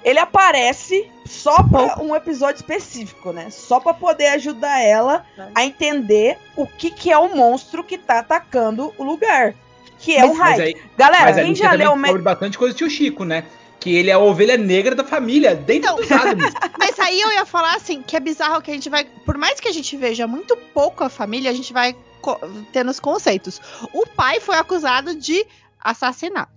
Ele 0.04 0.18
aparece 0.18 1.10
só 1.26 1.62
pra 1.62 2.02
um 2.02 2.14
episódio 2.16 2.56
específico, 2.56 3.32
né? 3.32 3.50
Só 3.50 3.78
pra 3.80 3.92
poder 3.94 4.28
ajudar 4.28 4.80
ela 4.80 5.24
a 5.54 5.64
entender 5.64 6.38
o 6.56 6.66
que, 6.66 6.90
que 6.90 7.10
é 7.12 7.18
o 7.18 7.34
monstro 7.36 7.84
que 7.84 7.98
tá 7.98 8.20
atacando 8.20 8.92
o 8.96 9.04
lugar. 9.04 9.54
Que 9.98 10.16
é 10.16 10.20
Mas- 10.20 10.30
um 10.30 10.34
raio. 10.34 10.76
Galera, 10.96 11.24
mas 11.26 11.36
quem 11.36 11.54
já 11.54 11.72
leu 11.72 11.92
o. 11.92 11.96
Descobre 11.96 12.22
bastante 12.22 12.56
coisa 12.58 12.72
do 12.74 12.78
tio 12.78 12.88
Chico, 12.88 13.24
né? 13.24 13.44
Que 13.78 13.94
ele 13.96 14.10
é 14.10 14.14
a 14.14 14.18
ovelha 14.18 14.56
negra 14.56 14.94
da 14.94 15.04
família, 15.04 15.54
dentro 15.54 15.90
Então, 15.92 15.96
dos 15.96 16.10
Adams. 16.12 16.52
Mas 16.78 16.98
aí 16.98 17.18
eu 17.18 17.32
ia 17.32 17.46
falar 17.46 17.74
assim, 17.76 18.02
que 18.02 18.14
é 18.14 18.20
bizarro 18.20 18.60
que 18.60 18.70
a 18.70 18.74
gente 18.74 18.90
vai. 18.90 19.04
Por 19.24 19.38
mais 19.38 19.58
que 19.58 19.68
a 19.68 19.72
gente 19.72 19.96
veja 19.96 20.26
muito 20.26 20.54
pouco 20.74 21.02
a 21.02 21.08
família, 21.08 21.50
a 21.50 21.54
gente 21.54 21.72
vai 21.72 21.96
co- 22.20 22.38
tendo 22.72 22.90
os 22.90 23.00
conceitos. 23.00 23.58
O 23.94 24.06
pai 24.06 24.38
foi 24.38 24.56
acusado 24.56 25.14
de 25.14 25.46
assassinato. 25.82 26.52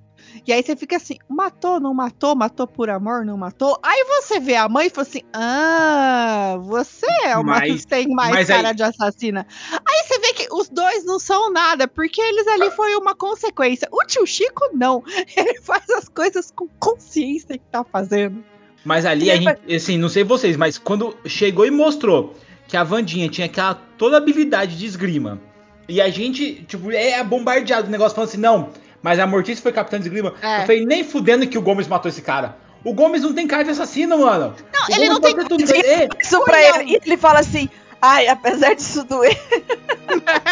E 0.46 0.52
aí 0.52 0.63
você 0.63 0.76
fica 0.76 0.98
assim, 0.98 1.17
matou, 1.30 1.80
não 1.80 1.93
matou, 1.93 2.36
matou 2.36 2.65
por 2.67 2.89
amor, 2.89 3.26
não 3.26 3.38
matou. 3.38 3.78
Aí 3.84 4.04
você 4.06 4.39
vê 4.39 4.56
a 4.56 4.67
mãe 4.67 4.88
e 4.88 4.89
fala 4.89 5.08
assim: 5.08 5.22
Ah, 5.34 6.58
você 6.62 7.06
é 7.26 7.36
uma 7.38 7.60
Mas- 7.60 7.86
tem 7.86 8.08
mais 8.10 8.48
cara 8.48 8.69
aí- 8.69 8.76
de 8.76 8.84
assassina. 8.84 9.46
Aí 9.72 10.08
você 10.08 10.19
vê 10.19 10.34
que 10.34 10.48
os 10.52 10.69
dois 10.69 11.06
não 11.06 11.19
são 11.19 11.52
nada, 11.52 11.88
porque 11.88 12.22
eles 12.22 12.48
ali 12.48 12.72
foi 12.72 12.96
uma 12.96 13.15
consequência. 13.15 13.88
O 13.91 14.04
tio 14.06 14.26
Chico, 14.26 14.69
não. 14.74 15.04
Ele 15.36 15.60
faz 15.62 15.89
as 15.89 16.08
coisas 16.10 16.52
com 16.52 16.67
consciência 16.80 17.58
que 17.58 17.65
tá 17.72 17.84
fazendo. 17.84 18.43
Mas 18.84 19.06
ali 19.06 19.32
a 19.32 19.36
gente, 19.38 19.74
assim, 19.76 19.98
não 19.98 20.10
sei 20.10 20.24
vocês, 20.24 20.58
mas 20.58 20.78
quando 20.78 21.15
chegou 21.26 21.65
e 21.65 21.72
mostrou 21.72 22.36
que 22.67 22.76
a 22.76 22.84
Vandinha 22.84 23.30
tinha 23.30 23.46
aquela 23.46 23.76
toda 23.98 24.17
habilidade 24.17 24.78
de 24.78 24.86
esgrima, 24.86 25.39
e 25.88 26.02
a 26.02 26.10
gente, 26.10 26.63
tipo, 26.63 26.91
é 26.91 27.24
bombardeado 27.24 27.88
o 27.88 27.91
negócio 27.91 28.15
falando 28.15 28.30
assim, 28.30 28.38
não, 28.39 28.69
mas 29.04 29.20
a 29.20 29.28
Mortícia 29.28 29.62
foi 29.62 29.72
capitã 29.72 30.00
de 30.00 30.08
esgrima. 30.08 30.34
É. 30.42 30.58
Eu 30.62 30.62
falei, 30.62 30.84
nem 30.86 31.04
fudendo 31.04 31.46
que 31.46 31.58
o 31.58 31.62
Gomes 31.62 31.88
matou 31.88 32.10
esse 32.10 32.22
cara. 32.24 32.58
O 32.84 32.92
Gomes 32.94 33.22
não 33.22 33.34
tem 33.34 33.46
cara 33.46 33.63
de 33.63 33.70
assassino, 33.70 34.18
mano. 34.18 34.56
Não, 34.74 34.82
O 34.88 35.00
ele 35.00 35.10
Gomes 35.10 35.10
não 35.10 35.22
tem 35.22 35.36
tudo- 35.36 35.63
É, 35.86 36.08
isso 36.22 36.44
pra 36.44 36.58
Olhão. 36.58 36.82
ele. 36.82 36.94
E 36.94 37.00
ele 37.06 37.18
fala 37.18 37.39
assim: 37.39 37.70
ai, 38.02 38.28
apesar 38.28 38.74
disso 38.74 39.04
doer. 39.04 39.38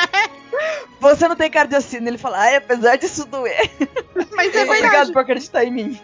Você 1.00 1.28
não 1.28 1.36
tem 1.36 1.50
cara 1.50 1.68
de 1.68 1.76
assassino. 1.76 2.08
Ele 2.08 2.18
fala, 2.18 2.38
ai, 2.40 2.56
apesar 2.58 2.96
disso 2.96 3.26
doer. 3.26 3.70
Mas 4.36 4.54
é 4.56 4.64
Obrigado 4.64 4.82
verdade. 4.82 5.12
por 5.14 5.20
acreditar 5.20 5.64
em 5.66 5.72
mim. 5.72 6.00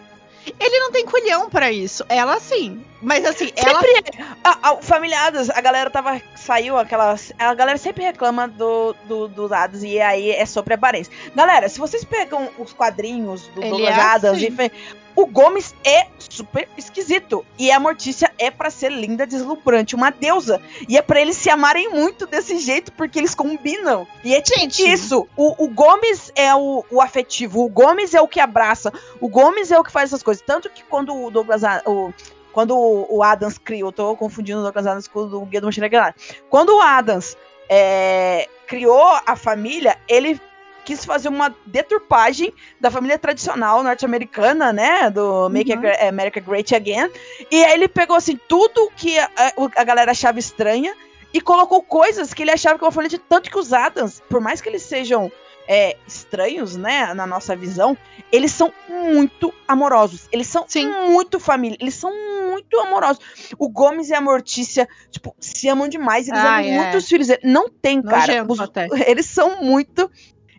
Ele 0.58 0.80
não 0.80 0.92
tem 0.92 1.04
culhão 1.04 1.48
pra 1.50 1.70
isso. 1.70 2.04
Ela 2.08 2.38
sim. 2.40 2.84
Mas 3.00 3.24
assim, 3.24 3.50
ela. 3.56 3.80
Sempre. 3.80 4.24
A, 4.42 4.68
a, 4.68 4.72
o 4.74 4.82
Família 4.82 5.20
Adams, 5.20 5.50
a 5.50 5.60
galera 5.60 5.90
tava. 5.90 6.20
Saiu 6.36 6.76
aquela. 6.76 7.14
A 7.38 7.54
galera 7.54 7.78
sempre 7.78 8.04
reclama 8.04 8.48
do, 8.48 8.94
do, 9.04 9.28
dos 9.28 9.52
Adams 9.52 9.82
e 9.84 10.00
aí 10.00 10.30
é 10.30 10.44
sobre 10.46 10.74
a 10.74 10.76
aparência. 10.76 11.12
Galera, 11.34 11.68
se 11.68 11.78
vocês 11.78 12.04
pegam 12.04 12.48
os 12.58 12.72
quadrinhos 12.72 13.46
do 13.48 13.60
Ele 13.60 13.70
Douglas 13.70 13.96
é 13.96 14.00
Adams, 14.00 14.36
assim. 14.38 14.46
e 14.46 14.72
o 15.18 15.26
Gomes 15.26 15.74
é 15.84 16.06
super 16.30 16.68
esquisito. 16.76 17.44
E 17.58 17.72
a 17.72 17.80
Mortícia 17.80 18.32
é 18.38 18.52
pra 18.52 18.70
ser 18.70 18.92
linda, 18.92 19.26
deslumbrante, 19.26 19.96
uma 19.96 20.10
deusa. 20.10 20.62
E 20.88 20.96
é 20.96 21.02
pra 21.02 21.20
eles 21.20 21.36
se 21.36 21.50
amarem 21.50 21.88
muito 21.88 22.24
desse 22.24 22.56
jeito, 22.58 22.92
porque 22.92 23.18
eles 23.18 23.34
combinam. 23.34 24.06
E 24.22 24.32
é 24.32 24.40
tipo 24.40 24.60
Gente. 24.60 24.88
isso. 24.88 25.26
O, 25.36 25.64
o 25.64 25.68
Gomes 25.70 26.30
é 26.36 26.54
o, 26.54 26.84
o 26.88 27.00
afetivo, 27.00 27.64
o 27.64 27.68
Gomes 27.68 28.14
é 28.14 28.20
o 28.20 28.28
que 28.28 28.38
abraça, 28.38 28.92
o 29.20 29.28
Gomes 29.28 29.72
é 29.72 29.78
o 29.80 29.82
que 29.82 29.90
faz 29.90 30.10
essas 30.10 30.22
coisas. 30.22 30.40
Tanto 30.46 30.70
que 30.70 30.84
quando 30.84 31.12
o 31.12 31.32
Douglas. 31.32 31.62
O, 31.84 32.12
quando 32.52 32.76
o 32.76 33.20
Adams 33.20 33.58
criou, 33.58 33.88
eu 33.88 33.92
tô 33.92 34.16
confundindo 34.16 34.60
o 34.60 34.62
Douglas 34.62 34.86
Adams 34.86 35.08
com 35.08 35.20
o 35.20 35.46
Guia 35.46 35.60
do 35.60 35.66
Mochileiro. 35.66 36.14
Quando 36.48 36.76
o 36.76 36.80
Adams 36.80 37.36
é, 37.68 38.48
criou 38.68 39.18
a 39.26 39.34
família, 39.34 39.98
ele 40.08 40.40
quis 40.88 41.04
fazer 41.04 41.28
uma 41.28 41.54
deturpagem 41.66 42.50
da 42.80 42.90
família 42.90 43.18
tradicional 43.18 43.82
norte-americana, 43.82 44.72
né? 44.72 45.10
Do 45.10 45.48
Make 45.50 45.72
Uhum. 45.74 45.82
America 46.08 46.40
Great 46.40 46.74
Again. 46.74 47.10
E 47.50 47.62
aí 47.62 47.74
ele 47.74 47.88
pegou, 47.88 48.16
assim, 48.16 48.40
tudo 48.48 48.90
que 48.96 49.18
a, 49.18 49.28
a 49.76 49.84
galera 49.84 50.12
achava 50.12 50.38
estranha 50.38 50.94
e 51.34 51.42
colocou 51.42 51.82
coisas 51.82 52.32
que 52.32 52.42
ele 52.42 52.50
achava 52.52 52.78
que 52.78 52.84
eu 52.86 52.90
falei 52.90 53.10
de 53.10 53.18
tanto 53.18 53.50
que 53.50 53.58
os 53.58 53.70
Adams, 53.74 54.22
por 54.30 54.40
mais 54.40 54.62
que 54.62 54.68
eles 54.70 54.80
sejam 54.82 55.30
é, 55.70 55.94
estranhos, 56.06 56.74
né, 56.76 57.12
na 57.12 57.26
nossa 57.26 57.54
visão, 57.54 57.94
eles 58.32 58.50
são 58.52 58.72
muito 58.88 59.52
amorosos. 59.66 60.26
Eles 60.32 60.46
são 60.46 60.64
Sim. 60.66 60.88
muito 61.10 61.38
família. 61.38 61.76
Eles 61.78 61.92
são 61.94 62.10
muito 62.50 62.80
amorosos. 62.80 63.22
O 63.58 63.68
Gomes 63.68 64.08
e 64.08 64.14
a 64.14 64.20
Mortícia, 64.22 64.88
tipo, 65.10 65.36
se 65.38 65.68
amam 65.68 65.86
demais. 65.86 66.26
Eles 66.28 66.40
Ai, 66.40 66.70
amam 66.70 66.80
é. 66.80 66.82
muito 66.84 66.96
os 66.96 67.06
filhos. 67.06 67.28
Não 67.44 67.68
tem, 67.68 68.00
cara. 68.00 68.42
Os- 68.48 68.58
eles 69.06 69.26
são 69.26 69.62
muito. 69.62 70.10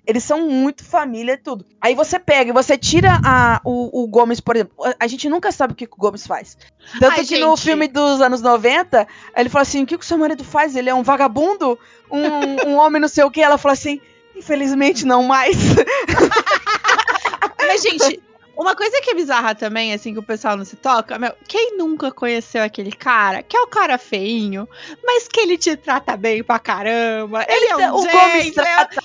Eles 0.10 0.24
são 0.24 0.50
muito 0.50 0.84
família 0.84 1.34
e 1.34 1.38
tudo. 1.38 1.64
Aí 1.80 1.94
você 1.94 2.18
pega 2.18 2.50
e 2.50 2.54
você 2.54 2.76
tira 2.76 3.22
a, 3.24 3.62
o, 3.64 4.02
o 4.02 4.08
Gomes, 4.08 4.40
por 4.40 4.56
exemplo. 4.56 4.74
A, 5.00 5.06
gente 5.06 5.30
nunca 5.30 5.52
sabe 5.52 5.74
o 5.74 5.76
que, 5.76 5.86
que 5.86 5.94
o 5.94 6.00
Gomes 6.00 6.26
faz. 6.26 6.58
Tanto 7.00 7.20
Ai, 7.20 7.24
que 7.24 7.38
no 7.38 7.56
gente. 7.56 7.66
filme 7.66 7.88
dos 7.88 8.20
anos 8.20 8.42
90, 8.42 9.08
ele 9.38 9.50
fala 9.50 9.62
assim: 9.62 9.84
o 9.84 9.86
que, 9.86 9.96
que 9.96 10.04
o 10.04 10.08
seu 10.08 10.18
marido 10.18 10.44
faz? 10.44 10.76
Ele 10.76 10.90
é 10.90 10.96
um 10.96 11.04
vagabundo? 11.04 11.78
Um, 12.10 12.72
um 12.72 12.78
homem 12.78 13.00
não 13.00 13.08
sei 13.08 13.24
o 13.24 13.30
que? 13.30 13.40
Ela 13.40 13.60
fala 13.60 13.74
assim. 13.74 14.02
Infelizmente 14.36 15.06
não 15.06 15.22
mais. 15.22 15.56
Mas, 17.60 17.84
gente, 17.84 18.20
uma 18.62 18.76
coisa 18.76 19.00
que 19.02 19.12
é 19.12 19.16
bizarra 19.16 19.56
também, 19.56 19.94
assim, 19.94 20.14
que 20.14 20.20
o 20.20 20.24
pessoal 20.24 20.58
não 20.58 20.66
se 20.66 20.76
toca, 20.76 21.18
meu, 21.18 21.34
quem 21.48 21.78
nunca 21.78 22.12
conheceu 22.12 22.62
aquele 22.62 22.92
cara, 22.92 23.42
que 23.42 23.56
é 23.56 23.62
o 23.62 23.68
cara 23.68 23.98
feinho, 23.98 24.68
mas 25.04 25.28
que 25.28 25.40
ele 25.40 25.58
te 25.58 25.76
trata 25.78 26.18
bem 26.18 26.44
pra 26.44 26.60
caramba. 26.60 27.46
Ele, 27.48 27.66
é 27.68 27.78
um 27.88 27.96
o 27.96 28.06
Gomes 28.06 28.54
trata. 28.54 29.02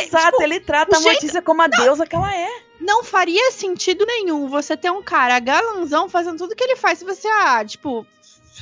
Exato, 0.00 0.30
tipo, 0.32 0.42
ele 0.42 0.60
trata 0.60 0.96
a 0.96 1.00
jeito- 1.00 1.12
Mortícia 1.12 1.42
como 1.42 1.62
a 1.62 1.68
deusa 1.68 2.06
que 2.06 2.16
ela 2.16 2.34
é. 2.34 2.48
não 2.80 3.04
faria 3.04 3.50
sentido 3.52 4.04
nenhum 4.06 4.48
você 4.48 4.76
ter 4.76 4.90
um 4.90 5.02
cara 5.02 5.38
galanzão 5.38 6.08
fazendo 6.08 6.38
tudo 6.38 6.56
que 6.56 6.64
ele 6.64 6.76
faz 6.76 6.98
se 6.98 7.04
você, 7.04 7.28
ah, 7.28 7.64
tipo, 7.64 8.06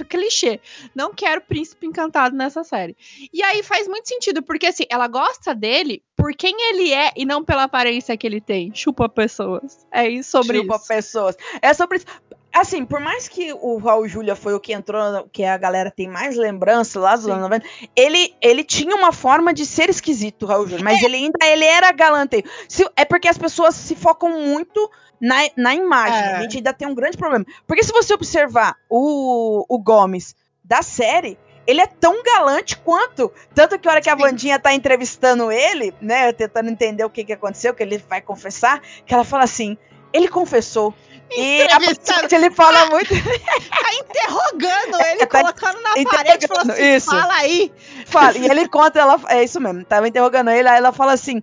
clichê. 0.09 0.61
Não 0.95 1.13
quero 1.13 1.41
príncipe 1.41 1.87
encantado 1.87 2.37
nessa 2.37 2.65
série. 2.65 2.97
E 3.33 3.43
aí 3.43 3.63
faz 3.63 3.87
muito 3.87 4.09
sentido, 4.09 4.43
porque 4.43 4.67
assim, 4.67 4.85
ela 4.91 5.07
gosta 5.09 5.55
dele 5.55 6.03
por 6.17 6.35
quem 6.35 6.55
ele 6.71 6.93
é 6.93 7.13
e 7.17 7.25
não 7.25 7.45
pela 7.45 7.65
aparência 7.65 8.17
que 8.17 8.27
ele 8.27 8.41
tem. 8.41 8.75
Chupa 8.75 9.09
pessoas. 9.09 9.87
É 9.91 10.09
isso 10.09 10.31
sobre 10.31 10.59
Chupa 10.59 10.77
isso. 10.77 10.89
pessoas. 10.89 11.37
É 11.61 11.75
sobre 11.75 11.99
isso. 11.99 12.07
Assim, 12.53 12.85
por 12.85 13.01
mais 13.01 13.29
que 13.29 13.53
o 13.53 13.79
Raul 13.79 14.07
Júlia 14.07 14.37
foi 14.37 14.53
o 14.55 14.61
que 14.61 14.73
entrou, 14.75 15.27
que 15.33 15.43
a 15.43 15.57
galera 15.57 15.91
tem 15.91 16.07
mais 16.07 16.37
lembrança 16.37 17.01
lá 17.01 17.17
dos 17.17 17.27
anos 17.27 17.41
90, 17.43 17.67
ele, 17.97 18.35
ele 18.43 18.63
tinha 18.63 18.95
uma 18.95 19.13
forma 19.13 19.55
de 19.55 19.65
ser 19.65 19.89
esquisito, 19.89 20.45
Raul 20.45 20.67
Júlia, 20.67 20.83
É. 20.83 20.85
mas 20.85 21.03
ele 21.03 21.17
ainda 21.17 21.39
ele 21.47 21.65
era 21.65 21.91
galante. 21.93 22.45
Se- 22.69 22.89
é 22.95 23.05
porque 23.05 23.27
as 23.29 23.39
pessoas 23.39 23.75
se 23.75 23.95
focam 23.97 24.39
muito 24.41 24.91
na, 25.21 25.37
na 25.57 25.75
imagem. 25.75 26.19
É. 26.19 26.37
A 26.37 26.43
gente 26.43 26.59
ainda 26.59 26.73
tem 26.75 26.87
um 26.87 26.95
grande 26.95 27.17
problema. 27.17 27.45
Porque 27.67 27.83
se 27.83 27.93
você 27.93 28.13
observar 28.13 28.77
o, 28.91 29.65
o 29.69 29.79
Gomes 29.79 30.35
da 30.63 30.83
série, 30.83 31.39
ele 31.67 31.81
é 31.81 31.87
tão 31.87 32.23
galante 32.23 32.77
quanto. 32.77 33.33
Tanto 33.55 33.79
que 33.79 33.89
a 33.89 33.93
hora 33.93 34.01
que 34.01 34.11
a. 34.11 34.15
Vandinha 34.15 34.59
tá 34.59 34.75
entrevistando 34.75 35.51
ele, 35.51 35.95
né, 36.01 36.33
tentando 36.33 36.69
entender 36.69 37.05
o 37.05 37.11
que, 37.11 37.25
que 37.25 37.33
aconteceu, 37.33 37.73
que 37.73 37.83
ele 37.83 37.99
vai 37.99 38.21
confessar, 38.21 38.81
que 39.07 39.15
ela 39.15 39.25
fala 39.25 39.45
assim: 39.45 39.79
ele 40.13 40.29
confessou. 40.29 40.93
E 41.37 41.63
a 41.63 41.65
Entrevistando. 41.65 42.21
parte 42.21 42.35
ele 42.35 42.51
fala 42.51 42.87
muito. 42.91 43.09
Tá 43.15 43.95
interrogando 43.95 45.01
ele, 45.07 45.27
Tá 45.27 45.41
colocando 45.41 45.81
na 45.83 45.95
parede, 46.11 46.47
falando 46.47 46.71
assim, 46.73 46.95
isso. 46.97 47.11
fala 47.11 47.35
aí. 47.35 47.73
Fala, 48.07 48.37
e 48.39 48.47
ele 48.47 48.69
conta, 48.69 49.01
ela, 49.01 49.21
é 49.29 49.43
isso 49.43 49.61
mesmo, 49.61 49.85
tava 49.85 50.09
interrogando 50.09 50.51
ele, 50.51 50.69
aí 50.69 50.77
ela 50.77 50.93
fala 50.93 51.13
assim: 51.13 51.43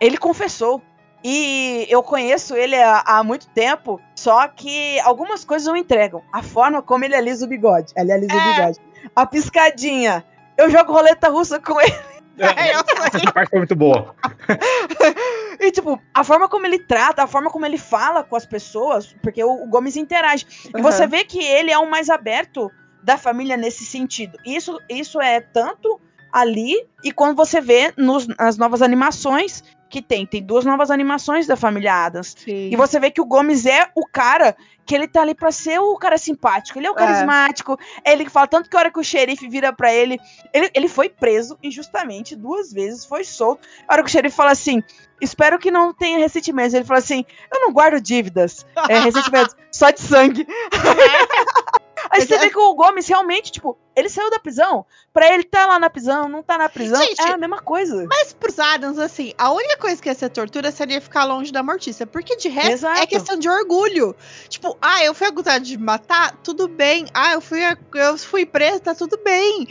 ele 0.00 0.16
confessou. 0.16 0.82
E 1.22 1.86
eu 1.90 2.02
conheço 2.02 2.56
ele 2.56 2.74
há, 2.74 3.02
há 3.04 3.22
muito 3.22 3.46
tempo, 3.50 4.00
só 4.14 4.48
que 4.48 4.98
algumas 5.00 5.44
coisas 5.44 5.68
não 5.68 5.76
entregam. 5.76 6.22
A 6.32 6.42
forma 6.42 6.80
como 6.80 7.04
ele 7.04 7.14
alisa 7.14 7.44
o 7.44 7.48
bigode. 7.48 7.92
Ele 7.94 8.10
alisa 8.10 8.32
o 8.34 8.38
É. 8.40 8.54
bigode. 8.54 8.78
A 9.14 9.26
piscadinha. 9.26 10.24
Eu 10.56 10.70
jogo 10.70 10.90
roleta 10.94 11.28
russa 11.28 11.60
com 11.60 11.78
ele. 11.78 11.94
É, 12.40 12.74
sei. 13.10 13.20
Essa 13.20 13.32
parte 13.32 13.50
foi 13.50 13.58
muito 13.60 13.76
boa. 13.76 14.14
E, 15.62 15.70
tipo, 15.70 16.00
a 16.14 16.24
forma 16.24 16.48
como 16.48 16.64
ele 16.66 16.78
trata, 16.78 17.22
a 17.22 17.26
forma 17.26 17.50
como 17.50 17.66
ele 17.66 17.76
fala 17.76 18.24
com 18.24 18.34
as 18.34 18.46
pessoas, 18.46 19.14
porque 19.22 19.44
o, 19.44 19.64
o 19.64 19.66
Gomes 19.66 19.94
interage. 19.94 20.46
E 20.74 20.76
Uhum. 20.78 20.82
você 20.82 21.06
vê 21.06 21.22
que 21.22 21.38
ele 21.38 21.70
é 21.70 21.76
o 21.78 21.90
mais 21.90 22.08
aberto 22.08 22.70
da 23.02 23.18
família 23.18 23.58
nesse 23.58 23.84
sentido. 23.84 24.38
Isso, 24.44 24.78
isso 24.88 25.20
é 25.20 25.38
tanto 25.40 26.00
ali, 26.32 26.74
e 27.04 27.12
quando 27.12 27.36
você 27.36 27.60
vê 27.60 27.92
nos, 27.96 28.26
nas 28.26 28.56
novas 28.56 28.80
animações, 28.80 29.62
que 29.90 30.00
tem. 30.00 30.24
Tem 30.24 30.42
duas 30.42 30.64
novas 30.64 30.90
animações 30.90 31.46
da 31.46 31.56
família 31.56 32.06
Adams. 32.06 32.36
Sim. 32.38 32.70
E 32.72 32.76
você 32.76 32.98
vê 32.98 33.10
que 33.10 33.20
o 33.20 33.26
Gomes 33.26 33.66
é 33.66 33.90
o 33.94 34.06
cara 34.06 34.56
que 34.90 34.94
ele 34.96 35.06
tá 35.06 35.22
ali 35.22 35.36
pra 35.36 35.52
ser 35.52 35.78
o 35.78 35.96
cara 35.96 36.18
simpático. 36.18 36.76
Ele 36.76 36.88
é 36.88 36.90
o 36.90 36.94
carismático. 36.96 37.78
É 38.04 38.10
ele 38.10 38.28
fala 38.28 38.48
tanto 38.48 38.68
que 38.68 38.76
a 38.76 38.80
hora 38.80 38.90
que 38.90 38.98
o 38.98 39.04
xerife 39.04 39.48
vira 39.48 39.72
pra 39.72 39.94
ele, 39.94 40.18
ele. 40.52 40.68
Ele 40.74 40.88
foi 40.88 41.08
preso 41.08 41.56
injustamente 41.62 42.34
duas 42.34 42.72
vezes, 42.72 43.04
foi 43.04 43.22
solto. 43.22 43.64
A 43.86 43.92
hora 43.92 44.02
que 44.02 44.08
o 44.08 44.10
xerife 44.10 44.34
fala 44.34 44.50
assim: 44.50 44.82
Espero 45.20 45.60
que 45.60 45.70
não 45.70 45.94
tenha 45.94 46.18
ressentimentos. 46.18 46.74
Ele 46.74 46.84
fala 46.84 46.98
assim: 46.98 47.24
Eu 47.54 47.60
não 47.60 47.72
guardo 47.72 48.00
dívidas, 48.00 48.66
é, 48.88 48.98
ressentimentos, 48.98 49.54
só 49.70 49.90
de 49.90 50.00
sangue. 50.00 50.44
Aí 52.10 52.26
você 52.26 52.34
é- 52.34 52.38
vê 52.38 52.50
que 52.50 52.58
o 52.58 52.74
Gomes 52.74 53.06
realmente, 53.06 53.52
tipo, 53.52 53.78
ele 54.00 54.08
saiu 54.08 54.30
da 54.30 54.38
prisão. 54.38 54.84
Pra 55.12 55.32
ele 55.34 55.42
tá 55.44 55.66
lá 55.66 55.78
na 55.78 55.90
prisão, 55.90 56.28
não 56.28 56.42
tá 56.42 56.56
na 56.56 56.68
prisão, 56.68 57.00
Gente, 57.02 57.20
é 57.20 57.32
a 57.32 57.36
mesma 57.36 57.60
coisa. 57.60 58.06
Mas 58.08 58.32
pros 58.32 58.58
Adams, 58.58 58.98
assim, 58.98 59.32
a 59.36 59.52
única 59.52 59.76
coisa 59.76 60.00
que 60.00 60.08
ia 60.08 60.14
ser 60.14 60.30
tortura 60.30 60.70
seria 60.70 61.00
ficar 61.00 61.24
longe 61.24 61.52
da 61.52 61.62
mortícia. 61.62 62.06
Porque 62.06 62.36
de 62.36 62.48
resto 62.48 62.72
Exato. 62.72 63.00
é 63.00 63.06
questão 63.06 63.36
de 63.36 63.48
orgulho. 63.48 64.14
Tipo, 64.48 64.76
ah, 64.80 65.04
eu 65.04 65.12
fui 65.12 65.26
acusado 65.26 65.64
de 65.64 65.76
matar, 65.76 66.36
tudo 66.42 66.68
bem. 66.68 67.06
Ah, 67.12 67.32
eu 67.34 67.40
fui, 67.40 67.60
eu 67.94 68.18
fui 68.18 68.46
preso, 68.46 68.80
tá 68.80 68.94
tudo 68.94 69.18
bem. 69.18 69.68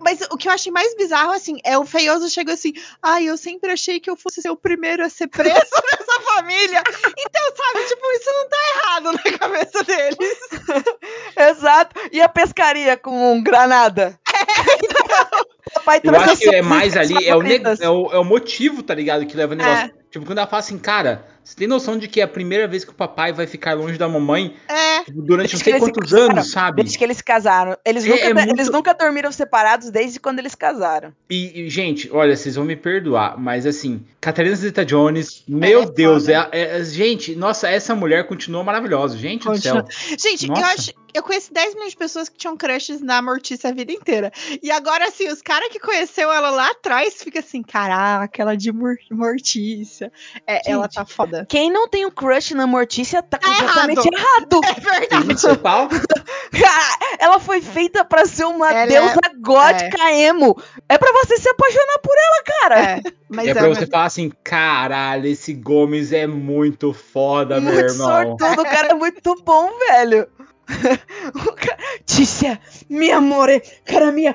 Mas 0.00 0.20
o 0.30 0.36
que 0.36 0.48
eu 0.48 0.52
achei 0.52 0.72
mais 0.72 0.94
bizarro, 0.96 1.32
assim, 1.32 1.58
é 1.64 1.78
o 1.78 1.84
feioso 1.84 2.28
chegou 2.30 2.54
assim, 2.54 2.72
ai, 3.02 3.24
eu 3.24 3.36
sempre 3.36 3.70
achei 3.70 4.00
que 4.00 4.10
eu 4.10 4.16
fosse 4.16 4.42
ser 4.42 4.50
o 4.50 4.56
primeiro 4.56 5.04
a 5.04 5.08
ser 5.10 5.28
preso 5.28 5.52
nessa 5.54 6.20
família. 6.34 6.82
Então, 7.18 7.42
sabe, 7.56 7.86
tipo, 7.86 8.12
isso 8.12 8.30
não 8.32 8.48
tá 8.48 8.56
errado 8.74 9.12
na 9.12 9.38
cabeça 9.38 9.84
deles. 9.84 10.38
Exato. 11.36 12.00
E 12.10 12.20
a 12.20 12.28
pescaria 12.28 12.96
com 12.96 13.42
granada? 13.42 13.67
Papai 15.74 16.00
Eu 16.02 16.16
acho 16.16 16.36
que 16.38 16.54
é 16.54 16.62
mais 16.62 16.96
ali, 16.96 17.26
é 17.26 17.36
o, 17.36 17.42
é, 17.42 17.88
o, 17.88 18.12
é 18.12 18.18
o 18.18 18.24
motivo, 18.24 18.82
tá 18.82 18.94
ligado? 18.94 19.26
Que 19.26 19.36
leva 19.36 19.54
o 19.54 19.56
negócio. 19.56 19.86
É. 19.86 19.90
Tipo, 20.10 20.24
quando 20.24 20.38
ela 20.38 20.46
fala 20.46 20.60
assim, 20.60 20.78
cara, 20.78 21.26
você 21.48 21.56
tem 21.56 21.66
noção 21.66 21.96
de 21.96 22.06
que 22.06 22.20
é 22.20 22.24
a 22.24 22.28
primeira 22.28 22.68
vez 22.68 22.84
que 22.84 22.90
o 22.90 22.94
papai 22.94 23.32
vai 23.32 23.46
ficar 23.46 23.72
longe 23.72 23.96
da 23.96 24.06
mamãe 24.06 24.54
É. 24.68 25.02
tipo, 25.04 25.22
durante 25.22 25.54
não 25.54 25.60
sei 25.60 25.78
quantos 25.78 26.10
casaram, 26.10 26.30
anos, 26.32 26.50
sabe? 26.50 26.82
Desde 26.82 26.98
que 26.98 27.04
eles 27.04 27.16
se 27.16 27.24
casaram. 27.24 27.76
Eles, 27.84 28.04
É, 28.04 28.08
nunca, 28.10 28.22
é 28.22 28.34
muito- 28.34 28.50
eles 28.50 28.68
nunca 28.70 28.92
dormiram 28.94 29.32
separados 29.32 29.90
desde 29.90 30.20
quando 30.20 30.40
eles 30.40 30.54
casaram. 30.54 31.12
E, 31.30 31.62
e, 31.62 31.70
gente, 31.70 32.10
olha, 32.12 32.36
vocês 32.36 32.54
vão 32.56 32.64
me 32.66 32.76
perdoar, 32.76 33.38
mas 33.38 33.64
assim, 33.64 34.04
Catarina 34.20 34.54
Zeta 34.56 34.84
Jones, 34.84 35.42
meu 35.48 35.84
é 35.84 35.86
Deus, 35.90 36.26
foda. 36.26 36.50
é, 36.52 36.78
é- 36.80 36.84
gente, 36.84 37.34
nossa, 37.34 37.66
essa 37.68 37.94
mulher 37.94 38.26
continua 38.26 38.62
maravilhosa, 38.62 39.16
gente 39.16 39.46
Continua. 39.46 39.82
do 39.84 39.90
céu. 39.92 40.16
Gente, 40.18 40.42
eu 40.48 40.54
Nossa. 40.54 40.66
acho. 40.66 40.92
Eu 41.14 41.22
conheci 41.22 41.50
10 41.52 41.72
milhões 41.74 41.92
de 41.92 41.96
pessoas 41.96 42.28
que 42.28 42.36
tinham 42.36 42.54
crushes 42.56 43.00
na 43.00 43.20
Mortícia 43.22 43.70
a 43.70 43.72
vida 43.72 43.90
inteira. 43.90 44.30
E 44.62 44.70
agora, 44.70 45.08
assim, 45.08 45.26
os 45.28 45.40
caras 45.40 45.68
que 45.70 45.80
conheceu 45.80 46.30
ela 46.30 46.50
lá 46.50 46.70
atrás 46.70 47.14
fica 47.22 47.40
assim, 47.40 47.62
caraca, 47.62 48.42
ela 48.42 48.54
de 48.54 48.70
Mor- 48.70 48.94
Mortícia. 49.10 50.12
É, 50.46 50.70
ela 50.70 50.86
tá 50.88 51.04
foda. 51.06 51.37
Quem 51.46 51.70
não 51.70 51.88
tem 51.88 52.06
um 52.06 52.10
crush 52.10 52.54
na 52.54 52.66
Mortícia 52.66 53.22
tá, 53.22 53.38
Tá 53.38 53.46
completamente 53.46 54.08
errado. 54.12 54.60
É 54.68 54.80
verdade. 54.80 55.24
Principal, 55.26 55.88
Cara, 56.52 56.98
ela 57.18 57.38
foi 57.40 57.60
feita 57.60 58.04
pra 58.04 58.24
ser 58.26 58.44
uma 58.44 58.70
Ela 58.72 58.86
deusa 58.86 59.20
gótica 59.40 60.12
emo. 60.12 60.56
É 60.88 60.96
pra 60.98 61.12
você 61.12 61.36
se 61.36 61.48
apaixonar 61.48 61.98
por 62.02 62.14
ela, 62.16 62.42
cara. 62.60 62.80
É, 62.80 63.00
mas 63.28 63.48
é 63.48 63.50
é, 63.50 63.54
pra 63.54 63.68
você 63.68 63.86
falar 63.86 64.06
assim, 64.06 64.32
caralho, 64.42 65.26
esse 65.26 65.52
Gomes 65.52 66.12
é 66.12 66.26
muito 66.26 66.92
foda, 66.92 67.60
meu 67.60 67.72
muito 67.72 67.92
irmão. 67.92 68.38
sortudo, 68.38 68.62
o 68.62 68.64
cara 68.64 68.88
é 68.88 68.94
muito 68.94 69.42
bom, 69.44 69.70
velho. 69.78 70.28
Tícia, 72.04 72.60
meu 72.88 73.16
amor, 73.16 73.48
cara 73.84 74.10
minha. 74.12 74.34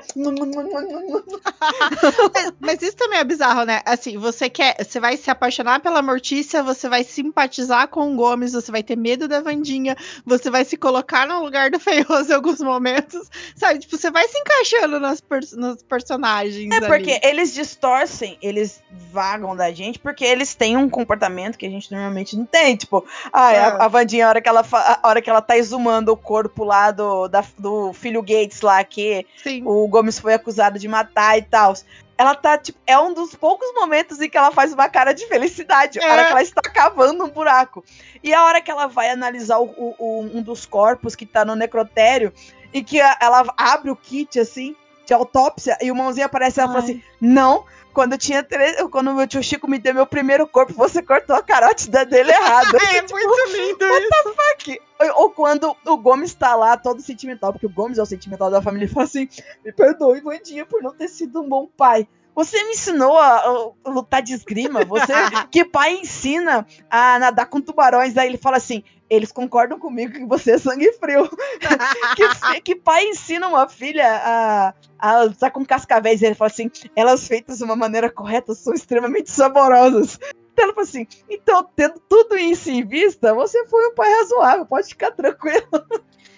mas, 2.32 2.52
mas 2.60 2.82
isso 2.82 2.96
também 2.96 3.18
é 3.18 3.24
bizarro, 3.24 3.64
né? 3.64 3.80
Assim, 3.84 4.16
você 4.18 4.48
quer. 4.48 4.76
Você 4.82 4.98
vai 5.00 5.16
se 5.16 5.30
apaixonar 5.30 5.80
pela 5.80 6.02
Mortícia, 6.02 6.62
você 6.62 6.88
vai 6.88 7.04
simpatizar 7.04 7.88
com 7.88 8.12
o 8.12 8.16
Gomes, 8.16 8.52
você 8.52 8.70
vai 8.70 8.82
ter 8.82 8.96
medo 8.96 9.26
da 9.28 9.40
Vandinha, 9.40 9.96
você 10.24 10.50
vai 10.50 10.64
se 10.64 10.76
colocar 10.76 11.26
no 11.26 11.42
lugar 11.42 11.70
do 11.70 11.78
feioso 11.80 12.30
em 12.30 12.34
alguns 12.34 12.60
momentos. 12.60 13.28
Sabe? 13.56 13.80
Tipo, 13.80 13.96
você 13.96 14.10
vai 14.10 14.26
se 14.28 14.38
encaixando 14.38 15.00
nas 15.00 15.20
pers- 15.20 15.52
nos 15.52 15.82
personagens. 15.82 16.72
É 16.72 16.76
ali. 16.76 16.86
porque 16.86 17.20
eles 17.22 17.52
distorcem, 17.54 18.38
eles 18.42 18.80
vagam 19.12 19.54
da 19.56 19.70
gente, 19.72 19.98
porque 19.98 20.24
eles 20.24 20.54
têm 20.54 20.76
um 20.76 20.88
comportamento 20.88 21.56
que 21.58 21.66
a 21.66 21.70
gente 21.70 21.90
normalmente 21.92 22.36
não 22.36 22.46
tem. 22.46 22.76
Tipo, 22.76 23.04
ah, 23.32 23.52
É. 23.52 23.58
a, 23.60 23.84
a 23.84 23.88
Vandinha, 23.88 24.26
a 24.26 24.28
hora, 24.30 24.40
que 24.40 24.48
ela 24.48 24.64
a 24.72 25.08
hora 25.08 25.20
que 25.22 25.30
ela 25.30 25.42
tá 25.42 25.56
exumando 25.56 26.12
o 26.12 26.16
corpo 26.24 26.64
lá 26.64 26.90
do, 26.90 27.28
da- 27.28 27.44
do 27.58 27.92
filho 27.92 28.22
Gates 28.22 28.60
lá, 28.62 28.82
que 28.82 29.24
Sim. 29.42 29.62
o 29.64 29.86
Gomes 29.86 30.18
foi 30.18 30.34
acusado 30.34 30.78
de 30.78 30.88
matar 30.88 31.38
e 31.38 31.42
tal. 31.42 31.74
Ela 32.16 32.34
tá, 32.34 32.56
tipo, 32.56 32.78
é 32.86 32.98
um 32.98 33.12
dos 33.12 33.34
poucos 33.34 33.66
momentos 33.74 34.20
em 34.20 34.28
que 34.30 34.36
ela 34.38 34.50
faz 34.52 34.72
uma 34.72 34.88
cara 34.88 35.12
de 35.12 35.26
felicidade. 35.26 35.98
A 36.00 36.06
hora 36.12 36.22
É. 36.22 36.24
que 36.26 36.30
ela 36.32 36.42
está 36.42 36.62
cavando 36.62 37.24
um 37.24 37.28
buraco. 37.28 37.84
E 38.22 38.32
a 38.32 38.44
hora 38.44 38.60
que 38.60 38.70
ela 38.70 38.86
vai 38.86 39.10
analisar 39.10 39.58
o- 39.58 39.94
o- 39.98 40.20
um 40.32 40.40
dos 40.40 40.64
corpos 40.64 41.14
que 41.16 41.26
tá 41.26 41.44
no 41.44 41.54
necrotério, 41.56 42.32
e 42.72 42.82
que 42.82 43.00
a- 43.00 43.16
ela 43.20 43.44
abre 43.56 43.90
o 43.90 43.96
kit, 43.96 44.38
assim, 44.38 44.74
de 45.04 45.12
autópsia, 45.12 45.76
e 45.82 45.90
o 45.90 45.94
mãozinho 45.94 46.26
aparece 46.26 46.58
e 46.58 46.62
ela 46.62 46.72
fala 46.72 46.84
Ai. 46.84 46.90
assim: 46.92 47.02
Não, 47.20 47.64
quando 47.94 48.12
eu 48.12 48.18
tinha 48.18 48.42
três, 48.42 48.76
quando 48.90 49.12
o 49.12 49.14
meu 49.14 49.26
tio 49.26 49.42
Chico 49.42 49.70
me 49.70 49.78
deu 49.78 49.94
meu 49.94 50.06
primeiro 50.06 50.46
corpo, 50.46 50.74
você 50.74 51.00
cortou 51.00 51.36
a 51.36 51.42
carótida 51.42 52.04
dele 52.04 52.32
errado. 52.32 52.76
É 52.94 53.00
muito 53.00 53.50
lindo 53.52 53.84
isso. 53.86 54.34
Fuck. 54.34 54.80
Ou, 55.00 55.22
ou 55.22 55.30
quando 55.30 55.74
o 55.86 55.96
Gomes 55.96 56.34
tá 56.34 56.54
lá 56.54 56.76
todo 56.76 57.00
sentimental, 57.00 57.52
porque 57.52 57.66
o 57.66 57.70
Gomes 57.70 57.98
é 57.98 58.02
o 58.02 58.06
sentimental 58.06 58.50
da 58.50 58.60
família, 58.60 58.86
e 58.86 58.88
fala 58.88 59.04
assim: 59.04 59.28
Me 59.64 59.72
perdoe, 59.72 60.20
Vandinha, 60.20 60.66
por 60.66 60.82
não 60.82 60.92
ter 60.92 61.08
sido 61.08 61.40
um 61.40 61.48
bom 61.48 61.68
pai. 61.76 62.06
Você 62.34 62.62
me 62.64 62.70
ensinou 62.70 63.16
a, 63.16 63.72
a 63.84 63.90
lutar 63.90 64.22
de 64.22 64.34
esgrima. 64.34 64.84
Você, 64.84 65.12
que 65.50 65.64
pai 65.64 65.94
ensina 65.94 66.66
a 66.90 67.18
nadar 67.18 67.46
com 67.46 67.60
tubarões? 67.60 68.16
Aí 68.16 68.28
ele 68.28 68.38
fala 68.38 68.56
assim: 68.56 68.82
eles 69.08 69.30
concordam 69.30 69.78
comigo 69.78 70.12
que 70.12 70.24
você 70.24 70.52
é 70.52 70.58
sangue 70.58 70.92
frio. 70.94 71.28
que, 72.16 72.60
que 72.60 72.76
pai 72.76 73.06
ensina 73.06 73.46
uma 73.46 73.68
filha 73.68 74.04
a, 74.06 74.74
a 74.98 75.22
lutar 75.22 75.50
com 75.50 75.64
cascavéis? 75.64 76.22
E 76.22 76.26
ele 76.26 76.34
fala 76.34 76.50
assim: 76.50 76.70
elas 76.96 77.26
feitas 77.26 77.58
de 77.58 77.64
uma 77.64 77.76
maneira 77.76 78.10
correta 78.10 78.54
são 78.54 78.74
extremamente 78.74 79.30
saborosas. 79.30 80.18
Então 80.52 80.64
ela 80.64 80.74
fala 80.74 80.86
assim: 80.86 81.06
então, 81.28 81.68
tendo 81.76 82.00
tudo 82.08 82.36
isso 82.36 82.70
em 82.70 82.84
vista, 82.84 83.34
você 83.34 83.66
foi 83.66 83.88
um 83.88 83.94
pai 83.94 84.12
razoável, 84.12 84.66
pode 84.66 84.88
ficar 84.88 85.10
tranquilo. 85.12 85.68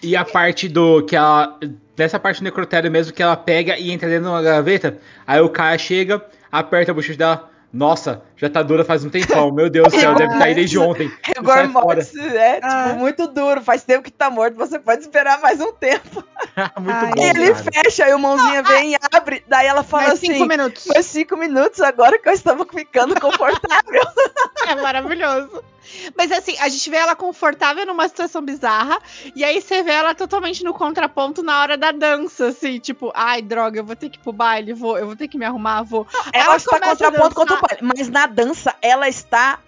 E 0.01 0.15
a 0.15 0.23
parte 0.23 0.67
do 0.67 1.03
que 1.03 1.15
ela. 1.15 1.57
Dessa 1.97 2.17
parte 2.19 2.39
do 2.39 2.43
necrotério 2.45 2.89
mesmo 2.91 3.11
que 3.11 3.21
ela 3.23 3.35
pega 3.35 3.77
e 3.77 3.91
entra 3.91 4.07
dentro 4.07 4.25
de 4.25 4.29
uma 4.29 4.41
gaveta. 4.41 4.97
Aí 5.25 5.41
o 5.41 5.49
cara 5.49 5.77
chega, 5.77 6.23
aperta 6.51 6.91
a 6.91 6.93
bochecha 6.93 7.17
dela. 7.17 7.49
Nossa, 7.73 8.21
já 8.37 8.49
tá 8.49 8.63
dura 8.63 8.85
faz 8.85 9.03
um 9.03 9.09
tempão. 9.09 9.51
Meu 9.51 9.69
Deus 9.69 9.91
do 9.91 9.99
céu, 9.99 10.15
deve 10.15 10.31
estar 10.31 10.45
aí 10.45 10.55
desde 10.55 10.79
ontem. 10.79 11.11
E 11.27 11.31
Rigor 11.37 11.67
mortis 11.67 12.15
é, 12.15 12.55
tipo, 12.55 12.67
Ah. 12.67 12.95
muito 12.97 13.27
duro. 13.27 13.61
Faz 13.61 13.83
tempo 13.83 14.03
que 14.03 14.11
tá 14.11 14.29
morto, 14.29 14.55
você 14.55 14.79
pode 14.79 15.01
esperar 15.01 15.41
mais 15.41 15.59
um 15.59 15.73
tempo. 15.73 16.23
Muito 16.79 16.95
Ai, 16.95 17.11
bom. 17.13 17.21
E 17.21 17.25
ele 17.29 17.53
cara. 17.53 17.63
fecha, 17.83 18.05
aí 18.05 18.13
o 18.13 18.19
mãozinha 18.19 18.63
vem 18.63 18.93
e 18.93 18.97
abre. 19.13 19.43
Daí 19.47 19.67
ela 19.67 19.83
fala 19.83 20.03
Mais 20.03 20.13
assim: 20.17 20.33
cinco 20.33 20.45
minutos. 20.47 20.85
mais 20.87 21.05
cinco 21.05 21.35
minutos 21.37 21.81
agora 21.81 22.17
que 22.17 22.29
eu 22.29 22.33
estava 22.33 22.65
ficando 22.65 23.19
confortável. 23.19 24.01
É 24.67 24.75
maravilhoso. 24.75 25.63
Mas 26.17 26.31
assim, 26.31 26.55
a 26.59 26.69
gente 26.69 26.89
vê 26.89 26.97
ela 26.97 27.15
confortável 27.15 27.85
numa 27.85 28.07
situação 28.07 28.41
bizarra, 28.41 28.99
e 29.35 29.43
aí 29.43 29.61
você 29.61 29.83
vê 29.83 29.91
ela 29.91 30.13
totalmente 30.15 30.63
no 30.63 30.73
contraponto 30.73 31.43
na 31.43 31.61
hora 31.61 31.77
da 31.77 31.91
dança, 31.91 32.47
assim, 32.47 32.79
tipo, 32.79 33.11
ai, 33.15 33.41
droga, 33.41 33.79
eu 33.79 33.85
vou 33.85 33.95
ter 33.95 34.09
que 34.09 34.17
ir 34.17 34.21
pro 34.21 34.31
baile, 34.33 34.73
vou, 34.73 34.97
eu 34.97 35.05
vou 35.05 35.15
ter 35.15 35.27
que 35.27 35.37
me 35.37 35.45
arrumar, 35.45 35.83
vou. 35.83 36.07
Ela, 36.33 36.45
Ela 36.45 36.55
está 36.57 36.77
a 36.77 36.79
contraponto 36.81 37.35
contra 37.35 37.55
o 37.55 37.59
pai. 37.59 37.77
Mas 37.81 38.09
na 38.09 38.25
dança, 38.25 38.75
ela 38.81 39.07
está 39.07 39.59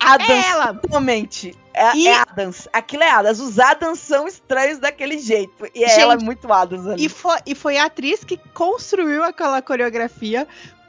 Adams 0.00 0.30
É 0.30 0.50
ela. 0.50 0.74
totalmente. 0.74 1.54
É, 1.74 1.96
E- 1.96 2.08
é 2.08 2.14
Adams. 2.18 2.68
Aquilo 2.72 3.02
é 3.02 3.10
Adams. 3.10 3.40
Os 3.40 3.58
Adams 3.58 3.98
são 3.98 4.26
estranhos 4.28 4.78
daquele 4.78 5.18
jeito. 5.18 5.66
E 5.74 5.80
Gente, 5.80 6.00
ela 6.00 6.14
é 6.14 6.18
muito 6.18 6.52
Adams 6.52 6.86
ali. 6.86 7.04
E 7.06 7.08
foi, 7.08 7.36
e 7.46 7.54
foi 7.54 7.78
a 7.78 7.86
atriz 7.86 8.22
que 8.24 8.36
construiu 8.54 9.24
aquela 9.24 9.60
coreografia. 9.60 10.46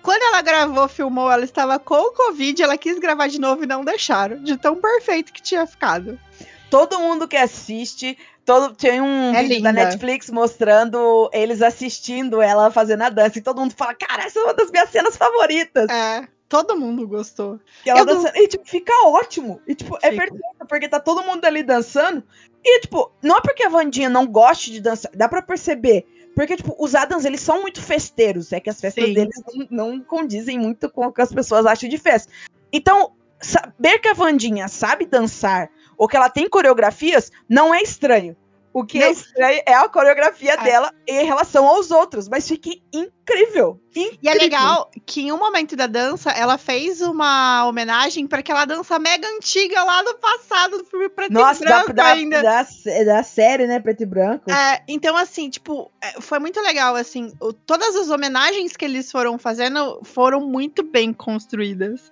Quando 0.10 0.24
ela 0.24 0.42
gravou, 0.42 0.88
filmou, 0.88 1.32
ela 1.32 1.44
estava 1.44 1.78
com 1.78 1.94
o 1.94 2.12
Covid, 2.12 2.64
ela 2.64 2.76
quis 2.80 2.98
gravar 2.98 3.28
de 3.28 3.40
novo 3.40 3.64
e 3.64 3.68
não 3.68 3.86
deixaram, 3.86 4.42
de 4.44 4.58
tão 4.58 4.76
perfeito 4.76 5.32
que 5.32 5.40
tinha 5.40 5.68
ficado. 5.68 6.20
Todo 6.68 6.98
mundo 7.00 7.28
que 7.28 7.38
assiste, 7.38 8.18
todo 8.44 8.74
tem 8.74 9.00
um 9.00 9.36
É 9.36 9.44
vídeo 9.44 9.62
da 9.62 9.70
linda. 9.70 9.86
Netflix 9.86 10.32
mostrando 10.32 11.30
eles 11.32 11.62
assistindo 11.62 12.42
ela 12.42 12.72
fazendo 12.72 13.04
a 13.04 13.10
dança. 13.10 13.38
E 13.38 13.42
todo 13.44 13.60
mundo 13.62 13.76
fala, 13.78 13.94
cara, 13.94 14.24
essa 14.24 14.40
é 14.40 14.44
uma 14.46 14.54
das 14.56 14.72
minhas 14.72 14.90
cenas 14.90 15.16
favoritas. 15.16 15.88
É, 15.92 16.28
todo 16.48 16.76
mundo 16.76 17.08
gostou. 17.08 17.60
E 17.86 17.90
ela 17.92 18.04
não- 18.04 18.16
dançando. 18.16 18.36
E, 18.36 18.48
tipo, 18.48 18.68
fica 18.68 18.92
ótimo. 19.08 19.62
E, 19.68 19.76
tipo, 19.76 19.96
é 20.02 20.10
perfeito, 20.10 20.44
porque 20.68 20.88
tá 20.90 21.00
todo 21.00 21.22
mundo 21.24 21.46
ali 21.46 21.62
dançando. 21.62 22.24
E, 22.66 22.82
tipo, 22.82 23.12
não 23.22 23.38
é 23.38 23.42
porque 23.42 23.62
a 23.64 23.70
Vandinha 23.70 24.10
não 24.10 24.26
goste 24.26 24.72
de 24.72 24.82
dançar, 24.82 25.12
dá 25.14 25.30
pra 25.30 25.44
perceber. 25.44 26.08
Porque, 26.40 26.56
tipo, 26.56 26.74
os 26.80 26.96
Adams, 26.96 27.26
eles 27.26 27.42
são 27.42 27.62
muito 27.62 27.82
festeiros. 27.82 28.54
É 28.54 28.62
que 28.62 28.70
as 28.70 28.80
festas 28.80 29.04
Sim. 29.04 29.14
deles 29.14 29.36
não, 29.46 29.68
não 29.70 30.00
condizem 30.00 30.58
muito 30.58 30.90
com 30.90 31.08
o 31.08 31.12
que 31.12 31.22
as 31.22 31.34
pessoas 31.34 31.66
acham 31.66 31.90
de 31.90 31.98
festa. 31.98 32.32
Então, 32.72 33.12
saber 33.42 34.00
que 34.00 34.08
a 34.08 34.14
Vandinha 34.14 34.70
sabe 34.70 35.06
dançar 35.06 35.70
ou 35.98 36.08
que 36.08 36.16
ela 36.16 36.30
tem 36.30 36.48
coreografias 36.48 37.30
não 37.50 37.76
é 37.76 37.82
estranho. 37.82 38.38
O 38.72 38.86
que 38.86 39.02
é 39.02 39.12
estranho 39.12 39.62
é 39.66 39.74
a 39.74 39.90
coreografia 39.90 40.54
É. 40.54 40.58
dela 40.64 40.94
em 41.08 41.26
relação 41.26 41.66
aos 41.68 41.90
outros, 41.90 42.30
mas 42.30 42.48
fica 42.48 42.70
incrível. 42.94 43.80
incrível. 43.96 44.20
E 44.22 44.30
é 44.30 44.34
legal 44.34 44.90
que 45.06 45.22
em 45.22 45.32
um 45.32 45.38
momento 45.38 45.76
da 45.76 45.88
dança, 45.88 46.30
ela 46.32 46.58
fez 46.58 47.02
uma 47.02 47.66
homenagem 47.68 48.26
para 48.28 48.40
aquela 48.40 48.66
dança 48.66 48.98
mega 49.00 49.28
antiga 49.28 49.84
lá 49.84 50.02
do 50.04 50.16
passado, 50.16 50.78
do 50.78 50.86
filme 50.86 51.10
preto 51.10 51.34
Nossa, 51.34 51.64
e 51.64 51.68
da, 51.68 51.76
branco 51.78 51.94
da, 51.94 52.06
ainda. 52.06 52.42
da, 52.44 52.64
da 53.06 53.24
série, 53.24 53.66
né, 53.68 53.80
preto 53.80 54.04
e 54.04 54.06
branco. 54.06 54.50
É, 54.52 54.82
então, 54.88 55.16
assim, 55.18 55.50
tipo, 55.50 55.92
é, 56.02 56.22
foi 56.22 56.40
muito 56.40 56.60
legal, 56.62 56.96
assim, 56.96 57.34
o- 57.42 57.52
todas 57.54 57.96
as 57.96 58.10
homenagens 58.10 58.76
que 58.76 58.86
eles 58.86 59.12
foram 59.12 59.38
fazendo 59.38 60.00
foram 60.04 60.42
muito 60.42 60.82
bem 60.84 61.12
construídas. 61.14 62.12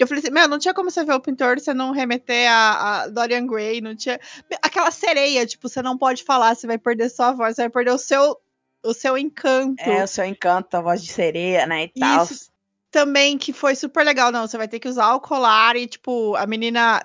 Eu 0.00 0.06
falei 0.06 0.22
assim, 0.22 0.32
meu, 0.32 0.48
não 0.48 0.58
tinha 0.58 0.72
como 0.72 0.90
você 0.90 1.04
ver 1.04 1.12
o 1.12 1.20
pintor 1.20 1.58
e 1.58 1.60
você 1.60 1.74
não 1.74 1.92
remeter 1.92 2.50
a, 2.50 3.02
a 3.02 3.08
Dorian 3.08 3.46
Gray, 3.46 3.82
não 3.82 3.94
tinha... 3.94 4.18
Aquela 4.62 4.90
sereia, 4.90 5.46
tipo, 5.46 5.68
você 5.68 5.82
não 5.82 5.98
pode 5.98 6.24
falar, 6.24 6.56
você 6.56 6.66
vai 6.66 6.78
perder 6.78 7.10
sua 7.10 7.32
voz, 7.32 7.54
você 7.54 7.62
vai 7.62 7.70
perder 7.70 7.92
o 7.92 7.98
seu, 7.98 8.40
o 8.82 8.94
seu 8.94 9.18
encanto. 9.18 9.82
É, 9.82 10.02
o 10.02 10.08
seu 10.08 10.24
encanto, 10.24 10.74
a 10.74 10.80
voz 10.80 11.04
de 11.04 11.12
sereia, 11.12 11.66
né, 11.66 11.84
e 11.84 12.00
tal. 12.00 12.24
Isso 12.24 12.50
também 12.90 13.36
que 13.36 13.52
foi 13.52 13.74
super 13.74 14.02
legal. 14.02 14.32
Não, 14.32 14.46
você 14.46 14.56
vai 14.56 14.68
ter 14.68 14.80
que 14.80 14.88
usar 14.88 15.14
o 15.14 15.20
colar 15.20 15.76
e, 15.76 15.86
tipo, 15.86 16.34
a 16.34 16.46
menina 16.46 17.04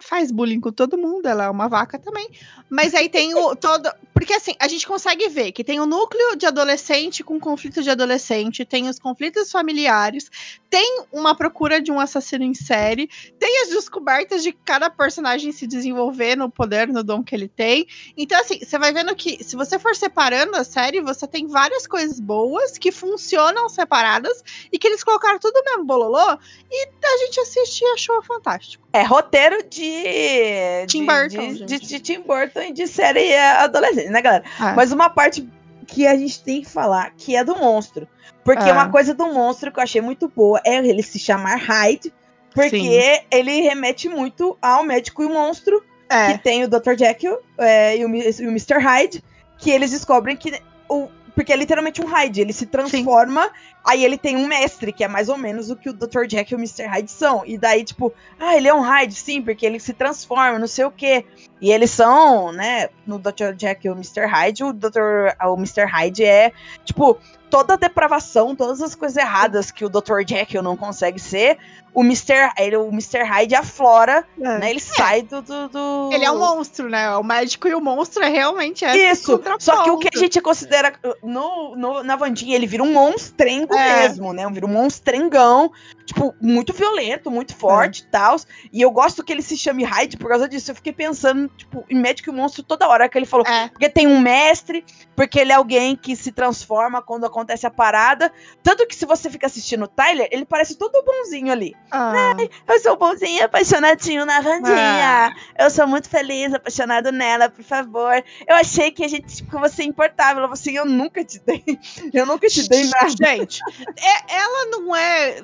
faz 0.00 0.30
bullying 0.30 0.60
com 0.60 0.72
todo 0.72 0.98
mundo, 0.98 1.26
ela 1.26 1.44
é 1.44 1.50
uma 1.50 1.68
vaca 1.68 1.98
também. 1.98 2.28
Mas 2.68 2.94
aí 2.94 3.08
tem 3.08 3.34
o 3.34 3.54
todo. 3.54 3.90
Porque 4.12 4.32
assim, 4.32 4.54
a 4.58 4.66
gente 4.66 4.86
consegue 4.86 5.28
ver 5.28 5.52
que 5.52 5.62
tem 5.62 5.78
o 5.78 5.86
núcleo 5.86 6.36
de 6.36 6.46
adolescente 6.46 7.22
com 7.22 7.38
conflito 7.38 7.82
de 7.82 7.90
adolescente, 7.90 8.64
tem 8.64 8.88
os 8.88 8.98
conflitos 8.98 9.50
familiares, 9.50 10.30
tem 10.70 11.02
uma 11.12 11.34
procura 11.34 11.80
de 11.80 11.92
um 11.92 12.00
assassino 12.00 12.44
em 12.44 12.54
série, 12.54 13.08
tem 13.38 13.62
as 13.62 13.68
descobertas 13.68 14.42
de 14.42 14.52
cada 14.52 14.88
personagem 14.88 15.52
se 15.52 15.66
desenvolver 15.66 16.36
no 16.36 16.50
poder, 16.50 16.88
no 16.88 17.04
dom 17.04 17.22
que 17.22 17.34
ele 17.34 17.48
tem. 17.48 17.86
Então, 18.16 18.40
assim, 18.40 18.58
você 18.58 18.78
vai 18.78 18.92
vendo 18.92 19.14
que 19.14 19.42
se 19.44 19.54
você 19.54 19.78
for 19.78 19.94
separando 19.94 20.56
a 20.56 20.64
série, 20.64 21.00
você 21.00 21.26
tem 21.26 21.46
várias 21.46 21.86
coisas 21.86 22.18
boas 22.18 22.78
que 22.78 22.90
funcionam 22.90 23.68
separadas 23.68 24.42
e 24.72 24.78
que 24.78 24.86
eles 24.86 25.04
colocaram 25.04 25.38
tudo 25.38 25.56
no 25.58 25.64
mesmo 25.64 25.84
bololô 25.84 26.38
e 26.70 26.88
a 27.04 27.16
gente 27.18 27.40
assiste 27.40 27.82
e 27.82 27.86
achou 27.88 28.22
fantástico. 28.22 28.85
É 28.98 29.02
roteiro 29.02 29.58
de. 29.68 30.86
Tim 30.86 31.00
de- 31.00 31.06
Burton, 31.06 31.52
de, 31.54 31.64
de- 31.64 31.78
de 31.80 32.00
Tim 32.00 32.20
Burton 32.20 32.60
e 32.62 32.72
de 32.72 32.86
série 32.86 33.34
adolescente, 33.36 34.08
né, 34.10 34.20
galera? 34.22 34.44
Ah. 34.58 34.72
Mas 34.74 34.92
uma 34.92 35.10
parte 35.10 35.46
que 35.86 36.06
a 36.06 36.16
gente 36.16 36.42
tem 36.42 36.62
que 36.62 36.68
falar, 36.68 37.12
que 37.16 37.36
é 37.36 37.44
do 37.44 37.56
monstro. 37.56 38.08
Porque 38.44 38.68
Ah. 38.68 38.72
uma 38.72 38.88
coisa 38.90 39.12
do 39.14 39.26
monstro 39.32 39.70
que 39.72 39.78
eu 39.78 39.82
achei 39.82 40.00
muito 40.00 40.28
boa 40.28 40.60
é 40.64 40.76
ele 40.76 41.02
se 41.02 41.18
chamar 41.18 41.56
Hyde. 41.56 42.12
Porque 42.54 42.70
Sim. 42.70 42.88
ele 43.30 43.60
remete 43.60 44.08
muito 44.08 44.56
ao 44.62 44.82
médico 44.82 45.22
e 45.22 45.26
o 45.26 45.30
monstro, 45.30 45.82
É. 46.08 46.32
que 46.32 46.38
tem 46.38 46.64
o 46.64 46.68
Dr. 46.68 46.96
Jekyll 46.98 47.36
é, 47.58 47.98
e, 47.98 48.04
o, 48.04 48.08
e 48.14 48.46
o 48.46 48.50
Mr. 48.50 48.78
Hyde, 48.78 49.22
que 49.58 49.70
eles 49.70 49.90
descobrem 49.90 50.34
que. 50.36 50.58
O, 50.88 51.08
porque 51.34 51.52
é 51.52 51.56
literalmente 51.56 52.00
um 52.00 52.06
Hyde, 52.06 52.40
ele 52.40 52.52
se 52.54 52.64
transforma, 52.64 53.50
aí 53.86 54.04
ele 54.04 54.18
tem 54.18 54.36
um 54.36 54.46
mestre, 54.46 54.92
que 54.92 55.04
é 55.04 55.08
mais 55.08 55.28
ou 55.28 55.36
menos 55.38 55.70
o 55.70 55.76
que 55.76 55.88
o 55.88 55.92
Dr. 55.92 56.24
Jekyll 56.28 56.58
e 56.58 56.62
o 56.62 56.64
Mr. 56.64 56.84
Hyde 56.86 57.10
são. 57.10 57.42
E 57.46 57.56
daí, 57.56 57.84
tipo, 57.84 58.12
ah, 58.38 58.56
ele 58.56 58.68
é 58.68 58.74
um 58.74 58.80
Hyde, 58.80 59.14
sim, 59.14 59.40
porque 59.40 59.64
ele 59.64 59.78
se 59.80 59.92
transforma, 59.92 60.58
não 60.58 60.66
sei 60.66 60.84
o 60.84 60.90
quê. 60.90 61.24
E 61.60 61.70
eles 61.72 61.90
são, 61.90 62.52
né, 62.52 62.88
no 63.06 63.18
Dr. 63.18 63.54
Jekyll 63.58 63.92
e 63.92 63.94
o 63.94 63.98
Mr. 63.98 64.26
Hyde, 64.26 64.64
o 64.64 64.72
Dr. 64.72 65.34
o 65.46 65.54
Mr. 65.54 65.84
Hyde 65.86 66.22
é, 66.24 66.52
tipo, 66.84 67.16
toda 67.48 67.74
a 67.74 67.76
depravação, 67.76 68.54
todas 68.54 68.82
as 68.82 68.94
coisas 68.94 69.16
erradas 69.16 69.70
que 69.70 69.84
o 69.84 69.88
Dr. 69.88 70.20
Jekyll 70.28 70.62
não 70.62 70.76
consegue 70.76 71.18
ser, 71.18 71.56
o 71.94 72.02
Mr. 72.02 72.50
ele- 72.58 72.76
o 72.76 72.88
Mr. 72.88 73.22
Hyde 73.22 73.54
aflora, 73.54 74.26
né, 74.58 74.68
ele 74.68 74.80
sai 74.80 75.22
do, 75.22 75.40
do, 75.40 75.68
do- 75.68 76.10
Ele 76.12 76.26
é 76.26 76.30
um 76.30 76.38
monstro, 76.38 76.90
né? 76.90 77.16
O 77.16 77.22
médico 77.24 77.66
e 77.68 77.74
o 77.74 77.80
monstro 77.80 78.22
é 78.22 78.28
realmente 78.28 78.84
essa 78.84 78.98
Isso, 78.98 79.42
só 79.58 79.82
que 79.84 79.90
o 79.90 79.98
que 79.98 80.10
a 80.14 80.18
gente 80.18 80.38
considera 80.42 80.92
no, 81.22 81.74
no- 81.74 82.02
na 82.02 82.16
Vandinha, 82.16 82.54
ele 82.54 82.66
vira 82.66 82.82
um 82.82 82.92
monstrengo 82.92 83.74
É. 83.76 84.02
mesmo, 84.02 84.32
né? 84.32 84.48
Vira 84.50 84.66
um 84.66 84.70
monstrengão, 84.70 85.70
tipo, 86.04 86.34
muito 86.40 86.72
violento, 86.72 87.30
muito 87.30 87.54
forte 87.54 88.00
e 88.00 88.06
tal. 88.06 88.36
E 88.72 88.80
eu 88.82 88.90
gosto 88.90 89.22
que 89.22 89.32
ele 89.32 89.42
se 89.42 89.56
chame 89.56 89.84
Hyde 89.84 90.16
por 90.16 90.28
causa 90.28 90.48
disso. 90.48 90.70
Eu 90.70 90.74
fiquei 90.74 90.92
pensando, 90.92 91.48
tipo, 91.56 91.84
em 91.88 91.98
Médico 91.98 92.30
e 92.30 92.32
Monstro 92.32 92.62
toda 92.62 92.88
hora 92.88 93.08
que 93.08 93.18
ele 93.18 93.26
falou. 93.26 93.46
É. 93.46 93.68
Porque 93.68 93.88
tem 93.88 94.06
um 94.06 94.20
mestre, 94.20 94.84
porque 95.14 95.40
ele 95.40 95.52
é 95.52 95.54
alguém 95.54 95.96
que 95.96 96.14
se 96.16 96.32
transforma 96.32 97.02
quando 97.02 97.26
acontece 97.26 97.66
a 97.66 97.70
parada. 97.70 98.32
Tanto 98.62 98.86
que 98.86 98.94
se 98.94 99.06
você 99.06 99.30
fica 99.30 99.46
assistindo 99.46 99.84
o 99.84 99.88
Tyler, 99.88 100.28
ele 100.30 100.44
parece 100.44 100.76
todo 100.76 101.04
bonzinho 101.04 101.52
ali. 101.52 101.74
Ah, 101.90 102.34
Eu 102.68 102.80
sou 102.80 102.96
bonzinho, 102.96 103.44
apaixonadinho 103.44 104.24
na 104.26 104.40
Vandinha. 104.40 105.34
Eu 105.58 105.70
sou 105.70 105.86
muito 105.86 106.08
feliz, 106.08 106.52
apaixonado 106.52 107.10
nela, 107.12 107.48
por 107.48 107.64
favor. 107.64 108.22
Eu 108.46 108.56
achei 108.56 108.90
que 108.90 109.04
a 109.04 109.08
gente, 109.08 109.36
tipo, 109.36 109.58
você 109.58 109.82
importava. 109.82 110.32
Ela 110.32 110.42
falou 110.42 110.52
assim, 110.52 110.72
eu 110.72 110.84
nunca 110.84 111.24
te 111.24 111.40
dei. 111.44 111.64
Eu 112.12 112.26
nunca 112.26 112.46
te 112.48 112.68
dei 112.68 112.84
nada. 112.84 113.08
Gente, 113.08 113.60
é- 113.96 114.34
ela 114.36 114.66
não 114.70 114.94
é. 114.96 115.40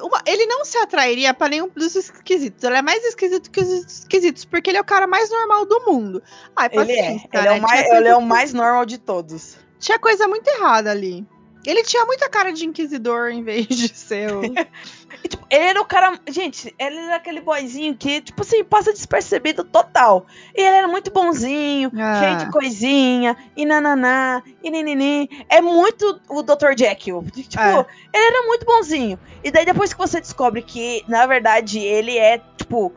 uma- 0.00 0.22
ele 0.26 0.46
não 0.46 0.64
se 0.64 0.76
atrairia 0.78 1.32
pra 1.34 1.48
nenhum 1.48 1.68
dos 1.68 1.94
esquisitos. 1.94 2.62
Ela 2.64 2.78
é 2.78 2.82
mais 2.82 3.04
esquisito 3.04 3.50
que 3.50 3.60
os 3.60 3.68
esquisitos, 3.68 4.44
porque 4.44 4.70
ele 4.70 4.78
é 4.78 4.80
o 4.80 4.84
cara 4.84 5.06
mais 5.06 5.30
normal 5.30 5.66
do 5.66 5.80
mundo. 5.86 6.22
Ai, 6.56 6.68
Ele 6.72 6.92
é. 6.92 7.10
Ele 7.12 7.20
é, 7.32 7.42
né? 7.42 7.50
o 7.52 7.60
mais, 7.62 7.86
ele 7.90 8.08
é 8.08 8.16
o 8.16 8.22
mais 8.22 8.52
normal 8.52 8.84
de 8.84 8.98
todos. 8.98 9.56
Tinha 9.78 9.98
coisa 9.98 10.26
muito 10.28 10.48
errada 10.48 10.90
ali. 10.90 11.26
Ele 11.66 11.82
tinha 11.82 12.04
muita 12.04 12.28
cara 12.28 12.52
de 12.52 12.66
inquisidor 12.66 13.30
em 13.30 13.42
vez 13.42 13.66
de 13.66 13.88
ser 13.88 14.32
o. 14.32 14.44
E, 14.44 14.54
tipo, 15.28 15.46
ele 15.50 15.64
era 15.64 15.80
o 15.80 15.84
cara. 15.84 16.18
Gente, 16.28 16.74
ele 16.78 16.96
era 16.96 17.16
aquele 17.16 17.40
boyzinho 17.40 17.94
que, 17.96 18.20
tipo 18.20 18.42
assim, 18.42 18.62
passa 18.64 18.92
despercebido 18.92 19.64
total. 19.64 20.26
E 20.54 20.60
ele 20.60 20.76
era 20.76 20.88
muito 20.88 21.10
bonzinho, 21.10 21.90
Ah. 21.98 22.20
cheio 22.20 22.36
de 22.38 22.50
coisinha, 22.52 23.36
e 23.56 23.64
nananá, 23.64 24.42
e 24.62 24.70
ninini. 24.70 25.28
É 25.48 25.60
muito 25.60 26.20
o 26.28 26.42
Dr. 26.42 26.76
Jekyll. 26.76 27.24
Tipo, 27.32 27.60
É. 27.62 27.86
ele 28.12 28.24
era 28.24 28.46
muito 28.46 28.66
bonzinho. 28.66 29.18
E 29.42 29.50
daí 29.50 29.64
depois 29.64 29.92
que 29.92 29.98
você 29.98 30.20
descobre 30.20 30.60
que, 30.62 31.02
na 31.08 31.26
verdade, 31.26 31.78
ele 31.78 32.18
é, 32.18 32.38
tipo, 32.56 32.92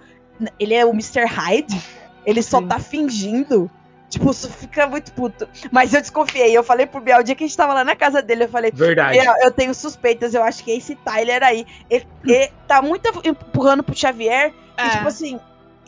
ele 0.59 0.73
é 0.73 0.85
o 0.85 0.89
Mr. 0.91 1.25
Hyde, 1.25 1.81
ele 2.25 2.41
só 2.43 2.59
Sim. 2.59 2.67
tá 2.67 2.79
fingindo. 2.79 3.71
Tipo, 4.09 4.31
isso 4.31 4.49
fica 4.49 4.87
muito 4.87 5.11
puto. 5.11 5.47
Mas 5.71 5.93
eu 5.93 5.99
desconfiei. 5.99 6.55
Eu 6.57 6.63
falei 6.63 6.85
pro 6.85 7.01
Biel, 7.01 7.19
o 7.19 7.23
dia 7.23 7.35
que 7.35 7.43
a 7.43 7.47
gente 7.47 7.57
tava 7.57 7.73
lá 7.73 7.83
na 7.83 7.95
casa 7.95 8.21
dele, 8.21 8.45
eu 8.45 8.49
falei, 8.49 8.71
Verdade. 8.73 9.17
eu, 9.17 9.33
eu 9.43 9.51
tenho 9.51 9.73
suspeitas, 9.73 10.33
eu 10.33 10.41
acho 10.43 10.63
que 10.63 10.71
é 10.71 10.77
esse 10.77 10.95
Tyler 10.95 11.43
aí. 11.43 11.65
Ele, 11.89 12.07
ele 12.25 12.51
tá 12.67 12.81
muito 12.81 13.09
empurrando 13.27 13.83
pro 13.83 13.95
Xavier. 13.95 14.53
E, 14.77 14.81
É. 14.81 14.89
tipo 14.91 15.07
assim. 15.07 15.39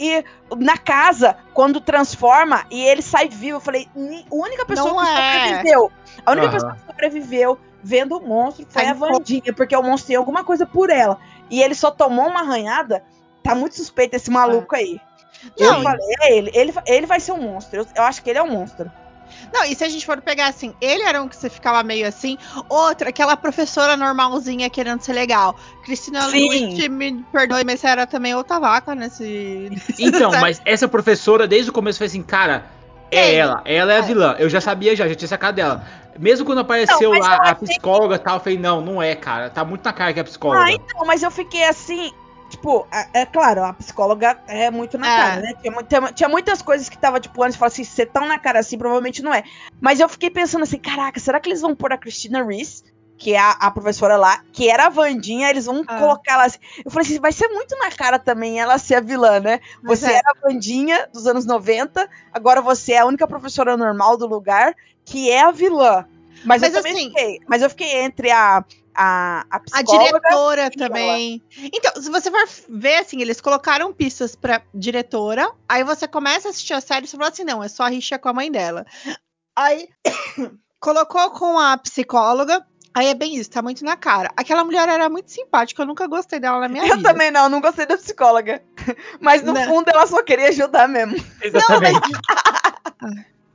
E 0.01 0.23
na 0.57 0.77
casa, 0.77 1.35
quando 1.53 1.81
transforma 1.81 2.65
e 2.71 2.81
ele 2.81 3.01
sai 3.01 3.27
vivo, 3.27 3.57
eu 3.57 3.61
falei, 3.61 3.87
"Ni- 3.93 4.25
a 4.31 4.35
única 4.35 4.65
pessoa 4.65 4.93
Não 4.93 5.03
que 5.03 5.09
é. 5.09 5.45
sobreviveu. 5.47 5.91
A 6.25 6.31
única 6.31 6.47
Aham. 6.47 6.53
pessoa 6.55 6.73
que 6.75 6.85
sobreviveu 6.87 7.59
vendo 7.83 8.17
o 8.17 8.21
monstro 8.21 8.65
foi 8.69 8.85
a 8.85 8.93
Vandinha, 8.93 9.53
porque 9.53 9.75
o 9.75 9.81
monstro 9.83 10.07
tem 10.07 10.15
alguma 10.15 10.43
coisa 10.43 10.65
por 10.65 10.89
ela. 10.89 11.17
E 11.49 11.61
ele 11.61 11.75
só 11.75 11.91
tomou 11.91 12.27
uma 12.27 12.41
arranhada. 12.41 13.03
Tá 13.43 13.53
muito 13.55 13.75
suspeito 13.75 14.15
esse 14.15 14.29
maluco 14.29 14.73
aí. 14.75 14.99
Eu 15.57 15.73
Não, 15.73 15.83
falei, 15.83 15.99
é 16.21 16.37
ele, 16.37 16.51
ele. 16.53 16.73
Ele 16.85 17.05
vai 17.05 17.19
ser 17.19 17.31
um 17.31 17.41
monstro. 17.41 17.79
Eu, 17.79 17.87
eu 17.95 18.03
acho 18.03 18.21
que 18.21 18.29
ele 18.29 18.39
é 18.39 18.43
um 18.43 18.51
monstro. 18.51 18.91
Não, 19.53 19.63
e 19.63 19.75
se 19.75 19.83
a 19.83 19.89
gente 19.89 20.05
for 20.05 20.19
pegar 20.21 20.47
assim, 20.47 20.73
ele 20.81 21.03
era 21.03 21.21
um 21.21 21.27
que 21.27 21.35
você 21.35 21.49
ficava 21.49 21.83
meio 21.83 22.07
assim, 22.07 22.37
outra, 22.67 23.09
aquela 23.09 23.37
professora 23.37 23.95
normalzinha 23.95 24.69
querendo 24.69 25.01
ser 25.01 25.13
legal. 25.13 25.55
Cristina. 25.83 26.27
Lewitt, 26.27 26.89
me 26.89 27.23
perdoe, 27.31 27.63
mas 27.63 27.83
era 27.83 28.05
também 28.07 28.35
outra 28.35 28.59
vaca 28.59 28.95
nesse. 28.95 29.69
Então, 29.99 30.31
mas 30.41 30.61
essa 30.65 30.87
professora, 30.87 31.47
desde 31.47 31.69
o 31.69 31.73
começo, 31.73 31.99
foi 31.99 32.07
assim, 32.07 32.23
cara, 32.23 32.65
é 33.11 33.23
Quem? 33.23 33.35
ela, 33.35 33.61
ela 33.65 33.93
é 33.93 33.95
a 33.97 33.99
É. 33.99 34.01
vilã. 34.01 34.35
Eu 34.39 34.49
já 34.49 34.61
sabia 34.61 34.95
já, 34.95 35.07
já 35.07 35.15
tinha 35.15 35.27
sacado 35.27 35.55
dela. 35.55 35.85
Mesmo 36.17 36.45
quando 36.45 36.59
apareceu 36.59 37.13
Não, 37.13 37.19
lá 37.19 37.35
eu 37.35 37.41
a 37.41 37.51
achei 37.51 37.67
psicóloga 37.67 38.15
e 38.15 38.19
tal, 38.19 38.35
eu 38.35 38.39
falei, 38.39 38.57
não, 38.57 38.81
não 38.81 39.01
é, 39.01 39.15
cara. 39.15 39.49
Tá 39.49 39.63
muito 39.63 39.83
na 39.83 39.93
cara 39.93 40.11
que 40.11 40.19
é 40.19 40.21
a 40.21 40.25
psicóloga. 40.25 40.65
Ah, 40.65 40.71
então, 40.71 41.05
mas 41.05 41.23
eu 41.23 41.31
fiquei 41.31 41.63
assim. 41.63 42.11
Tipo, 42.49 42.87
é, 42.91 43.21
é 43.21 43.25
claro, 43.25 43.63
a 43.63 43.73
psicóloga 43.73 44.39
é 44.47 44.69
muito 44.71 44.97
na 44.97 45.07
É. 45.07 45.15
cara, 45.15 45.41
né? 45.41 45.53
Tinha, 45.61 45.83
tinha- 45.83 46.11
tinha 46.13 46.29
muitas 46.29 46.61
coisas 46.61 46.89
que 46.89 46.97
tava, 46.97 47.19
tipo, 47.19 47.41
antes, 47.43 47.55
falava 47.57 47.73
assim, 47.73 47.83
você 47.83 48.05
tão 48.05 48.25
na 48.27 48.39
cara 48.39 48.59
assim, 48.59 48.77
provavelmente 48.77 49.21
não 49.21 49.33
é. 49.33 49.43
Mas 49.79 49.99
eu 49.99 50.09
fiquei 50.09 50.29
pensando 50.29 50.63
assim, 50.63 50.79
caraca, 50.79 51.19
será 51.19 51.39
que 51.39 51.47
eles 51.47 51.61
vão 51.61 51.75
pôr 51.75 51.93
a 51.93 51.97
Christina 51.97 52.43
Reese, 52.43 52.83
que 53.17 53.33
é 53.33 53.39
a, 53.39 53.51
a 53.51 53.69
professora 53.71 54.15
lá, 54.15 54.41
que 54.53 54.69
era 54.69 54.85
a 54.85 54.89
Vandinha, 54.89 55.49
eles 55.49 55.65
vão 55.65 55.83
Ah. 55.87 55.99
colocar 55.99 56.33
ela 56.33 56.45
assim. 56.45 56.57
Eu 56.83 56.89
falei 56.89 57.05
assim, 57.05 57.19
vai 57.19 57.31
ser 57.33 57.49
muito 57.49 57.77
na 57.77 57.91
cara 57.91 58.17
também 58.17 58.59
ela 58.59 58.77
ser 58.77 58.95
a 58.95 59.01
vilã, 59.01 59.39
né? 59.39 59.59
Mas 59.83 59.99
Você 59.99 60.07
é. 60.11 60.13
era 60.15 60.31
a 60.35 60.47
Vandinha 60.47 61.07
dos 61.13 61.27
anos 61.27 61.45
90, 61.45 62.09
agora 62.33 62.61
você 62.61 62.93
é 62.93 62.99
a 62.99 63.05
única 63.05 63.27
professora 63.27 63.75
normal 63.75 64.15
do 64.17 64.25
lugar, 64.25 64.73
que 65.05 65.29
é 65.29 65.41
a 65.41 65.51
vilã. 65.51 66.05
Mas, 66.45 66.61
Mas 66.61 66.73
eu 66.73 66.81
também 66.81 66.93
assim- 66.93 67.09
fiquei. 67.09 67.39
Mas 67.47 67.61
eu 67.61 67.69
fiquei 67.69 67.91
entre 68.01 68.31
a, 68.31 68.63
a, 68.95 69.45
a 69.51 69.61
A 69.73 69.81
diretora 69.81 70.61
ela. 70.63 70.71
também. 70.71 71.41
Então, 71.57 72.01
se 72.01 72.09
você 72.09 72.29
for 72.31 72.47
ver 72.69 72.95
assim, 72.97 73.21
eles 73.21 73.41
colocaram 73.41 73.93
pistas 73.93 74.35
pra 74.35 74.61
diretora, 74.73 75.51
aí 75.67 75.83
você 75.83 76.07
começa 76.07 76.47
a 76.47 76.51
assistir 76.51 76.73
a 76.73 76.81
série 76.81 77.05
e 77.05 77.07
você 77.07 77.17
fala 77.17 77.29
assim: 77.29 77.43
não, 77.43 77.63
é 77.63 77.67
só 77.67 77.83
a 77.83 77.89
rixa 77.89 78.17
com 78.17 78.29
a 78.29 78.33
mãe 78.33 78.51
dela. 78.51 78.85
Aí 79.55 79.87
colocou 80.79 81.29
com 81.31 81.57
a 81.59 81.77
psicóloga. 81.77 82.65
Aí 82.91 83.05
é 83.05 83.13
bem 83.13 83.35
isso, 83.35 83.51
tá 83.51 83.61
muito 83.61 83.85
na 83.85 83.95
cara. 83.95 84.31
Aquela 84.35 84.63
mulher 84.63 84.89
era 84.89 85.07
muito 85.07 85.29
simpática, 85.31 85.83
eu 85.83 85.85
nunca 85.85 86.07
gostei 86.07 86.39
dela 86.39 86.59
na 86.59 86.67
minha 86.67 86.83
Eu 86.87 86.97
vida. 86.97 87.09
também 87.09 87.29
não, 87.29 87.47
não 87.47 87.61
gostei 87.61 87.85
da 87.85 87.95
psicóloga. 87.95 88.61
Mas 89.21 89.43
no 89.43 89.53
Né? 89.53 89.67
fundo 89.67 89.87
ela 89.89 90.07
só 90.07 90.23
queria 90.23 90.49
ajudar 90.49 90.87
mesmo. 90.89 91.15
Exatamente. 91.41 92.09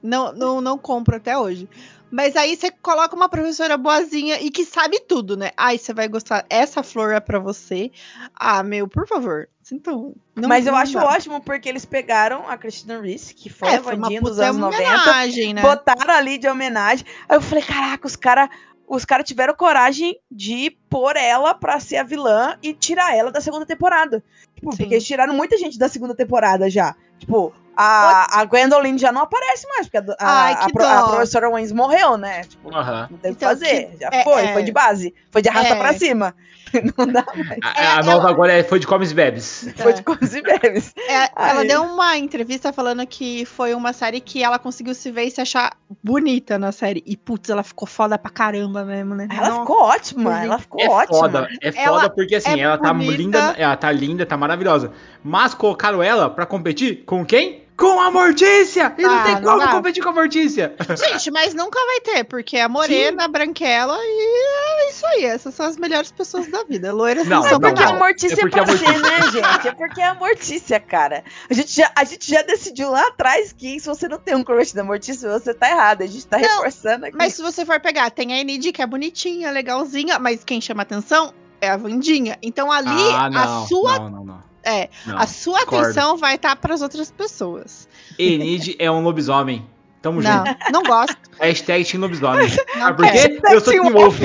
Não, 0.00 0.32
não, 0.36 0.60
não 0.60 0.78
compro 0.78 1.16
até 1.16 1.36
hoje. 1.36 1.68
Mas 2.14 2.36
aí 2.36 2.56
você 2.56 2.70
coloca 2.70 3.16
uma 3.16 3.28
professora 3.28 3.76
boazinha 3.76 4.40
e 4.40 4.48
que 4.48 4.64
sabe 4.64 5.00
tudo, 5.00 5.36
né? 5.36 5.50
Ai, 5.56 5.78
você 5.78 5.92
vai 5.92 6.06
gostar. 6.06 6.46
Essa 6.48 6.80
flor 6.80 7.12
é 7.12 7.18
pra 7.18 7.40
você. 7.40 7.90
Ah, 8.36 8.62
meu, 8.62 8.86
por 8.86 9.04
favor. 9.08 9.48
Então, 9.72 10.14
não, 10.36 10.48
Mas 10.48 10.64
eu 10.64 10.72
não 10.72 10.78
acho 10.78 10.92
dá. 10.92 11.06
ótimo 11.06 11.40
porque 11.42 11.68
eles 11.68 11.84
pegaram 11.84 12.48
a 12.48 12.56
Christina 12.56 13.00
Ricci, 13.00 13.34
que 13.34 13.50
foi 13.50 13.68
É, 13.68 13.76
a 13.76 13.80
Vandinha 13.80 14.20
dos 14.20 14.38
anos 14.38 14.58
90, 14.58 14.76
homenagem, 14.84 15.54
né? 15.54 15.62
botaram 15.62 16.14
ali 16.14 16.38
de 16.38 16.46
homenagem. 16.46 17.04
Aí 17.28 17.36
eu 17.36 17.40
falei, 17.40 17.64
caraca, 17.64 18.06
os 18.06 18.14
caras 18.14 18.48
os 18.86 19.04
cara 19.04 19.24
tiveram 19.24 19.54
coragem 19.54 20.16
de 20.30 20.70
pôr 20.90 21.16
ela 21.16 21.52
pra 21.54 21.80
ser 21.80 21.96
a 21.96 22.02
vilã 22.04 22.56
e 22.62 22.74
tirar 22.74 23.16
ela 23.16 23.32
da 23.32 23.40
segunda 23.40 23.64
temporada. 23.66 24.22
Tipo, 24.54 24.70
Sim. 24.70 24.76
porque 24.78 24.94
eles 24.94 25.04
tiraram 25.06 25.34
muita 25.34 25.56
gente 25.56 25.78
da 25.78 25.88
segunda 25.88 26.14
temporada 26.14 26.68
já. 26.70 26.94
Tipo, 27.18 27.52
a, 27.76 28.40
a 28.40 28.44
Gwendolyn 28.44 28.96
já 28.98 29.10
não 29.12 29.22
aparece 29.22 29.66
mais, 29.68 29.88
porque 29.88 29.98
a, 29.98 30.14
a, 30.18 30.42
Ai, 30.44 30.56
que 30.56 30.64
a 30.64 30.68
pro- 30.70 30.86
a 30.86 31.08
professora 31.08 31.50
Waynes 31.50 31.72
morreu, 31.72 32.16
né? 32.16 32.42
Tipo, 32.42 32.70
não 32.70 32.82
tem 32.84 33.14
o 33.14 33.18
que 33.18 33.28
Então, 33.28 33.48
fazer. 33.48 33.90
que- 33.90 33.96
Já 34.00 34.08
é, 34.12 34.22
foi, 34.24 34.42
é. 34.44 34.52
foi 34.52 34.62
de 34.62 34.72
base. 34.72 35.14
Foi 35.30 35.42
de 35.42 35.48
arrasta 35.48 35.74
É. 35.74 35.78
pra 35.78 35.92
cima. 35.94 36.34
Não 36.98 37.06
dá 37.06 37.24
mais. 37.36 37.58
A, 37.62 37.80
É, 37.82 37.86
a 37.86 38.02
nova 38.02 38.28
agora 38.28 38.52
é, 38.52 38.64
foi 38.64 38.80
de 38.80 38.86
comes 38.86 39.12
e 39.12 39.14
bebes. 39.14 39.68
Foi 39.76 39.92
É. 39.92 39.94
de 39.94 40.02
coisas 40.02 40.34
e 40.34 40.42
bebes. 40.42 40.92
É, 41.08 41.30
ela 41.36 41.64
deu 41.64 41.84
uma 41.84 42.16
entrevista 42.18 42.72
falando 42.72 43.06
que 43.06 43.44
foi 43.44 43.74
uma 43.74 43.92
série 43.92 44.20
que 44.20 44.42
ela 44.42 44.58
conseguiu 44.58 44.92
se 44.92 45.08
ver 45.12 45.24
e 45.24 45.30
se 45.30 45.40
achar 45.40 45.76
bonita 46.02 46.58
na 46.58 46.72
série. 46.72 47.00
E, 47.06 47.16
putz, 47.16 47.48
ela 47.48 47.62
ficou 47.62 47.86
foda 47.86 48.18
pra 48.18 48.28
caramba 48.30 48.84
mesmo, 48.84 49.14
né? 49.14 49.28
Ela 49.30 49.50
Nossa. 49.50 49.60
ficou 49.60 49.82
ótima, 49.82 50.42
ela 50.42 50.58
ficou 50.58 50.80
É 50.80 50.88
ótima. 50.88 51.18
foda, 51.18 51.48
é 51.62 51.70
foda 51.70 51.84
Ela 51.84 52.10
porque 52.10 52.34
assim, 52.34 52.58
é 52.58 52.64
ela 52.64 52.78
tá 52.78 52.92
bonita. 52.92 53.16
linda, 53.16 53.54
ela 53.56 53.76
tá 53.76 53.92
linda, 53.92 54.26
tá 54.26 54.36
maravilhosa. 54.36 54.90
Mas 55.22 55.54
colocaram 55.54 56.02
ela 56.02 56.28
pra 56.28 56.44
competir 56.44 57.04
com 57.04 57.24
quem? 57.24 57.62
Com 57.76 58.00
a 58.00 58.08
Mortícia! 58.08 58.94
E 58.96 59.02
não 59.02 59.10
Ah, 59.18 59.24
tem 59.24 59.34
não 59.40 59.42
como 59.42 59.58
dá. 59.58 59.68
competir 59.72 60.00
com 60.02 60.10
a 60.10 60.12
Mortícia. 60.12 60.74
Gente, 60.96 61.30
mas 61.32 61.54
nunca 61.54 61.78
vai 61.84 62.00
ter, 62.00 62.22
porque 62.22 62.56
é 62.56 62.68
morena, 62.68 63.26
branquela 63.26 63.98
e 64.00 64.84
é 64.86 64.90
isso 64.90 65.04
aí. 65.06 65.24
Essas 65.24 65.54
são 65.54 65.66
as 65.66 65.76
melhores 65.76 66.12
pessoas 66.12 66.46
da 66.46 66.62
vida. 66.62 66.92
Loiras 66.92 67.26
Não, 67.26 67.38
não, 67.40 67.46
É 67.46 67.50
são 67.50 67.58
não, 67.58 67.68
porque 67.68 67.82
a 67.82 67.86
não. 67.86 67.92
nada. 67.94 68.04
Mortícia 68.04 68.34
É 68.34 68.38
é, 68.38 68.40
porque 68.42 68.60
a 68.60 68.64
pra 68.64 68.76
ser, 68.76 68.98
né, 69.00 69.20
gente? 69.32 69.68
É 69.68 69.72
porque 69.72 70.00
é 70.00 70.04
a 70.06 70.14
Mortícia, 70.14 70.78
cara. 70.78 71.24
A 71.50 71.52
gente, 71.54 71.74
já, 71.74 71.90
a 71.96 72.04
gente 72.04 72.30
já 72.30 72.42
decidiu 72.42 72.90
lá 72.90 73.08
atrás 73.08 73.52
que 73.52 73.80
se 73.80 73.86
você 73.86 74.06
não 74.06 74.18
tem 74.18 74.36
um 74.36 74.44
crush 74.44 74.72
da 74.72 74.84
Mortícia, 74.84 75.28
você 75.28 75.52
tá 75.52 75.68
errado. 75.68 76.02
A 76.02 76.06
gente 76.06 76.26
tá 76.28 76.38
Não, 76.38 76.48
reforçando 76.48 77.06
aqui. 77.06 77.16
Mas 77.16 77.34
se 77.34 77.42
você 77.42 77.66
for 77.66 77.80
pegar, 77.80 78.08
tem 78.10 78.32
a 78.34 78.38
Enid, 78.40 78.70
que 78.70 78.82
é 78.82 78.86
bonitinha, 78.86 79.50
legalzinha, 79.50 80.18
mas 80.20 80.44
quem 80.44 80.60
chama 80.60 80.82
atenção 80.82 81.34
é 81.60 81.70
a 81.70 81.76
Vandinha. 81.76 82.38
Então 82.40 82.70
ali, 82.70 82.88
ah, 83.14 83.28
não, 83.28 83.40
a 83.64 83.66
sua, 83.66 83.98
não, 83.98 84.10
não, 84.10 84.24
não. 84.26 84.53
É, 84.64 84.88
Não, 85.06 85.18
a 85.18 85.26
sua 85.26 85.58
discordo. 85.60 85.84
atenção 85.84 86.16
vai 86.16 86.36
estar 86.36 86.54
pras 86.56 86.82
outras 86.82 87.10
pessoas. 87.10 87.88
Enid 88.18 88.76
é 88.78 88.90
um 88.90 89.02
lobisomem. 89.02 89.66
Tamo 90.02 90.20
Não, 90.20 90.44
junto. 90.46 90.58
não 90.72 90.82
gosto. 90.82 91.16
Hashtag 91.40 91.82
Team 91.84 92.00
Lobisomem. 92.02 92.48
Não 92.76 92.82
Sabe 92.82 92.96
por 92.96 93.10
quero. 93.10 93.40
quê? 93.40 93.54
Eu 93.54 93.60
sou 93.62 93.72
Team 93.72 93.90
Wolf. 93.90 94.20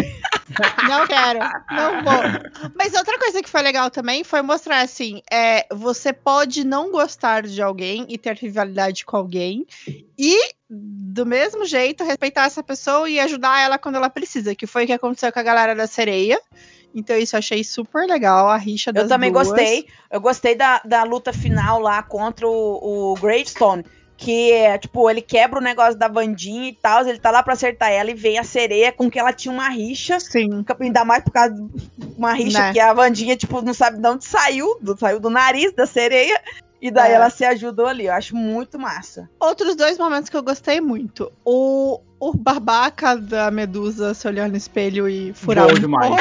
Não 0.87 1.07
quero, 1.07 1.39
não 1.71 2.03
vou. 2.03 2.71
Mas 2.75 2.93
outra 2.93 3.17
coisa 3.19 3.41
que 3.41 3.49
foi 3.49 3.61
legal 3.61 3.89
também 3.89 4.23
foi 4.23 4.41
mostrar 4.41 4.81
assim: 4.81 5.21
é, 5.31 5.65
você 5.71 6.11
pode 6.11 6.65
não 6.65 6.91
gostar 6.91 7.43
de 7.43 7.61
alguém 7.61 8.05
e 8.09 8.17
ter 8.17 8.35
rivalidade 8.35 9.05
com 9.05 9.15
alguém, 9.15 9.65
e 10.17 10.37
do 10.69 11.25
mesmo 11.25 11.65
jeito 11.65 12.03
respeitar 12.03 12.45
essa 12.45 12.61
pessoa 12.63 13.09
e 13.09 13.19
ajudar 13.19 13.61
ela 13.61 13.77
quando 13.77 13.95
ela 13.95 14.09
precisa, 14.09 14.53
que 14.55 14.67
foi 14.67 14.83
o 14.83 14.87
que 14.87 14.93
aconteceu 14.93 15.31
com 15.31 15.39
a 15.39 15.43
galera 15.43 15.75
da 15.75 15.87
sereia. 15.87 16.39
Então, 16.93 17.15
isso 17.17 17.35
eu 17.35 17.39
achei 17.39 17.63
super 17.63 18.07
legal, 18.07 18.47
a 18.49 18.57
rixa 18.57 18.91
das 18.91 19.03
Eu 19.03 19.09
também 19.09 19.31
duas. 19.31 19.47
gostei. 19.47 19.85
Eu 20.11 20.19
gostei 20.19 20.55
da, 20.55 20.81
da 20.83 21.03
luta 21.03 21.31
final 21.31 21.79
lá 21.79 22.01
contra 22.01 22.47
o, 22.47 23.11
o 23.11 23.15
Gravestone. 23.15 23.85
Que 24.17 24.51
é, 24.51 24.77
tipo, 24.77 25.09
ele 25.09 25.21
quebra 25.21 25.59
o 25.59 25.63
negócio 25.63 25.97
da 25.97 26.09
Vandinha 26.09 26.67
e 26.67 26.73
tal. 26.73 27.07
Ele 27.07 27.19
tá 27.19 27.31
lá 27.31 27.41
pra 27.41 27.53
acertar 27.53 27.89
ela 27.89 28.11
e 28.11 28.13
vem 28.13 28.37
a 28.37 28.43
sereia 28.43 28.91
com 28.91 29.09
que 29.09 29.17
ela 29.17 29.31
tinha 29.31 29.53
uma 29.53 29.69
rixa. 29.69 30.19
Sim. 30.19 30.65
Ainda 30.81 31.05
mais 31.05 31.23
por 31.23 31.31
causa 31.31 31.53
de 31.55 32.15
uma 32.17 32.33
rixa 32.33 32.59
Né. 32.59 32.73
que 32.73 32.79
a 32.81 32.93
Vandinha, 32.93 33.37
tipo, 33.37 33.61
não 33.61 33.73
sabe 33.73 33.97
de 33.97 34.05
onde 34.07 34.25
saiu. 34.25 34.77
Do, 34.81 34.97
saiu 34.99 35.21
do 35.21 35.29
nariz 35.29 35.71
da 35.73 35.85
sereia. 35.85 36.37
E 36.81 36.89
daí 36.91 37.11
É. 37.11 37.15
ela 37.15 37.29
se 37.29 37.43
ajudou 37.45 37.85
ali. 37.87 38.05
Eu 38.05 38.13
acho 38.13 38.35
muito 38.35 38.79
massa. 38.79 39.29
Outros 39.39 39.75
dois 39.75 39.97
momentos 39.97 40.29
que 40.29 40.37
eu 40.37 40.43
gostei 40.43 40.79
muito. 40.79 41.31
O, 41.43 41.99
o 42.19 42.33
babaca 42.33 43.17
da 43.17 43.51
Medusa 43.51 44.13
se 44.13 44.27
olhar 44.27 44.47
no 44.49 44.55
espelho 44.57 45.09
e 45.09 45.33
furar 45.33 45.65
Bom 45.67 45.73
um 45.73 45.79
demais. 45.79 46.15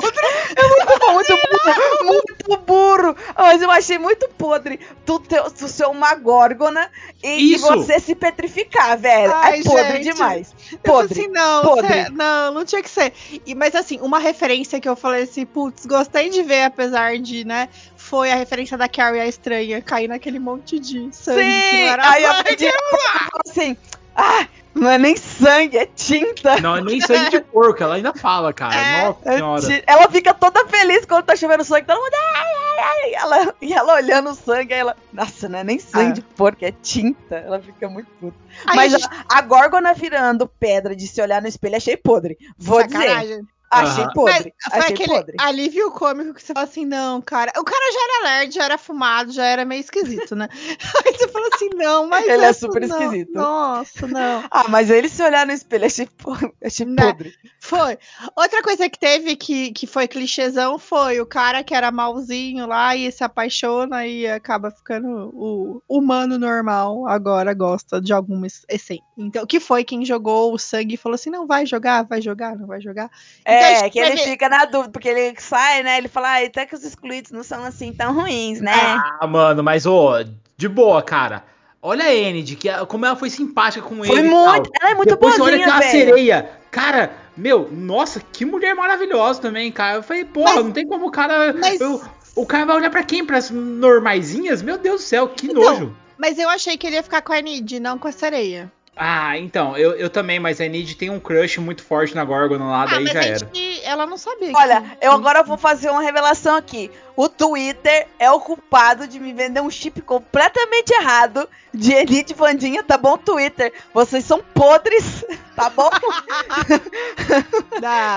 Ficou 0.49 1.15
muito 1.15 1.33
burro, 1.37 2.05
muito 2.05 2.57
burro. 2.67 3.17
Mas 3.37 3.63
eu 3.63 3.71
achei 3.71 3.99
muito 3.99 4.29
podre 4.31 4.81
do, 5.07 5.21
teu, 5.21 5.49
do 5.51 5.69
seu 5.69 5.91
uma 5.91 6.15
górgona 6.17 6.91
e 7.23 7.51
de 7.51 7.59
você 7.59 8.01
se 8.01 8.15
petrificar, 8.15 8.99
velho. 8.99 9.33
Ai, 9.35 9.61
é 9.61 9.63
podre 9.63 10.03
gente. 10.03 10.13
demais. 10.15 10.53
Eu 10.73 10.79
falei 10.85 11.09
Podre. 11.09 11.21
assim, 11.21 11.29
não, 11.31 11.63
podre. 11.63 11.87
cê- 12.05 12.09
não, 12.11 12.53
não 12.53 12.65
tinha 12.65 12.83
que 12.83 12.91
ser. 12.91 13.13
E, 13.47 13.55
mas 13.55 13.75
assim, 13.75 14.01
uma 14.01 14.19
referência 14.19 14.81
que 14.81 14.89
eu 14.89 14.97
falei 14.97 15.23
assim, 15.23 15.47
putz, 15.47 15.87
gostei 15.87 16.31
de 16.31 16.43
ver, 16.43 16.65
apesar 16.65 17.17
de, 17.19 17.45
né, 17.45 17.69
foi 18.09 18.31
a 18.33 18.35
referência 18.37 18.77
da 18.79 18.89
Carrie 18.89 19.21
a 19.21 19.27
estranha 19.27 19.81
cair 19.83 20.09
naquele 20.09 20.39
monte 20.39 20.79
de 20.79 21.09
sangue 21.15 21.41
que 21.43 21.51
não 21.53 21.71
Sim! 21.71 21.83
era 21.83 22.11
Aí 22.11 22.23
sangue. 22.25 22.51
Vandinha 22.51 22.73
falou 22.73 23.43
assim: 23.49 23.77
ah, 24.17 24.47
não 24.75 24.91
é 24.91 24.99
nem 24.99 25.17
sangue, 25.17 25.77
é 25.79 25.87
tinta. 25.87 26.61
Não, 26.61 26.77
é 26.77 26.81
nem 26.81 27.01
sangue 27.01 27.31
de 27.31 27.41
porco, 27.41 27.83
ela 27.83 27.97
ainda 27.97 28.13
fala, 28.15 28.53
cara. 28.53 28.75
É, 28.75 29.03
Nossa 29.07 29.29
É 29.29 29.37
senhora. 29.37 29.85
Ela 29.87 30.09
fica 30.11 30.33
toda 30.35 30.67
feliz 30.69 31.05
quando 31.05 31.25
tá 31.25 31.37
chovendo 31.37 31.65
sangue. 31.65 31.87
Todo 31.87 31.99
mundo. 32.01 32.15
Ai, 32.35 32.45
ai, 32.45 32.79
ai. 32.85 33.11
E 33.11 33.15
ela, 33.15 33.55
e 33.63 33.73
ela 33.73 33.95
olhando 33.95 34.31
o 34.31 34.35
sangue, 34.35 34.73
aí 34.75 34.81
ela. 34.81 34.97
Nossa, 35.13 35.49
não 35.49 35.59
é 35.59 35.65
nem 35.65 35.79
sangue 35.79 36.11
Ah. 36.11 36.15
de 36.15 36.23
porco, 36.23 36.65
é 36.65 36.73
tinta. 36.73 37.37
Ela 37.37 37.61
fica 37.61 37.89
muito 37.89 38.09
puta. 38.21 38.37
Aí 38.67 38.77
Mas 38.77 38.95
a 38.95 38.99
gente- 38.99 39.11
a, 39.29 39.39
a 39.39 39.41
Górgona 39.43 39.93
virando 39.95 40.47
pedra 40.47 40.95
de 40.97 41.07
se 41.07 41.21
olhar 41.21 41.41
no 41.43 41.49
espelho, 41.49 41.77
achei 41.77 41.97
podre. 41.97 42.37
Vou 42.57 42.83
dizer. 42.87 43.41
Achei 43.71 44.05
Aham. 44.05 44.13
podre. 44.15 44.55
Mas 44.65 44.73
foi 44.73 44.79
achei 44.83 44.95
aquele 44.95 45.13
podre. 45.15 45.37
alívio 45.39 45.91
cômico 45.91 46.35
que 46.35 46.43
você 46.43 46.55
fala 46.55 46.65
assim, 46.67 46.87
não, 46.87 47.21
cara. 47.21 47.53
O 47.59 47.65
cara 47.65 47.93
já 47.93 47.99
era 48.01 48.25
lerdo, 48.39 48.53
já 48.55 48.65
era 48.65 48.79
fumado, 48.79 49.31
já 49.33 49.45
era 49.45 49.65
meio 49.65 49.81
esquisito, 49.81 50.35
né? 50.35 50.49
Aí 51.07 51.13
você 51.13 51.29
fala 51.29 51.49
assim, 51.55 51.69
não, 51.75 52.07
mas. 52.09 52.27
Ele 52.27 52.45
é 52.45 52.53
super 52.53 52.87
não. 52.89 52.97
esquisito. 52.97 53.33
Nossa, 53.35 54.07
não. 54.07 54.45
Ah, 54.51 54.65
mas 54.69 54.91
ele 54.91 55.09
se 55.09 55.23
olhar 55.23 55.47
no 55.47 55.53
espelho, 55.53 55.85
achei, 55.85 56.07
po- 56.07 56.37
achei 56.65 56.87
Né? 56.87 57.13
podre. 57.13 57.35
Foi. 57.61 57.99
Outra 58.35 58.63
coisa 58.63 58.89
que 58.89 58.99
teve 58.99 59.37
que, 59.37 59.73
que 59.73 59.87
foi 59.87 60.09
clichêzão 60.09 60.79
foi 60.79 61.21
o 61.21 61.27
cara 61.27 61.63
que 61.63 61.75
era 61.75 61.91
malzinho 61.91 62.67
lá 62.67 62.97
e 62.97 63.13
se 63.13 63.23
apaixona 63.23 64.07
e 64.07 64.27
acaba 64.27 64.71
ficando 64.71 65.31
o 65.35 65.83
humano 65.89 66.39
normal. 66.39 67.07
Agora 67.07 67.53
gosta 67.53 68.01
de 68.01 68.13
alguma 68.13 68.47
es- 68.47 68.65
essência. 68.69 69.05
Então, 69.17 69.45
que 69.47 69.61
foi 69.61 69.85
quem 69.85 70.05
jogou 70.05 70.55
o 70.55 70.59
sangue 70.59 70.95
e 70.95 70.97
falou 70.97 71.15
assim: 71.17 71.29
não 71.31 71.47
vai 71.47 71.67
jogar, 71.67 72.05
vai 72.05 72.23
jogar, 72.23 72.57
não 72.57 72.67
vai 72.67 72.81
jogar. 72.81 73.11
A 73.45 73.58
É, 73.59 73.91
que 73.91 73.99
ele 73.99 74.17
fica 74.19 74.49
na 74.49 74.65
dúvida, 74.65 74.91
porque 74.93 75.09
ele 75.09 75.35
sai, 75.41 75.83
né? 75.83 75.99
Ele 75.99 76.09
fala, 76.09 76.29
ah, 76.37 76.45
até 76.45 76.67
que 76.67 76.75
os 76.75 76.85
excluídos 76.85 77.31
não 77.31 77.43
são 77.43 77.65
assim 77.65 77.93
tão 77.93 78.13
ruins, 78.15 78.61
né? 78.61 78.73
Ah, 78.75 79.27
mano, 79.27 79.63
mas 79.63 79.87
ô, 79.87 80.13
de 80.57 80.69
boa, 80.69 81.03
cara. 81.03 81.45
Olha 81.81 82.05
a 82.07 82.15
Enid, 82.15 82.57
que 82.57 82.69
como 82.87 83.07
ela 83.07 83.15
foi 83.17 83.31
simpática 83.31 83.87
com 83.87 84.05
ele. 84.05 84.07
Foi 84.13 84.23
muito. 84.23 84.71
Ela 84.81 84.91
é 84.91 84.95
muito 84.95 85.11
Depois 85.11 85.35
você 85.37 85.43
olha 85.43 85.57
boazinha, 85.59 85.77
aquela 85.77 85.93
velho. 85.93 86.07
sereia. 86.09 86.51
Cara, 86.71 87.13
meu, 87.37 87.69
nossa, 87.71 88.21
que 88.33 88.45
mulher 88.45 88.75
maravilhosa 88.75 89.41
também, 89.41 89.71
cara. 89.71 89.97
Eu 89.99 90.03
falei, 90.03 90.25
porra, 90.25 90.55
Mas- 90.57 90.65
não 90.65 90.73
tem 90.73 90.87
como 90.87 91.07
o 91.07 91.11
cara. 91.11 91.53
mas- 91.53 91.81
eu- 91.81 92.03
o 92.35 92.45
cara 92.45 92.65
vai 92.67 92.77
olhar 92.77 92.91
pra 92.91 93.05
quem? 93.05 93.25
Pras 93.25 93.51
normaisinhas? 93.51 94.61
Meu 94.61 94.77
Deus 94.77 95.03
do 95.03 95.05
céu, 95.07 95.29
que 95.29 95.47
Então, 95.47 95.63
nojo. 95.63 95.97
Mas 96.19 96.37
eu 96.39 96.49
achei 96.49 96.77
que 96.77 96.85
ele 96.87 96.97
ia 96.97 97.03
ficar 97.03 97.23
com 97.23 97.33
a 97.33 97.41
Nid, 97.41 97.79
não 97.79 97.97
com 97.97 98.09
a 98.09 98.13
sereia. 98.13 98.71
Ah, 99.01 99.39
então, 99.39 99.77
eu, 99.77 99.93
eu 99.93 100.11
também, 100.11 100.41
mas 100.41 100.61
a 100.61 100.65
Enid 100.67 100.97
tem 100.97 101.09
um 101.09 101.21
crush 101.21 101.59
muito 101.59 101.85
forte 101.85 102.17
na 102.17 102.25
Gorgon 102.25 102.59
lá, 102.69 102.83
Ah, 102.83 102.87
daí 102.87 103.05
mas 103.05 103.13
já 103.13 103.21
a 103.21 103.25
era. 103.25 103.39
gente, 103.39 103.81
ela 103.85 104.05
não 104.07 104.19
sabia. 104.19 104.51
Olha, 104.53 104.81
que- 104.83 105.07
eu 105.07 105.13
agora 105.13 105.45
vou 105.45 105.57
fazer 105.57 105.89
uma 105.89 106.03
revelação 106.03 106.57
aqui. 106.57 106.91
O 107.15 107.29
Twitter 107.29 108.09
é 108.19 108.29
o 108.31 108.41
culpado 108.41 109.07
de 109.07 109.21
me 109.21 109.33
vender 109.33 109.61
um 109.61 109.71
chip 109.71 110.01
completamente 110.03 110.91
errado 110.93 111.49
de 111.73 111.93
Elite 111.93 112.35
Vandinha, 112.35 112.83
tá 112.83 112.99
bom, 112.99 113.17
Twitter? 113.17 113.73
Vocês 113.95 114.25
são 114.25 114.43
podres, 114.53 115.25
tá 115.55 115.71
bom? 115.71 115.91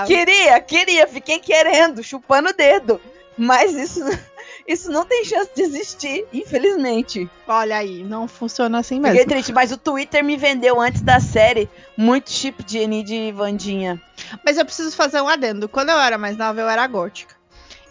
Queria, 0.06 0.60
queria, 0.60 1.06
fiquei 1.06 1.38
querendo, 1.38 2.02
chupando 2.02 2.50
o 2.50 2.52
dedo. 2.52 3.00
Mas 3.36 3.72
isso, 3.74 4.00
isso 4.66 4.90
não 4.90 5.04
tem 5.04 5.24
chance 5.24 5.50
de 5.54 5.62
existir, 5.62 6.26
infelizmente. 6.32 7.28
Olha 7.46 7.76
aí, 7.76 8.02
não 8.02 8.28
funciona 8.28 8.78
assim 8.78 8.96
Fiquei 8.96 9.12
mesmo. 9.12 9.28
triste, 9.28 9.52
mas 9.52 9.72
o 9.72 9.76
Twitter 9.76 10.24
me 10.24 10.36
vendeu 10.36 10.80
antes 10.80 11.02
da 11.02 11.20
série 11.20 11.68
muito 11.96 12.30
chip 12.30 12.62
de 12.64 12.78
Enid 12.78 13.12
e 13.12 13.32
Vandinha. 13.32 14.00
Mas 14.44 14.58
eu 14.58 14.64
preciso 14.64 14.94
fazer 14.94 15.20
um 15.20 15.28
adendo. 15.28 15.68
Quando 15.68 15.90
eu 15.90 15.98
era 15.98 16.16
mais 16.16 16.36
nova, 16.36 16.60
eu 16.60 16.68
era 16.68 16.86
gótica. 16.86 17.34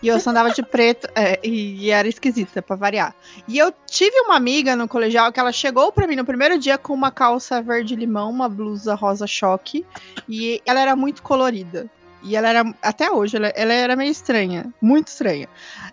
E 0.02 0.08
eu 0.08 0.20
só 0.20 0.32
andava 0.32 0.50
de 0.50 0.64
preto 0.64 1.08
é, 1.16 1.40
e, 1.44 1.86
e 1.86 1.90
era 1.92 2.08
esquisita, 2.08 2.62
pra 2.62 2.76
variar. 2.76 3.16
E 3.48 3.58
eu 3.58 3.72
tive 3.86 4.20
uma 4.22 4.36
amiga 4.36 4.76
no 4.76 4.88
colegial 4.88 5.32
que 5.32 5.40
ela 5.40 5.52
chegou 5.52 5.92
pra 5.92 6.08
mim 6.08 6.16
no 6.16 6.26
primeiro 6.26 6.58
dia 6.58 6.78
com 6.78 6.94
uma 6.94 7.12
calça 7.12 7.62
verde 7.62 7.96
limão, 7.96 8.30
uma 8.30 8.50
blusa 8.50 8.96
rosa 8.96 9.28
choque. 9.28 9.86
E 10.28 10.62
ela 10.66 10.80
era 10.80 10.96
muito 10.96 11.22
colorida. 11.22 11.88
E 12.24 12.36
ela 12.36 12.50
era, 12.50 12.76
até 12.82 13.10
hoje, 13.12 13.38
ela, 13.38 13.48
ela 13.50 13.74
era 13.74 13.96
meio 13.96 14.12
estranha. 14.12 14.72
Muito 14.82 15.08
estranha. 15.08 15.50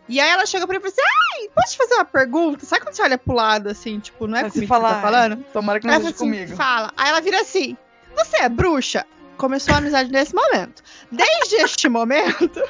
E 0.08 0.20
aí 0.20 0.28
ela 0.30 0.44
chega 0.46 0.66
pra 0.66 0.78
mim 0.78 0.84
e 0.86 0.90
fala 0.90 0.92
assim: 1.06 1.40
Ai, 1.42 1.48
posso 1.54 1.72
te 1.72 1.76
fazer 1.78 1.94
uma 1.94 2.04
pergunta? 2.04 2.66
Sabe 2.66 2.82
quando 2.82 2.94
você 2.94 3.02
olha 3.02 3.16
pro 3.18 3.34
lado, 3.34 3.68
assim, 3.68 3.98
tipo, 3.98 4.26
não 4.26 4.36
é 4.38 4.44
Aí 4.44 4.50
comigo 4.50 4.66
você 4.66 4.66
fala, 4.66 4.88
que 4.88 4.94
você 4.94 5.00
tá 5.00 5.02
falando? 5.02 5.32
"Ai, 5.44 5.52
Tomara 5.52 5.80
que 5.80 5.86
não 5.86 5.94
Ela 5.94 6.02
seja 6.02 6.14
assim, 6.14 6.24
comigo. 6.24 6.56
Fala. 6.56 6.92
Aí 6.96 7.08
ela 7.08 7.20
vira 7.20 7.40
assim: 7.40 7.76
Você 8.16 8.36
é 8.42 8.48
bruxa? 8.48 9.06
Começou 9.36 9.74
a 9.74 9.78
amizade 9.78 10.10
nesse 10.10 10.34
momento. 10.34 10.82
Desde 11.12 11.56
este 11.56 11.88
momento, 11.90 12.62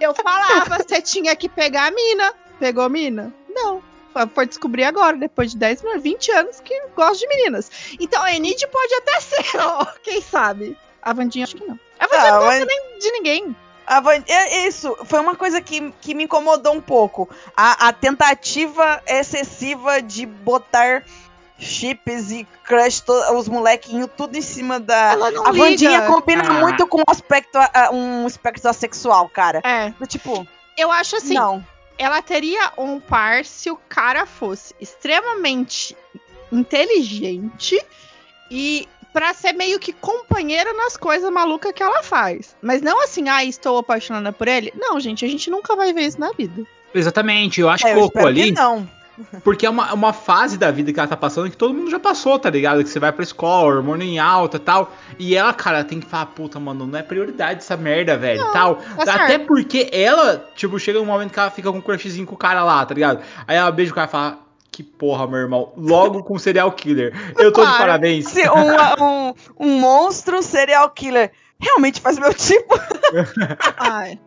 eu 0.00 0.14
falava: 0.14 0.76
Você 0.82 1.00
tinha 1.00 1.34
que 1.36 1.48
pegar 1.48 1.86
a 1.86 1.90
mina. 1.90 2.32
Pegou 2.58 2.84
a 2.84 2.88
mina? 2.88 3.32
Não. 3.48 3.82
Foi- 4.12 4.26
Foi 4.34 4.46
descobrir 4.46 4.84
agora, 4.84 5.16
depois 5.16 5.52
de 5.52 5.58
10, 5.58 5.82
20 6.02 6.30
anos, 6.32 6.60
que 6.60 6.74
gosta 6.96 7.18
de 7.18 7.28
meninas. 7.28 7.70
Então 8.00 8.22
a 8.22 8.34
Enid 8.34 8.66
pode 8.66 8.94
até 8.94 9.20
ser, 9.20 9.56
ó, 9.58 9.84
quem 10.02 10.20
sabe? 10.20 10.76
A 11.08 11.12
Vandinha 11.12 11.44
acho 11.44 11.56
que 11.56 11.64
não. 11.66 11.78
A 11.98 12.06
Vandinha 12.06 12.28
Ah, 12.28 12.32
não 12.32 12.38
gosta 12.40 12.58
mas- 12.60 12.66
nem 12.66 12.98
de 12.98 13.10
ninguém. 13.12 13.56
A 13.86 14.00
Van- 14.00 14.22
é 14.28 14.66
Isso, 14.68 14.94
foi 15.06 15.18
uma 15.20 15.34
coisa 15.34 15.60
que, 15.62 15.90
que 16.02 16.14
me 16.14 16.24
incomodou 16.24 16.74
um 16.74 16.80
pouco. 16.80 17.28
A, 17.56 17.88
a 17.88 17.92
tentativa 17.92 19.02
excessiva 19.06 20.02
de 20.02 20.26
botar 20.26 21.04
chips 21.58 22.30
e 22.30 22.46
crush, 22.64 23.00
to- 23.00 23.12
os 23.34 23.48
molequinhos 23.48 24.10
tudo 24.16 24.36
em 24.36 24.42
cima 24.42 24.78
da. 24.78 25.12
Ela 25.12 25.30
não 25.30 25.46
a 25.46 25.50
liga. 25.50 25.64
Vandinha 25.64 26.02
combina 26.02 26.44
Ah. 26.46 26.52
muito 26.60 26.86
com 26.86 26.98
um 27.00 27.04
aspecto, 27.10 27.56
a- 27.56 27.90
um 27.90 28.26
aspecto 28.26 28.68
assexual, 28.68 29.26
cara. 29.28 29.60
É, 29.64 29.90
Tipo, 30.06 30.46
eu 30.76 30.92
acho 30.92 31.16
assim. 31.16 31.34
não. 31.34 31.64
ela 31.96 32.20
teria 32.22 32.72
um 32.76 33.00
par 33.00 33.44
se 33.44 33.70
o 33.70 33.76
cara 33.88 34.24
fosse 34.26 34.74
extremamente 34.78 35.96
inteligente 36.52 37.80
e 38.50 38.86
pra 39.12 39.32
ser 39.34 39.52
meio 39.52 39.78
que 39.78 39.92
companheiro 39.92 40.76
nas 40.76 40.96
coisas 40.96 41.30
malucas 41.30 41.72
que 41.72 41.82
ela 41.82 42.02
faz. 42.02 42.56
Mas 42.62 42.82
não 42.82 43.02
assim, 43.02 43.28
ah, 43.28 43.44
estou 43.44 43.78
apaixonada 43.78 44.32
por 44.32 44.48
ele. 44.48 44.72
Não, 44.76 44.98
gente, 45.00 45.24
a 45.24 45.28
gente 45.28 45.50
nunca 45.50 45.74
vai 45.76 45.92
ver 45.92 46.02
isso 46.02 46.20
na 46.20 46.30
vida. 46.32 46.62
Exatamente, 46.94 47.60
eu 47.60 47.68
acho 47.68 47.86
É, 47.86 47.94
que 47.94 48.00
eu 48.00 48.26
ali. 48.26 48.44
que 48.44 48.52
não. 48.52 48.88
Porque 49.42 49.66
é 49.66 49.70
uma, 49.70 49.88
é 49.88 49.92
uma 49.92 50.12
fase 50.12 50.56
da 50.56 50.70
vida 50.70 50.92
que 50.92 50.98
ela 51.00 51.08
tá 51.08 51.16
passando 51.16 51.50
que 51.50 51.56
todo 51.56 51.74
mundo 51.74 51.90
já 51.90 51.98
passou, 51.98 52.38
tá 52.38 52.48
ligado? 52.48 52.84
Que 52.84 52.88
você 52.88 53.00
vai 53.00 53.10
pra 53.10 53.24
escola, 53.24 53.74
hormônio 53.74 54.06
em 54.06 54.18
alta 54.20 54.58
e 54.58 54.60
tal. 54.60 54.92
E 55.18 55.34
ela, 55.34 55.52
cara, 55.52 55.82
tem 55.82 55.98
que 55.98 56.06
falar, 56.06 56.26
puta, 56.26 56.60
mano, 56.60 56.86
não 56.86 56.96
é 56.96 57.02
prioridade 57.02 57.58
essa 57.58 57.76
merda, 57.76 58.16
velho. 58.16 58.40
tal. 58.52 58.76
tá 58.76 59.02
Até 59.14 59.26
certo. 59.26 59.46
porque 59.46 59.88
ela, 59.92 60.48
tipo, 60.54 60.78
chega 60.78 61.00
um 61.00 61.04
momento 61.04 61.32
que 61.32 61.38
ela 61.40 61.50
fica 61.50 61.70
com 61.72 61.78
um 61.78 61.80
crushzinho 61.80 62.24
com 62.26 62.36
o 62.36 62.38
cara 62.38 62.62
lá, 62.62 62.86
tá 62.86 62.94
ligado? 62.94 63.20
Aí 63.46 63.56
ela 63.56 63.72
beija 63.72 63.90
o 63.90 63.94
cara 63.94 64.06
e 64.06 64.10
fala, 64.10 64.38
que 64.78 64.84
porra, 64.84 65.26
meu 65.26 65.40
irmão. 65.40 65.72
Logo 65.76 66.22
com 66.22 66.38
serial 66.38 66.70
killer. 66.70 67.12
Eu 67.36 67.52
tô 67.52 67.62
de 67.62 67.66
Claro. 67.66 67.78
parabéns. 67.78 68.28
Assim, 68.28 68.42
um, 68.48 69.04
um, 69.04 69.34
um 69.58 69.80
monstro 69.80 70.40
serial 70.40 70.88
killer 70.90 71.32
realmente 71.58 72.00
faz 72.00 72.16
meu 72.16 72.32
tipo. 72.32 72.78
Ai. 73.76 74.20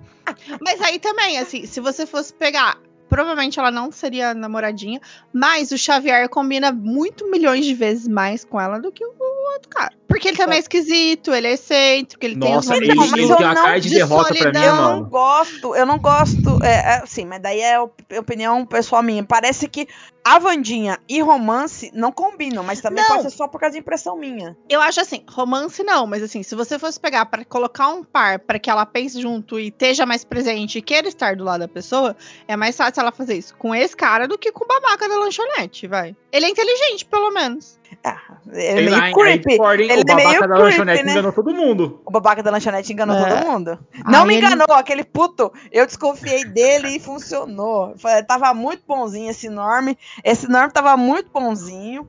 Mas 0.60 0.82
aí 0.82 1.00
também, 1.00 1.38
assim, 1.40 1.66
se 1.66 1.80
você 1.80 2.06
fosse 2.06 2.34
pegar. 2.34 2.78
Provavelmente 3.08 3.60
ela 3.60 3.72
não 3.72 3.94
seria 3.94 4.34
namoradinha, 4.34 5.00
mas 5.34 5.72
o 5.72 5.78
Xavier 5.78 6.28
combina 6.28 6.70
muito 6.70 7.30
milhões 7.32 7.66
de 7.66 7.74
vezes 7.74 8.08
mais 8.08 8.44
com 8.44 8.60
ela 8.60 8.78
do 8.78 8.92
que 8.92 9.06
o 9.06 9.14
outro 9.54 9.70
cara. 9.70 9.94
Porque 10.12 10.28
ele 10.28 10.38
também 10.38 10.58
é 10.58 10.60
esquisito, 10.62 11.34
ele 11.34 11.48
é 11.48 11.54
excêntrico, 11.54 12.26
ele 12.26 12.38
tem 12.38 12.50
os 12.50 12.56
Nossa, 12.68 12.76
ele, 12.76 12.94
mas 12.94 13.12
ele 13.14 13.24
eu 13.32 13.36
tem 13.38 13.46
uma 13.46 13.54
não 13.56 13.64
cara 13.64 13.80
de 13.80 13.90
de 13.90 13.96
derrota 13.96 14.34
pra 14.34 14.34
mim, 14.34 14.40
solidão. 14.42 14.64
Eu 14.64 14.76
não 14.76 15.04
gosto, 15.10 15.76
eu 15.76 15.86
não 15.86 15.98
gosto. 16.00 16.60
É, 16.62 16.96
é, 16.98 17.06
sim, 17.06 17.26
mas 17.26 17.42
daí 17.42 17.62
é 17.62 17.80
op- 17.80 18.02
opinião 18.20 18.66
pessoal 18.66 19.02
minha. 19.02 19.24
Parece 19.24 19.68
que 19.68 19.88
a 20.24 20.38
Vandinha 20.38 21.00
e 21.10 21.20
romance 21.22 21.90
não 21.96 22.12
combinam, 22.12 22.64
mas 22.64 22.80
também 22.82 23.02
Não. 23.04 23.10
pode 23.10 23.24
ser 23.24 23.30
só 23.32 23.48
por 23.48 23.60
causa 23.60 23.74
de 23.74 23.80
impressão 23.80 24.16
minha. 24.16 24.56
Eu 24.70 24.80
acho 24.82 25.02
assim, 25.02 25.24
romance 25.28 25.82
não, 25.84 26.06
mas 26.06 26.22
assim, 26.22 26.44
se 26.44 26.54
você 26.54 26.78
fosse 26.78 27.00
pegar 27.00 27.26
pra 27.26 27.44
colocar 27.44 27.88
um 27.90 28.04
par 28.04 28.38
pra 28.40 28.60
que 28.60 28.70
ela 28.70 28.86
pense 28.86 29.20
junto 29.20 29.60
e 29.60 29.70
esteja 29.70 30.06
mais 30.06 30.24
presente 30.24 30.78
e 30.78 30.82
queira 30.82 31.08
estar 31.08 31.36
do 31.36 31.44
lado 31.44 31.62
da 31.62 31.68
pessoa, 31.68 32.16
é 32.48 32.56
mais 32.56 32.76
fácil 32.78 33.02
ela 33.02 33.12
fazer 33.12 33.36
isso 33.36 33.56
com 33.56 33.74
esse 33.74 33.96
cara 33.96 34.28
do 34.28 34.38
que 34.38 34.52
com 34.52 34.64
o 34.64 34.68
babaca 34.68 35.10
da 35.10 35.18
lanchonete, 35.18 35.88
vai. 35.88 36.16
Ele 36.32 36.46
é 36.46 36.50
inteligente, 36.50 37.04
pelo 37.06 37.32
menos. 37.32 37.80
Ah, 38.06 38.22
é 38.54 38.74
Sei 38.76 38.86
meio 38.90 39.14
creepy. 39.14 39.58
Ele 39.92 40.01
o 40.02 40.12
é 40.12 40.16
babaca 40.16 40.28
meio 40.30 40.40
da 40.42 40.48
creepy, 40.48 40.64
lanchonete 40.64 41.04
né? 41.04 41.12
enganou 41.12 41.32
todo 41.34 41.54
mundo. 41.54 42.02
O 42.06 42.12
babaca 42.12 42.44
da 42.44 42.52
lanchonete 42.52 42.94
enganou 42.94 43.16
É. 43.16 43.30
todo 43.36 43.48
mundo. 43.52 43.80
Não 44.06 44.22
Aí 44.22 44.28
me 44.28 44.36
ele- 44.36 44.46
enganou, 44.46 44.76
aquele 44.76 45.04
puto. 45.04 45.52
Eu 45.72 45.86
desconfiei 45.86 46.46
dele 46.46 46.90
e 46.96 47.00
funcionou. 47.00 47.94
Foi- 47.98 48.24
Tava 48.24 48.54
muito 48.54 48.84
bonzinho 48.88 49.30
esse 49.32 49.50
Norm. 49.50 49.94
Esse 50.24 50.48
Norm 50.50 50.70
tava 50.70 50.96
muito 50.98 51.30
bonzinho. 51.32 52.08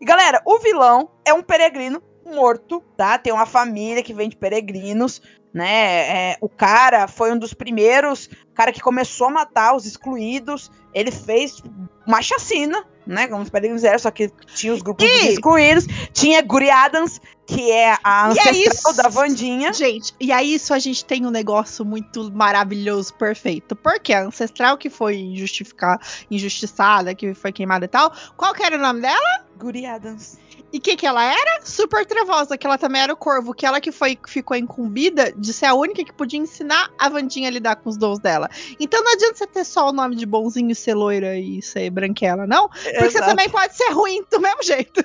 E 0.00 0.04
galera, 0.04 0.40
o 0.44 0.58
vilão 0.58 1.10
é 1.24 1.32
um 1.32 1.42
peregrino 1.42 2.02
morto, 2.24 2.82
tá? 2.96 3.16
Tem 3.18 3.32
uma 3.32 3.46
família 3.46 4.02
que 4.02 4.12
vem 4.12 4.28
de 4.28 4.36
peregrinos, 4.36 5.22
né? 5.56 6.32
É, 6.32 6.36
o 6.42 6.50
cara 6.50 7.08
foi 7.08 7.32
um 7.32 7.38
dos 7.38 7.54
primeiros, 7.54 8.28
cara 8.54 8.70
que 8.70 8.80
começou 8.80 9.28
a 9.28 9.30
matar 9.30 9.74
os 9.74 9.86
excluídos. 9.86 10.70
Ele 10.92 11.10
fez 11.10 11.62
uma 12.06 12.20
chacina, 12.20 12.84
né? 13.06 13.26
Como 13.26 13.42
os 13.42 13.48
peregrinos 13.48 13.82
eram, 13.82 13.98
só 13.98 14.10
que 14.10 14.30
tinha 14.54 14.74
os 14.74 14.82
grupos 14.82 15.06
E- 15.06 15.28
excluídos. 15.32 15.86
Tinha 16.12 16.42
Guri 16.42 16.70
Adams, 16.70 17.20
que 17.46 17.70
é 17.72 17.96
a 18.04 18.28
é 18.28 18.30
ancestral 18.32 18.92
isso. 18.92 19.02
da 19.02 19.08
Vandinha. 19.08 19.72
Gente, 19.72 20.14
e 20.20 20.30
aí 20.30 20.52
isso 20.54 20.74
a 20.74 20.78
gente 20.78 21.04
tem 21.06 21.24
um 21.24 21.30
negócio 21.30 21.86
muito 21.86 22.30
maravilhoso, 22.32 23.14
perfeito. 23.14 23.74
Porque 23.74 24.12
a 24.12 24.24
ancestral 24.24 24.76
que 24.76 24.90
foi 24.90 25.16
injustificar, 25.16 25.98
injustiçada, 26.30 27.14
que 27.14 27.32
foi 27.34 27.50
queimada 27.50 27.86
e 27.86 27.88
tal, 27.88 28.12
qual 28.36 28.52
que 28.52 28.62
era 28.62 28.76
o 28.76 28.80
nome 28.80 29.00
dela? 29.00 29.44
Guri 29.58 29.86
Adams. 29.86 30.38
E 30.72 30.78
o 30.78 30.80
que, 30.80 30.96
que 30.96 31.06
ela 31.06 31.24
era? 31.24 31.60
Super 31.62 32.04
trevosa, 32.04 32.58
que 32.58 32.66
ela 32.66 32.76
também 32.76 33.02
era 33.02 33.12
o 33.12 33.16
corvo, 33.16 33.54
que 33.54 33.64
ela 33.64 33.80
que 33.80 33.92
foi 33.92 34.18
ficou 34.26 34.56
incumbida 34.56 35.32
de 35.32 35.52
ser 35.52 35.66
a 35.66 35.74
única 35.74 36.04
que 36.04 36.12
podia 36.12 36.40
ensinar 36.40 36.90
a 36.98 37.08
Vandinha 37.08 37.48
a 37.48 37.52
lidar 37.52 37.76
com 37.76 37.88
os 37.88 37.96
dons 37.96 38.18
dela. 38.18 38.48
Então 38.78 39.02
não 39.02 39.12
adianta 39.12 39.36
você 39.36 39.46
ter 39.46 39.64
só 39.64 39.88
o 39.88 39.92
nome 39.92 40.16
de 40.16 40.26
bonzinho, 40.26 40.74
ser 40.74 40.94
loira 40.94 41.38
e 41.38 41.62
ser 41.62 41.88
branquela, 41.90 42.46
não. 42.46 42.68
Porque 42.68 42.98
você 42.98 43.18
Exato. 43.18 43.26
também 43.26 43.48
pode 43.48 43.76
ser 43.76 43.90
ruim 43.90 44.24
do 44.30 44.40
mesmo 44.40 44.62
jeito. 44.62 45.04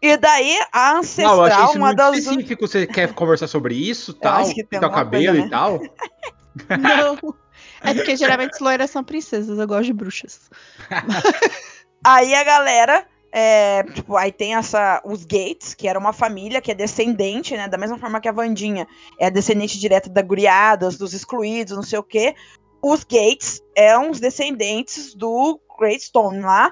E 0.00 0.16
daí 0.16 0.56
a 0.72 0.90
Não, 0.90 0.94
eu 0.94 1.00
ancestral, 1.00 1.44
achei 1.44 1.64
isso 1.64 1.76
uma 1.76 1.86
muito 1.88 1.96
das. 1.96 2.16
específico. 2.18 2.66
Você 2.66 2.86
quer 2.86 3.12
conversar 3.12 3.46
sobre 3.46 3.74
isso, 3.74 4.14
tal? 4.18 4.44
alguma 4.44 4.90
cabelo 4.90 5.26
coisa, 5.26 5.46
e 5.46 5.50
tal? 5.50 5.80
Não. 6.78 7.34
É 7.80 7.94
porque 7.94 8.16
geralmente 8.16 8.54
as 8.54 8.60
loiras 8.60 8.90
são 8.90 9.04
princesas, 9.04 9.58
eu 9.58 9.66
gosto 9.66 9.84
de 9.84 9.92
bruxas. 9.92 10.50
Aí 12.04 12.34
a 12.34 12.44
galera. 12.44 13.06
É, 13.30 13.82
tipo, 13.82 14.16
aí 14.16 14.32
tem 14.32 14.54
essa. 14.54 15.02
Os 15.04 15.24
Gates, 15.24 15.74
que 15.74 15.86
era 15.86 15.98
uma 15.98 16.12
família 16.12 16.60
que 16.60 16.70
é 16.70 16.74
descendente, 16.74 17.56
né? 17.56 17.68
Da 17.68 17.76
mesma 17.76 17.98
forma 17.98 18.20
que 18.20 18.28
a 18.28 18.32
Vandinha 18.32 18.86
é 19.18 19.30
descendente 19.30 19.78
direta 19.78 20.08
da 20.08 20.22
Guriadas, 20.22 20.96
dos 20.96 21.12
excluídos, 21.12 21.76
não 21.76 21.82
sei 21.82 21.98
o 21.98 22.02
quê. 22.02 22.34
Os 22.82 23.04
Gates 23.04 23.60
eram 23.76 24.10
os 24.10 24.20
descendentes 24.20 25.14
do 25.14 25.60
Great 25.78 26.02
Stone 26.04 26.40
lá, 26.40 26.70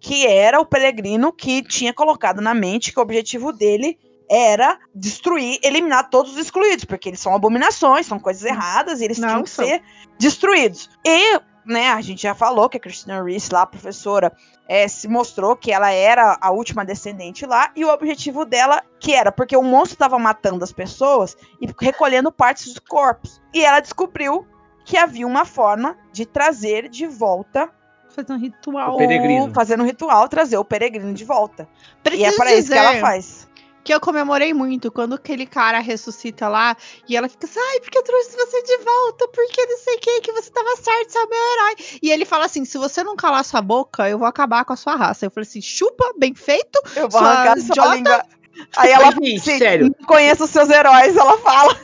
que 0.00 0.26
era 0.26 0.60
o 0.60 0.66
peregrino 0.66 1.32
que 1.32 1.62
tinha 1.62 1.92
colocado 1.92 2.40
na 2.40 2.54
mente 2.54 2.92
que 2.92 2.98
o 2.98 3.02
objetivo 3.02 3.52
dele 3.52 3.98
era 4.30 4.78
destruir, 4.94 5.58
eliminar 5.62 6.10
todos 6.10 6.32
os 6.32 6.38
excluídos, 6.38 6.84
porque 6.84 7.08
eles 7.08 7.20
são 7.20 7.34
abominações, 7.34 8.06
são 8.06 8.18
coisas 8.18 8.44
erradas, 8.44 9.00
e 9.00 9.04
eles 9.04 9.18
Não 9.18 9.28
tinham 9.28 9.42
que 9.42 9.50
são. 9.50 9.64
ser 9.64 9.82
destruídos. 10.18 10.90
E, 11.04 11.40
né, 11.68 11.90
a 11.90 12.00
gente 12.00 12.22
já 12.22 12.34
falou 12.34 12.68
que 12.68 12.78
a 12.78 12.80
Christina 12.80 13.22
Reese, 13.22 13.52
lá, 13.52 13.62
a 13.62 13.66
professora, 13.66 14.32
é, 14.66 14.88
se 14.88 15.06
mostrou 15.06 15.54
que 15.54 15.70
ela 15.70 15.90
era 15.90 16.38
a 16.40 16.50
última 16.50 16.84
descendente 16.84 17.44
lá, 17.44 17.70
e 17.76 17.84
o 17.84 17.92
objetivo 17.92 18.44
dela, 18.44 18.82
que 18.98 19.14
era, 19.14 19.30
porque 19.30 19.56
o 19.56 19.62
monstro 19.62 19.94
estava 19.94 20.18
matando 20.18 20.64
as 20.64 20.72
pessoas 20.72 21.36
e 21.60 21.68
recolhendo 21.78 22.32
partes 22.32 22.66
dos 22.72 22.78
corpos. 22.78 23.40
E 23.52 23.64
ela 23.64 23.80
descobriu 23.80 24.46
que 24.84 24.96
havia 24.96 25.26
uma 25.26 25.44
forma 25.44 25.96
de 26.12 26.24
trazer 26.24 26.88
de 26.88 27.06
volta 27.06 27.70
Fazer 28.10 28.32
um 28.32 28.38
ritual. 28.38 28.94
O 28.94 28.98
peregrino. 28.98 29.52
fazendo 29.54 29.82
um 29.82 29.86
ritual, 29.86 30.28
trazer 30.28 30.56
o 30.56 30.64
peregrino 30.64 31.12
de 31.12 31.24
volta. 31.24 31.68
Preciso 32.02 32.24
e 32.24 32.26
é 32.26 32.36
para 32.36 32.54
isso 32.54 32.72
que 32.72 32.78
ela 32.78 32.98
faz. 32.98 33.47
Que 33.88 33.94
eu 33.94 34.00
comemorei 34.00 34.52
muito 34.52 34.92
quando 34.92 35.14
aquele 35.14 35.46
cara 35.46 35.78
ressuscita 35.78 36.46
lá 36.46 36.76
e 37.08 37.16
ela 37.16 37.26
fica 37.26 37.46
assim, 37.46 37.58
ai, 37.58 37.80
porque 37.80 37.96
eu 37.96 38.02
trouxe 38.02 38.36
você 38.36 38.62
de 38.62 38.76
volta, 38.84 39.26
porque 39.28 39.64
não 39.64 39.78
sei 39.78 39.94
o 39.94 39.98
que, 39.98 40.20
que 40.20 40.32
você 40.32 40.50
tava 40.50 40.76
certo, 40.76 41.10
você 41.10 41.18
é 41.18 41.24
o 41.24 41.28
meu 41.30 41.38
herói. 41.38 41.74
E 42.02 42.10
ele 42.10 42.26
fala 42.26 42.44
assim: 42.44 42.66
se 42.66 42.76
você 42.76 43.02
não 43.02 43.16
calar 43.16 43.42
sua 43.46 43.62
boca, 43.62 44.06
eu 44.06 44.18
vou 44.18 44.28
acabar 44.28 44.62
com 44.66 44.74
a 44.74 44.76
sua 44.76 44.94
raça. 44.94 45.24
Eu 45.24 45.30
falei 45.30 45.48
assim: 45.48 45.62
chupa, 45.62 46.12
bem 46.18 46.34
feito. 46.34 46.78
Eu 46.94 47.08
vou 47.08 47.18
Sua 47.18 47.30
arrancar 47.30 47.60
sua 47.60 47.66
idiota. 47.70 47.94
língua. 47.94 48.24
Aí 48.76 48.90
ela 48.90 49.06
Mas, 49.06 49.14
assim, 49.14 49.38
sério. 49.58 49.94
não 49.98 50.06
conheço 50.06 50.44
os 50.44 50.50
seus 50.50 50.68
heróis, 50.68 51.16
ela 51.16 51.38
fala. 51.38 51.74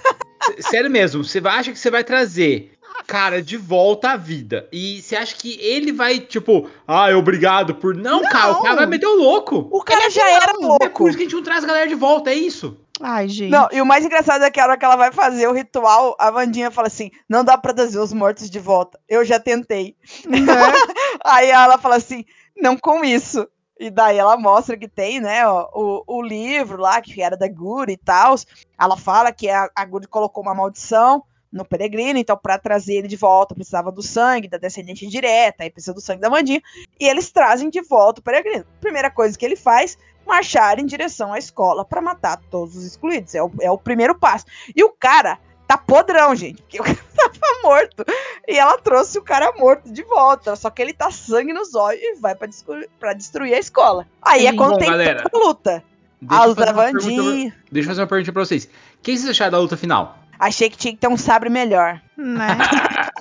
Sério 0.59 0.91
mesmo, 0.91 1.25
você 1.25 1.41
acha 1.43 1.73
que 1.73 1.79
você 1.79 1.91
vai 1.91 2.05
trazer 2.05 2.74
cara 3.03 3.43
de 3.43 3.57
volta 3.57 4.11
à 4.13 4.17
vida. 4.17 4.69
E 4.73 5.03
você 5.03 5.17
acha 5.17 5.35
que 5.35 5.59
ele 5.61 5.93
vai, 5.93 6.21
tipo, 6.21 6.69
ah, 6.87 7.09
obrigado 7.17 7.75
por. 7.75 7.95
Não, 7.95 8.23
cara, 8.23 8.53
o 8.53 8.63
cara 8.63 8.77
vai 8.77 8.87
meter 8.87 9.07
o 9.07 9.17
louco. 9.17 9.69
O 9.71 9.83
cara 9.83 10.01
Ele 10.01 10.07
é 10.07 10.11
já 10.11 10.31
era 10.31 10.53
É 10.53 10.55
por 10.55 10.61
louco. 10.63 11.09
isso 11.09 11.17
que 11.17 11.23
a 11.25 11.27
gente 11.27 11.37
não 11.37 11.43
traz 11.43 11.65
a 11.65 11.67
galera 11.67 11.89
de 11.89 11.95
volta, 11.95 12.31
é 12.31 12.35
isso. 12.35 12.79
Ai, 13.01 13.29
gente. 13.29 13.51
Não, 13.51 13.69
e 13.73 13.81
o 13.81 13.87
mais 13.87 14.05
engraçado 14.05 14.45
é 14.45 14.51
que 14.51 14.61
a 14.61 14.65
hora 14.65 14.77
que 14.79 14.85
ela 14.85 14.95
vai 14.95 15.11
fazer 15.11 15.49
o 15.49 15.53
ritual, 15.53 16.15
a 16.19 16.31
Vandinha 16.31 16.71
fala 16.71 16.87
assim: 16.87 17.11
não 17.29 17.43
dá 17.45 17.59
pra 17.59 17.75
trazer 17.75 17.99
os 17.99 18.13
mortos 18.13 18.49
de 18.49 18.61
volta. 18.61 18.99
Eu 19.09 19.25
já 19.25 19.41
tentei. 19.41 19.97
Né? 20.27 20.39
Aí 21.25 21.51
ela 21.51 21.77
fala 21.77 21.97
assim: 21.97 22.25
não 22.57 22.77
com 22.77 23.05
isso. 23.05 23.47
E 23.81 23.91
daí 23.91 24.17
ela 24.17 24.37
mostra 24.37 24.77
que 24.77 24.87
tem, 24.87 25.19
né, 25.21 25.45
ó, 25.49 25.69
o, 25.75 26.05
o 26.07 26.23
livro 26.23 26.81
lá, 26.81 27.01
que 27.01 27.21
era 27.21 27.37
da 27.37 27.49
Guri 27.49 27.95
e 27.95 27.97
tal. 27.97 28.37
Ela 28.81 28.97
fala 28.97 29.33
que 29.33 29.51
a, 29.51 29.69
a 29.75 29.85
Guri 29.85 30.07
colocou 30.07 30.45
uma 30.45 30.55
maldição 30.55 31.25
no 31.55 31.65
peregrino, 31.65 32.19
então 32.19 32.37
para 32.37 32.59
trazer 32.59 32.95
ele 32.95 33.09
de 33.09 33.17
volta 33.17 33.55
precisava 33.55 33.93
do 33.93 34.03
sangue 34.03 34.49
da 34.49 34.59
descendente 34.59 35.07
direta, 35.07 35.63
aí 35.63 35.71
precisa 35.71 35.95
do 35.95 36.01
sangue 36.01 36.21
da 36.21 36.29
Mandinha, 36.29 36.61
e 37.01 37.09
eles 37.09 37.31
trazem 37.31 37.71
de 37.71 37.81
volta 37.81 38.21
o 38.21 38.25
peregrino. 38.25 38.67
Primeira 38.81 39.09
coisa 39.11 39.39
que 39.39 39.45
ele 39.47 39.55
faz, 39.57 39.97
marchar 40.27 40.79
em 40.81 40.85
direção 40.87 41.33
à 41.33 41.39
escola 41.39 41.85
para 41.85 42.03
matar 42.03 42.41
todos 42.51 42.75
os 42.77 42.85
excluídos. 42.85 43.35
É 43.35 43.43
o, 43.43 43.51
é 43.61 43.71
o 43.71 43.79
primeiro 43.79 44.15
passo. 44.19 44.45
E 44.75 44.83
o 44.83 44.91
cara 44.91 45.39
tá 45.69 45.79
podrão, 45.79 46.35
gente, 46.35 46.61
porque 46.63 46.81
o 46.81 46.83
cara 46.85 46.99
tava 47.17 47.63
morto. 47.63 48.05
E 48.49 48.59
ela 48.59 48.77
trouxe 48.79 49.17
o 49.19 49.23
cara 49.23 49.53
morto 49.57 49.91
de 49.93 50.03
volta, 50.03 50.57
só 50.57 50.69
que 50.71 50.83
ele 50.83 50.93
tá 50.93 51.11
sangue 51.11 51.53
nos 51.53 51.75
olhos 51.75 52.03
e 52.03 52.15
vai 52.17 52.35
pra, 52.35 52.47
descru- 52.49 52.89
pra 52.99 53.13
destruir 53.13 53.55
a 53.55 53.59
escola. 53.59 54.07
Aí 54.21 54.47
é 54.47 54.53
quando 54.53 54.73
Bom, 54.73 54.79
tem 54.79 54.91
galera, 54.91 55.23
toda 55.23 55.45
a 55.45 55.47
luta. 55.49 55.85
Deixa 56.21 56.43
A 56.43 56.47
eu, 56.49 56.55
fazer 56.55 56.71
uma 56.73 56.83
Vandinha. 56.83 57.23
pergunta, 57.23 57.57
deixa 57.71 57.87
eu 57.87 57.91
fazer 57.91 58.01
uma 58.01 58.07
pergunta 58.09 58.33
pra 58.33 58.45
vocês. 58.45 58.65
O 58.65 58.69
que 59.03 59.17
vocês 59.17 59.29
acharam 59.29 59.53
da 59.53 59.59
luta 59.59 59.77
final? 59.77 60.19
Achei 60.39 60.71
que 60.71 60.77
tinha 60.77 60.93
que 60.93 61.01
ter 61.01 61.09
um 61.09 61.17
sabre 61.17 61.51
melhor. 61.51 62.01
Né? 62.17 62.47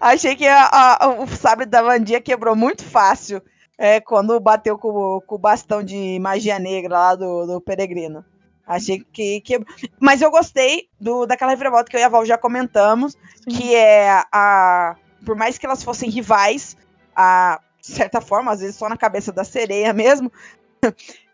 Achei 0.00 0.34
que 0.34 0.46
a- 0.46 0.96
a- 1.00 1.08
o 1.20 1.26
sabre 1.28 1.64
da 1.66 1.82
Vandinha 1.82 2.20
quebrou 2.20 2.56
muito 2.56 2.84
fácil 2.84 3.40
é, 3.78 4.00
quando 4.00 4.38
bateu 4.40 4.76
com, 4.78 4.88
o- 4.88 5.20
com 5.20 5.34
o 5.36 5.38
bastão 5.38 5.82
de 5.82 6.18
magia 6.20 6.58
negra 6.58 6.98
lá 6.98 7.14
do, 7.14 7.46
do 7.46 7.60
peregrino. 7.60 8.24
Achei 8.66 9.04
que 9.12 9.40
quebrou. 9.40 9.72
Mas 10.00 10.22
eu 10.22 10.30
gostei 10.30 10.88
do, 11.00 11.26
daquela 11.26 11.50
reviravolta 11.52 11.90
que 11.90 11.96
eu 11.96 12.00
e 12.00 12.04
a 12.04 12.08
Val 12.08 12.24
já 12.24 12.38
comentamos, 12.38 13.16
que 13.48 13.74
é 13.74 14.22
a. 14.32 14.96
Por 15.24 15.36
mais 15.36 15.58
que 15.58 15.66
elas 15.66 15.82
fossem 15.84 16.10
rivais, 16.10 16.76
a, 17.14 17.60
de 17.80 17.86
certa 17.88 18.20
forma, 18.20 18.50
às 18.52 18.60
vezes 18.60 18.76
só 18.76 18.88
na 18.88 18.96
cabeça 18.96 19.32
da 19.32 19.44
sereia 19.44 19.92
mesmo, 19.92 20.32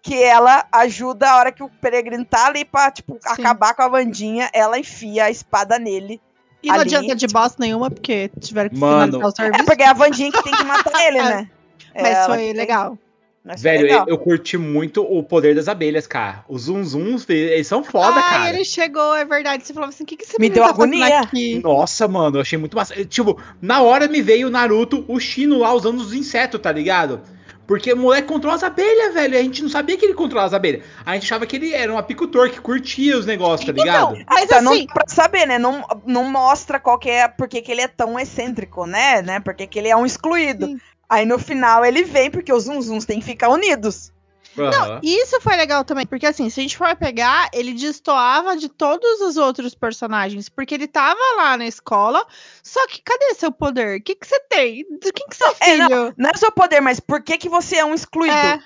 que 0.03 0.22
ela 0.22 0.64
ajuda 0.72 1.28
a 1.30 1.36
hora 1.38 1.53
que 1.53 1.62
o 1.62 1.68
peregrino 1.68 2.24
tá 2.24 2.46
ali 2.46 2.64
pra, 2.64 2.90
tipo, 2.90 3.18
acabar 3.24 3.74
com 3.74 3.82
a 3.82 3.88
Vandinha, 3.88 4.49
ela 4.53 4.78
enfia 4.78 5.24
a 5.24 5.30
espada 5.30 5.78
nele. 5.78 6.20
E 6.62 6.68
não 6.68 6.74
Ali, 6.74 6.82
adianta 6.84 7.14
de 7.14 7.26
bosta 7.26 7.57
nenhuma, 7.61 7.90
porque 7.90 8.30
tiveram 8.40 8.70
que 8.70 8.76
Mano. 8.76 9.12
finalizar 9.12 9.26
o 9.26 9.28
É 9.28 9.34
serviço. 9.36 9.64
porque 9.64 9.82
é 9.82 9.88
a 9.88 9.92
Vandinha 9.92 10.32
que 10.32 10.42
tem 10.42 10.53
que 10.53 10.64
matar 10.64 11.01
ele, 11.07 11.22
né? 11.22 11.49
Mas 11.94 12.05
Ela 12.16 12.26
foi 12.26 12.36
que 12.38 12.44
tem- 12.44 12.53
legal. 12.55 12.99
Mas 13.44 13.62
foi 13.62 13.70
Velho, 13.70 13.82
legal. 13.84 14.05
eu, 14.09 14.14
eu 14.14 14.18
curti 14.18 14.59
muito 14.59 15.01
o 15.03 15.22
poder 15.22 15.55
das 15.55 15.68
abelhas, 15.68 16.07
cara. 16.07 16.44
Os 16.49 16.62
zum 16.62 16.84
zums, 16.84 17.24
eles 17.30 17.66
são 17.66 17.82
foda, 17.82 18.16
Ai, 18.20 18.30
cara. 18.30 18.49
ele 18.51 18.64
chegou, 18.64 19.14
é 19.16 19.24
verdade. 19.24 19.64
Você 19.66 19.72
falou 19.72 19.88
assim: 19.88 20.03
o 20.03 20.07
que, 20.07 20.16
que 20.16 20.24
esse 20.24 20.32
Me 20.34 20.49
menino 20.51 20.55
deu 20.57 20.64
tá 20.64 20.70
agonia. 20.70 21.20
aqui? 21.20 21.59
Nossa, 21.62 22.07
mano, 22.09 22.36
eu 22.36 22.40
achei 22.42 22.59
muito 22.59 22.76
massa. 22.76 22.94
Tipo, 23.07 23.40
na 23.62 23.80
hora 23.80 24.07
me 24.09 24.20
veio 24.20 24.49
o 24.49 24.51
Naruto, 24.51 25.03
o 25.09 25.18
Shino 25.18 25.59
lá 25.61 25.72
usando 25.72 25.99
os 26.01 26.12
insetos, 26.12 26.61
tá 26.61 26.70
ligado? 26.70 27.22
Porque 27.68 27.92
o 27.92 27.96
moleque 27.98 28.26
controla 28.26 28.56
as 28.56 28.62
abelhas, 28.62 29.12
velho. 29.12 29.38
A 29.38 29.42
gente 29.42 29.62
não 29.62 29.68
sabia 29.68 29.94
que 29.98 30.06
ele 30.06 30.14
controlava 30.14 30.46
as 30.46 30.54
abelhas. 30.54 30.82
A 31.04 31.12
gente 31.12 31.24
achava 31.24 31.46
que 31.46 31.54
ele 31.54 31.74
era 31.74 31.92
um 31.92 31.98
apicultor 31.98 32.50
que 32.50 32.58
curtia 32.58 33.18
os 33.18 33.26
negócios, 33.26 33.66
tá 33.66 33.72
ligado? 33.72 34.14
Então, 34.14 34.24
mas 34.26 34.48
Tá, 34.48 34.62
não 34.62 34.72
assim, 34.72 34.86
dá 34.86 34.94
pra 34.94 35.04
saber, 35.06 35.46
né? 35.46 35.58
Não, 35.58 35.86
não 36.06 36.24
mostra 36.24 36.80
qual 36.80 36.98
que 36.98 37.10
é, 37.10 37.28
porque 37.28 37.60
que 37.60 37.70
ele 37.70 37.82
é 37.82 37.88
tão 37.88 38.18
excêntrico, 38.18 38.86
né? 38.86 39.20
né? 39.20 39.38
Porque 39.38 39.66
que 39.66 39.78
ele 39.78 39.88
é 39.88 39.94
um 39.94 40.06
excluído. 40.06 40.64
Sim. 40.64 40.80
Aí 41.10 41.26
no 41.26 41.38
final 41.38 41.84
ele 41.84 42.04
vem, 42.04 42.30
porque 42.30 42.50
os 42.50 42.64
zunzuns 42.64 43.04
têm 43.04 43.20
que 43.20 43.26
ficar 43.26 43.50
unidos. 43.50 44.10
Aham. 44.57 45.01
isso 45.03 45.40
foi 45.40 45.57
legal 45.57 45.84
também, 45.84 46.07
porque 46.07 46.26
assim, 46.26 46.49
se 46.51 46.59
a 46.61 46.62
gente 46.62 46.76
for 46.76 46.94
pegar, 46.96 47.49
ele 47.53 47.72
destoava 47.74 48.57
de 48.57 48.68
todos 48.68 49.20
os 49.20 49.36
outros 49.36 49.74
personagens, 49.74 50.49
porque 50.49 50.74
ele 50.74 50.86
tava 50.88 51.18
lá 51.36 51.57
na 51.57 51.66
escola, 51.66 52.26
só 52.62 52.86
que 52.88 53.03
cadê 53.03 53.34
seu 53.34 53.53
poder? 53.53 53.99
O 53.99 54.03
que 54.03 54.14
que 54.14 54.26
você 54.26 54.40
tem? 54.49 54.84
Do 54.90 55.12
que 55.12 55.24
que 55.28 55.36
você 55.36 55.44
é 55.61 55.70
É, 55.70 55.76
não, 55.76 55.88
filho? 55.88 56.14
Não 56.16 56.30
é 56.30 56.36
só 56.36 56.51
poder, 56.51 56.80
mas 56.80 56.99
por 57.01 57.22
que, 57.22 57.38
que 57.38 57.49
você 57.49 57.76
é 57.76 57.84
um 57.84 57.94
excluído? 57.94 58.34
É. 58.34 58.59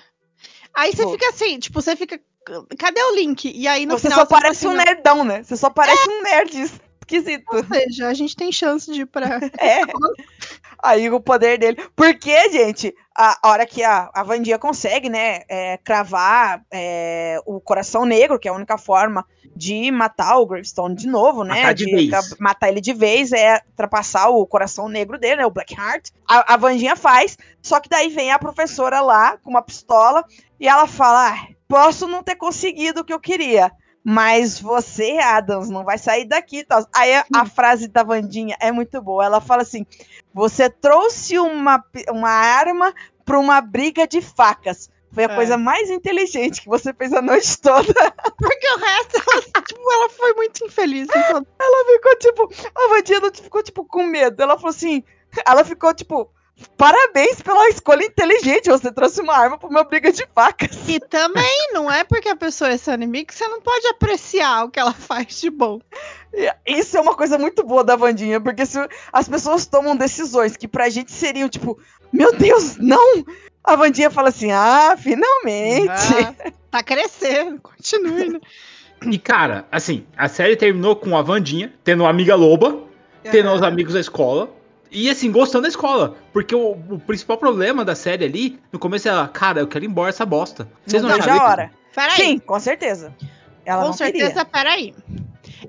Aí 0.73 0.91
você 0.91 0.97
Tipo- 1.03 1.11
fica 1.11 1.29
assim, 1.29 1.59
tipo, 1.59 1.81
você 1.81 1.95
fica. 1.95 2.19
Cadê 2.77 3.01
o 3.01 3.15
link? 3.15 3.51
E 3.55 3.67
aí 3.67 3.85
no 3.85 3.97
você 3.97 4.09
final 4.09 4.19
só 4.19 4.25
fala 4.25 4.41
parece 4.41 4.65
assim, 4.65 4.73
um 4.73 4.77
não. 4.77 4.83
nerdão, 4.83 5.23
né? 5.23 5.43
Você 5.43 5.55
só 5.55 5.69
parece 5.69 6.09
um 6.09 6.23
nerd 6.23 6.59
esquisito. 6.59 7.45
Ou 7.53 7.63
seja, 7.65 8.07
a 8.07 8.13
gente 8.13 8.35
tem 8.35 8.51
chance 8.51 8.91
de 8.91 9.01
ir 9.01 9.05
pra. 9.05 9.39
É. 9.59 9.81
Aí 10.83 11.09
o 11.09 11.19
poder 11.21 11.57
dele. 11.57 11.77
Porque, 11.95 12.49
gente, 12.51 12.93
a, 13.15 13.37
a 13.41 13.49
hora 13.51 13.65
que 13.65 13.81
a, 13.83 14.09
a 14.13 14.21
Vandinha 14.23 14.59
consegue, 14.59 15.09
né, 15.09 15.41
é, 15.47 15.77
cravar 15.77 16.61
é, 16.71 17.39
o 17.45 17.61
coração 17.61 18.03
negro, 18.05 18.37
que 18.37 18.47
é 18.49 18.51
a 18.51 18.55
única 18.55 18.77
forma 18.77 19.25
de 19.55 19.89
matar 19.91 20.37
o 20.39 20.45
Gravestone 20.45 20.95
de 20.95 21.07
novo, 21.07 21.43
né? 21.43 21.55
Matar 21.61 21.73
de 21.73 21.85
vez. 21.85 22.09
tra- 22.09 22.37
matar 22.39 22.69
ele 22.69 22.81
de 22.81 22.91
vez, 22.93 23.31
é 23.31 23.61
ultrapassar 23.69 24.29
o 24.29 24.45
coração 24.45 24.89
negro 24.89 25.17
dele, 25.17 25.37
né? 25.37 25.45
O 25.45 25.51
Black 25.51 25.73
Heart. 25.73 26.09
A, 26.27 26.55
a 26.55 26.57
Vandinha 26.57 26.95
faz. 26.95 27.37
Só 27.61 27.79
que 27.79 27.87
daí 27.87 28.09
vem 28.09 28.31
a 28.31 28.39
professora 28.39 28.99
lá 28.99 29.37
com 29.37 29.51
uma 29.51 29.61
pistola 29.61 30.25
e 30.59 30.67
ela 30.67 30.87
fala: 30.87 31.29
ah, 31.29 31.47
posso 31.67 32.07
não 32.07 32.23
ter 32.23 32.35
conseguido 32.35 33.01
o 33.01 33.03
que 33.05 33.13
eu 33.13 33.19
queria. 33.19 33.71
Mas 34.03 34.59
você, 34.59 35.17
Adams, 35.19 35.69
não 35.69 35.83
vai 35.83 35.97
sair 35.97 36.25
daqui. 36.25 36.63
tal." 36.63 36.85
Aí 36.93 37.15
a, 37.15 37.25
a 37.35 37.45
frase 37.45 37.87
da 37.87 38.03
Vandinha 38.03 38.57
é 38.59 38.71
muito 38.71 39.01
boa. 39.01 39.23
Ela 39.25 39.39
fala 39.39 39.61
assim: 39.61 39.85
você 40.33 40.69
trouxe 40.69 41.39
uma, 41.39 41.83
uma 42.09 42.29
arma 42.29 42.93
para 43.23 43.39
uma 43.39 43.61
briga 43.61 44.05
de 44.07 44.21
facas. 44.21 44.89
Foi 45.13 45.25
a 45.25 45.31
É. 45.31 45.35
coisa 45.35 45.57
mais 45.57 45.91
inteligente 45.91 46.61
que 46.61 46.67
você 46.67 46.91
fez 46.91 47.13
a 47.13 47.21
noite 47.21 47.59
toda. 47.61 47.93
Porque 48.37 48.67
o 48.73 48.77
resto, 48.77 49.21
ela, 49.31 49.41
tipo, 49.63 49.91
ela 49.91 50.09
foi 50.09 50.33
muito 50.33 50.65
infeliz. 50.65 51.07
Então, 51.07 51.45
Ela 51.59 51.93
ficou 51.93 52.15
tipo. 52.17 52.69
A 52.75 52.87
Vandinha 52.89 53.21
ficou 53.41 53.63
tipo 53.63 53.85
com 53.85 54.03
medo. 54.07 54.41
Ela 54.41 54.55
falou 54.57 54.71
assim. 54.71 55.03
Ela 55.45 55.63
ficou 55.63 55.93
tipo. 55.93 56.29
Parabéns 56.77 57.41
pela 57.41 57.69
escolha 57.69 58.05
inteligente. 58.05 58.69
Você 58.69 58.91
trouxe 58.91 59.21
uma 59.21 59.35
arma 59.35 59.57
para 59.57 59.69
uma 59.69 59.83
briga 59.83 60.11
de 60.11 60.25
facas. 60.33 60.71
e 60.87 60.99
também 60.99 61.69
não 61.73 61.91
é 61.91 62.03
porque 62.03 62.29
a 62.29 62.35
pessoa 62.35 62.69
é 62.69 62.77
seu 62.77 62.93
inimigo 62.93 63.27
que 63.27 63.35
você 63.35 63.47
não 63.47 63.61
pode 63.61 63.87
apreciar 63.87 64.65
o 64.65 64.69
que 64.69 64.79
ela 64.79 64.93
faz 64.93 65.39
de 65.39 65.49
bom. 65.49 65.79
Isso 66.65 66.97
é 66.97 67.01
uma 67.01 67.15
coisa 67.15 67.37
muito 67.37 67.63
boa 67.63 67.83
da 67.83 67.95
Vandinha, 67.95 68.39
porque 68.41 68.65
se 68.65 68.77
as 69.11 69.29
pessoas 69.29 69.65
tomam 69.65 69.95
decisões 69.95 70.57
que 70.57 70.67
pra 70.67 70.89
gente 70.89 71.11
seriam 71.11 71.47
tipo, 71.49 71.79
meu 72.11 72.35
Deus, 72.35 72.77
não! 72.77 73.23
A 73.63 73.75
Vandinha 73.75 74.11
fala 74.11 74.29
assim, 74.29 74.51
ah, 74.51 74.95
finalmente! 74.97 75.89
Ah, 75.89 76.51
tá 76.69 76.83
crescendo, 76.83 77.61
continue, 77.61 78.29
né? 78.29 78.39
E, 79.05 79.19
cara, 79.19 79.67
assim, 79.69 80.05
a 80.15 80.29
série 80.29 80.55
terminou 80.55 80.95
com 80.95 81.17
a 81.17 81.21
Vandinha 81.21 81.73
tendo 81.83 82.03
uma 82.03 82.09
amiga 82.09 82.35
loba, 82.35 82.83
tendo 83.29 83.51
os 83.51 83.61
amigos 83.61 83.95
da 83.95 83.99
escola. 83.99 84.49
E 84.93 85.09
assim, 85.09 85.31
gostando 85.31 85.63
da 85.63 85.69
escola. 85.69 86.15
Porque 86.31 86.53
o, 86.53 86.71
o 86.71 86.99
principal 86.99 87.37
problema 87.37 87.83
da 87.83 87.95
série 87.95 88.23
ali, 88.23 88.59
no 88.71 88.77
começo 88.77 89.09
ela, 89.09 89.27
cara, 89.27 89.59
eu 89.59 89.67
quero 89.67 89.83
ir 89.83 89.87
embora 89.87 90.11
dessa 90.11 90.25
bosta. 90.25 90.67
Vocês 90.85 91.01
não 91.01 91.09
não 91.09 91.17
acharam 91.17 91.41
a 91.41 91.49
hora. 91.49 91.71
Peraí, 91.93 92.15
Sim, 92.15 92.37
com 92.39 92.59
certeza. 92.59 93.13
Ela 93.65 93.81
com 93.81 93.87
não 93.87 93.93
certeza, 93.93 94.27
queria. 94.27 94.45
peraí. 94.45 94.93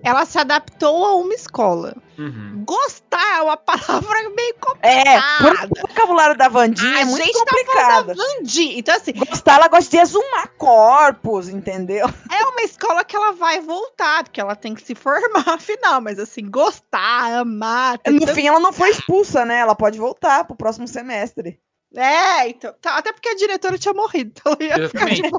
Ela 0.05 0.27
se 0.27 0.39
adaptou 0.39 1.05
a 1.07 1.15
uma 1.17 1.33
escola. 1.35 1.97
Uhum. 2.19 2.63
Gostar 2.65 3.39
é 3.39 3.43
uma 3.43 3.57
palavra 3.57 4.31
meio 4.37 4.55
É, 4.83 5.19
complicada. 5.21 5.69
por 5.69 5.79
o 5.79 5.89
vocabulário 5.89 6.37
da 6.37 6.49
Vandinha 6.49 6.99
A 6.99 7.01
é 7.01 7.05
muito 7.07 7.33
tá 7.33 7.39
complicado. 7.41 8.15
Vandi. 8.15 8.79
Então, 8.79 8.95
assim, 8.95 9.13
Gostar, 9.15 9.57
ela 9.57 9.69
gosta 9.69 9.91
de 9.91 9.97
exumar 9.97 10.49
corpos, 10.57 11.49
entendeu? 11.49 12.07
é 12.31 12.45
uma 12.45 12.63
escola 12.63 13.05
que 13.05 13.17
ela 13.17 13.33
vai 13.33 13.61
voltar, 13.61 14.25
porque 14.25 14.41
ela 14.41 14.55
tem 14.55 14.75
que 14.75 14.83
se 14.83 14.95
formar, 14.95 15.49
afinal. 15.55 16.01
Mas, 16.01 16.19
assim, 16.19 16.49
gostar, 16.51 17.41
amar. 17.41 17.99
No 18.07 18.21
tanto- 18.21 18.35
fim, 18.35 18.47
ela 18.47 18.61
não 18.61 18.73
foi 18.73 18.91
expulsa, 18.91 19.45
né? 19.45 19.59
Ela 19.59 19.75
pode 19.75 19.99
voltar 19.99 20.45
pro 20.45 20.55
próximo 20.55 20.87
semestre. 20.87 21.59
É, 21.97 22.49
então. 22.49 22.75
tá, 22.81 22.97
até 22.97 23.13
porque 23.13 23.29
a 23.29 23.37
diretora 23.37 23.79
tinha 23.79 23.95
morrido. 23.95 24.33
Então 24.37 24.57
ela 24.61 24.81
ia 24.81 24.89
ficar 24.89 25.07
de 25.07 25.17
jeito. 25.17 25.37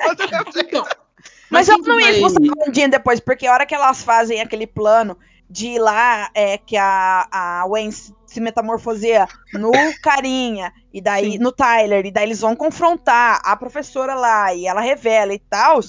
Então, 0.57 0.85
Mas, 1.55 1.69
ela 1.69 1.77
não 1.79 1.99
ia 1.99 2.09
a 2.25 2.65
Vandinha 2.65 2.89
depois, 2.89 3.19
porque 3.19 3.47
a 3.47 3.53
hora 3.53 3.65
que 3.65 3.73
elas 3.75 4.03
fazem 4.03 4.41
aquele 4.41 4.67
plano 4.67 5.17
de 5.49 5.67
ir 5.67 5.79
lá, 5.79 6.29
é 6.33 6.57
que 6.57 6.75
a, 6.77 7.27
a 7.31 7.65
Gwen 7.67 7.91
se 7.91 8.13
se 8.25 8.41
metamorfoseia 8.41 9.29
no 9.53 9.71
carinha, 10.03 10.73
e 10.93 10.99
daí 10.99 11.33
Sim. 11.33 11.37
no 11.37 11.53
Tyler, 11.53 12.05
e 12.05 12.11
daí 12.11 12.25
eles 12.25 12.41
vão 12.41 12.53
confrontar 12.53 13.39
a 13.45 13.55
professora 13.55 14.13
lá, 14.13 14.53
e 14.53 14.67
ela 14.67 14.81
revela 14.81 15.33
e 15.33 15.39
tal, 15.39 15.79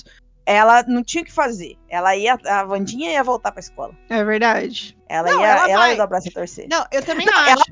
ela 0.45 0.85
não 0.85 1.03
tinha 1.03 1.23
o 1.23 1.27
que 1.27 1.33
fazer. 1.33 1.77
Ela 1.89 2.15
ia, 2.15 2.39
a 2.47 2.63
Vandinha 2.63 3.11
ia 3.11 3.25
voltar 3.25 3.51
pra 3.51 3.59
escola. 3.59 3.95
É 4.09 4.23
verdade. 4.23 4.97
Ela 5.09 5.33
Não, 5.33 5.41
ia, 5.41 5.47
ela 5.47 5.71
ela 5.71 5.93
ia 5.93 6.03
a 6.05 6.33
torcer. 6.33 6.69
Não, 6.71 6.87
eu 6.93 7.05
também 7.05 7.27
Não, 7.27 7.35
acho. 7.37 7.51
ela- 7.51 7.65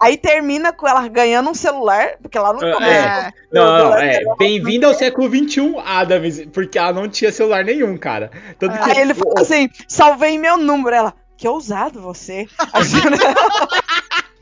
Aí 0.00 0.16
termina 0.16 0.72
com 0.72 0.86
ela 0.86 1.06
ganhando 1.08 1.50
um 1.50 1.54
celular, 1.54 2.12
porque 2.22 2.38
ela 2.38 2.52
não 2.52 2.66
É. 2.68 2.72
começa. 2.72 2.92
É. 3.28 3.32
Não, 3.52 3.64
não, 3.64 3.78
Ela- 3.94 4.04
é. 4.04 4.20
Bem-vindo 4.38 4.86
ao 4.86 4.94
século 4.94 5.28
XXI, 5.28 5.74
Adams, 5.84 6.46
porque 6.52 6.78
ela 6.78 6.92
não 6.92 7.08
tinha 7.08 7.32
celular 7.32 7.64
nenhum, 7.64 7.96
cara. 7.96 8.30
Tanto 8.58 8.78
que. 8.78 8.90
Aí 8.90 8.98
ele 9.00 9.14
falou 9.14 9.38
assim: 9.38 9.68
salvei 9.88 10.38
meu 10.38 10.56
número. 10.56 10.94
Ela, 10.94 11.14
que 11.36 11.48
ousado 11.48 12.00
você. 12.00 12.46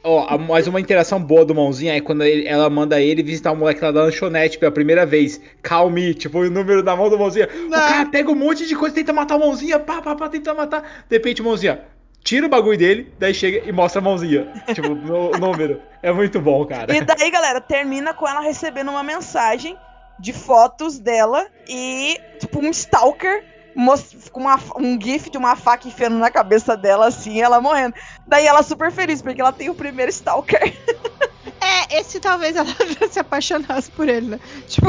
Ó, 0.08 0.24
a- 0.28 0.38
mais 0.38 0.68
uma 0.68 0.78
interação 0.80 1.20
boa 1.20 1.44
do 1.44 1.52
Mãozinha 1.54 1.96
é 1.96 2.00
quando 2.00 2.22
ele- 2.22 2.46
ela 2.46 2.70
manda 2.70 3.00
ele 3.00 3.24
visitar 3.24 3.50
o 3.50 3.56
moleque 3.56 3.80
lá 3.82 3.90
da 3.90 4.02
lanchonete 4.04 4.56
pela 4.56 4.70
primeira 4.70 5.04
vez. 5.04 5.40
Calme, 5.62 6.14
tipo, 6.14 6.38
o 6.38 6.48
número 6.50 6.80
na 6.82 6.94
mão 6.94 7.10
do 7.10 7.18
Mãozinha. 7.18 7.48
O 7.52 7.68
Não. 7.70 7.70
cara 7.78 8.06
pega 8.06 8.30
um 8.30 8.34
monte 8.36 8.66
de 8.68 8.76
coisa, 8.76 8.94
tenta 8.94 9.12
matar 9.12 9.34
o 9.34 9.40
Mãozinha, 9.40 9.80
pá, 9.80 10.00
pá, 10.00 10.14
pá, 10.14 10.28
tenta 10.28 10.54
matar. 10.54 11.04
De 11.08 11.16
repente, 11.16 11.42
o 11.42 11.44
Mãozinha, 11.44 11.80
tira 12.26 12.44
o 12.46 12.48
bagulho 12.48 12.76
dele, 12.76 13.14
daí 13.20 13.32
chega 13.32 13.66
e 13.68 13.70
mostra 13.72 14.00
a 14.00 14.04
mãozinha. 14.04 14.52
tipo, 14.74 14.88
o 15.14 15.38
número. 15.38 15.80
É 16.02 16.12
muito 16.12 16.40
bom, 16.40 16.66
cara. 16.66 16.94
E 16.94 17.00
daí, 17.00 17.30
galera, 17.30 17.60
termina 17.60 18.12
com 18.12 18.26
ela 18.26 18.40
recebendo 18.40 18.90
uma 18.90 19.04
mensagem 19.04 19.78
de 20.18 20.32
fotos 20.32 20.98
dela 20.98 21.46
e, 21.68 22.18
tipo, 22.40 22.58
um 22.58 22.68
stalker 22.70 23.44
com 24.32 24.40
uma, 24.40 24.58
um 24.78 24.98
gif 25.00 25.28
de 25.30 25.36
uma 25.36 25.54
faca 25.54 25.86
enfiando 25.86 26.16
na 26.16 26.30
cabeça 26.30 26.76
dela, 26.76 27.06
assim, 27.06 27.40
ela 27.40 27.60
morrendo. 27.60 27.94
Daí 28.26 28.46
ela 28.46 28.62
super 28.62 28.90
feliz, 28.90 29.20
porque 29.22 29.40
ela 29.40 29.52
tem 29.52 29.70
o 29.70 29.74
primeiro 29.74 30.10
stalker. 30.10 30.60
É, 31.58 32.00
esse 32.00 32.20
talvez 32.20 32.54
ela 32.54 32.66
se 33.10 33.18
apaixonasse 33.18 33.90
por 33.90 34.08
ele, 34.08 34.26
né? 34.28 34.40
Tipo, 34.68 34.86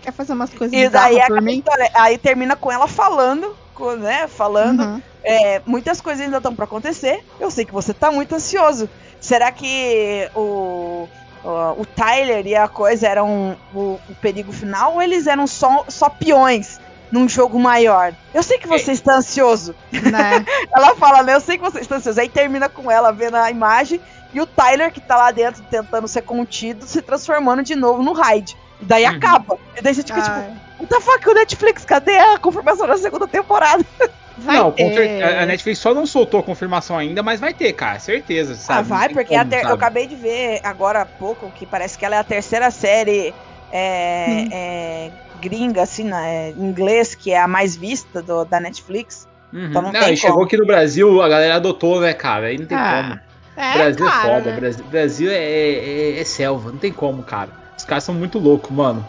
quer 0.00 0.12
fazer 0.12 0.32
umas 0.32 0.48
coisas 0.50 0.72
E 0.72 0.88
daí 0.88 1.10
bizarras 1.14 1.28
por 1.28 1.42
mim? 1.42 1.58
história- 1.58 1.90
aí 1.94 2.16
termina 2.16 2.56
com 2.56 2.70
ela 2.72 2.86
falando, 2.86 3.54
né? 3.96 4.26
Falando. 4.26 4.82
Uhum. 4.82 5.02
É, 5.22 5.60
muitas 5.66 6.00
coisas 6.00 6.24
ainda 6.24 6.38
estão 6.38 6.54
pra 6.54 6.64
acontecer. 6.64 7.24
Eu 7.38 7.50
sei 7.50 7.64
que 7.64 7.72
você 7.72 7.92
tá 7.92 8.10
muito 8.10 8.34
ansioso. 8.34 8.88
Será 9.20 9.52
que 9.52 10.30
o, 10.34 11.06
o, 11.44 11.48
o 11.78 11.86
Tyler 11.86 12.46
e 12.46 12.56
a 12.56 12.68
coisa 12.68 13.06
eram 13.06 13.56
o, 13.74 14.00
o 14.08 14.14
perigo 14.20 14.52
final 14.52 14.94
ou 14.94 15.02
eles 15.02 15.26
eram 15.26 15.46
só, 15.46 15.84
só 15.88 16.08
peões 16.08 16.80
num 17.12 17.28
jogo 17.28 17.58
maior? 17.58 18.14
Eu 18.32 18.42
sei 18.42 18.58
que 18.58 18.66
você 18.66 18.92
está 18.92 19.16
ansioso. 19.16 19.74
Né? 19.92 20.44
Ela 20.74 20.94
fala, 20.96 21.22
né? 21.22 21.34
Eu 21.34 21.40
sei 21.40 21.58
que 21.58 21.64
você 21.64 21.80
está 21.80 21.96
ansioso. 21.96 22.20
Aí 22.20 22.28
termina 22.28 22.68
com 22.68 22.90
ela 22.90 23.12
vendo 23.12 23.36
a 23.36 23.50
imagem 23.50 24.00
e 24.32 24.40
o 24.40 24.46
Tyler, 24.46 24.92
que 24.92 25.00
tá 25.00 25.16
lá 25.16 25.30
dentro 25.30 25.62
tentando 25.64 26.06
ser 26.06 26.22
contido, 26.22 26.86
se 26.86 27.02
transformando 27.02 27.62
de 27.62 27.74
novo 27.74 28.02
no 28.02 28.12
Hyde. 28.12 28.56
E 28.80 28.86
daí 28.86 29.04
Uhum. 29.04 29.10
acaba. 29.16 29.58
E 29.76 29.82
daí 29.82 29.94
você 29.94 30.02
fica 30.02 30.22
tipo, 30.22 30.40
Ai, 30.40 30.54
what 30.78 30.88
the 30.88 31.00
fuck, 31.00 31.28
o 31.28 31.34
Netflix, 31.34 31.84
cadê 31.84 32.16
a 32.18 32.38
confirmação 32.38 32.86
da 32.86 32.96
segunda 32.98 33.28
temporada? 33.28 33.84
vai 34.36 34.56
não, 34.56 34.72
ter. 34.72 35.22
a 35.22 35.46
Netflix 35.46 35.78
só 35.80 35.92
não 35.94 36.06
soltou 36.06 36.40
a 36.40 36.42
confirmação 36.42 36.96
ainda, 36.98 37.22
mas 37.22 37.40
vai 37.40 37.54
ter, 37.54 37.72
cara, 37.74 37.98
certeza. 37.98 38.54
Sabe? 38.54 38.80
ah, 38.80 38.82
vai, 38.82 39.08
porque 39.08 39.34
a 39.34 39.44
como, 39.44 39.50
ter- 39.50 39.66
eu 39.66 39.74
acabei 39.74 40.06
de 40.06 40.16
ver 40.16 40.60
agora 40.64 41.02
há 41.02 41.06
pouco 41.06 41.50
que 41.52 41.66
parece 41.66 41.98
que 41.98 42.04
ela 42.04 42.16
é 42.16 42.18
a 42.18 42.24
terceira 42.24 42.70
série 42.70 43.34
é, 43.72 44.46
Hum. 44.46 44.48
é, 44.50 45.12
gringa, 45.34 45.82
assim, 45.82 46.04
né, 46.04 46.50
em 46.50 46.64
inglês, 46.64 47.14
que 47.14 47.30
é 47.32 47.38
a 47.40 47.48
mais 47.48 47.76
vista 47.76 48.22
do- 48.22 48.44
da 48.44 48.60
Netflix. 48.60 49.28
Uhum. 49.52 49.64
Então 49.68 49.82
não 49.82 49.90
não, 49.92 50.00
tem 50.00 50.12
e 50.12 50.16
chegou 50.16 50.44
como. 50.44 50.44
aqui 50.44 50.56
no 50.56 50.66
Brasil, 50.66 51.20
a 51.22 51.28
galera 51.28 51.56
adotou, 51.56 52.00
né, 52.00 52.14
cara? 52.14 52.46
Aí 52.48 52.58
não 52.58 52.66
tem 52.66 52.78
Ah, 52.78 52.90
como. 53.02 53.20
É, 53.56 53.72
Brasil 53.72 53.96
claro, 53.96 54.28
é 54.28 54.40
foda, 54.40 54.52
né? 54.52 54.56
Brasil, 54.60 54.84
Brasil 54.86 55.30
é, 55.30 55.36
é- 55.36 56.20
é 56.20 56.24
selva, 56.24 56.70
não 56.72 56.78
tem 56.78 56.92
como, 56.92 57.24
cara. 57.24 57.52
Os 57.90 57.92
caras 57.92 58.04
são 58.04 58.14
muito 58.14 58.38
loucos, 58.38 58.70
mano. 58.70 59.04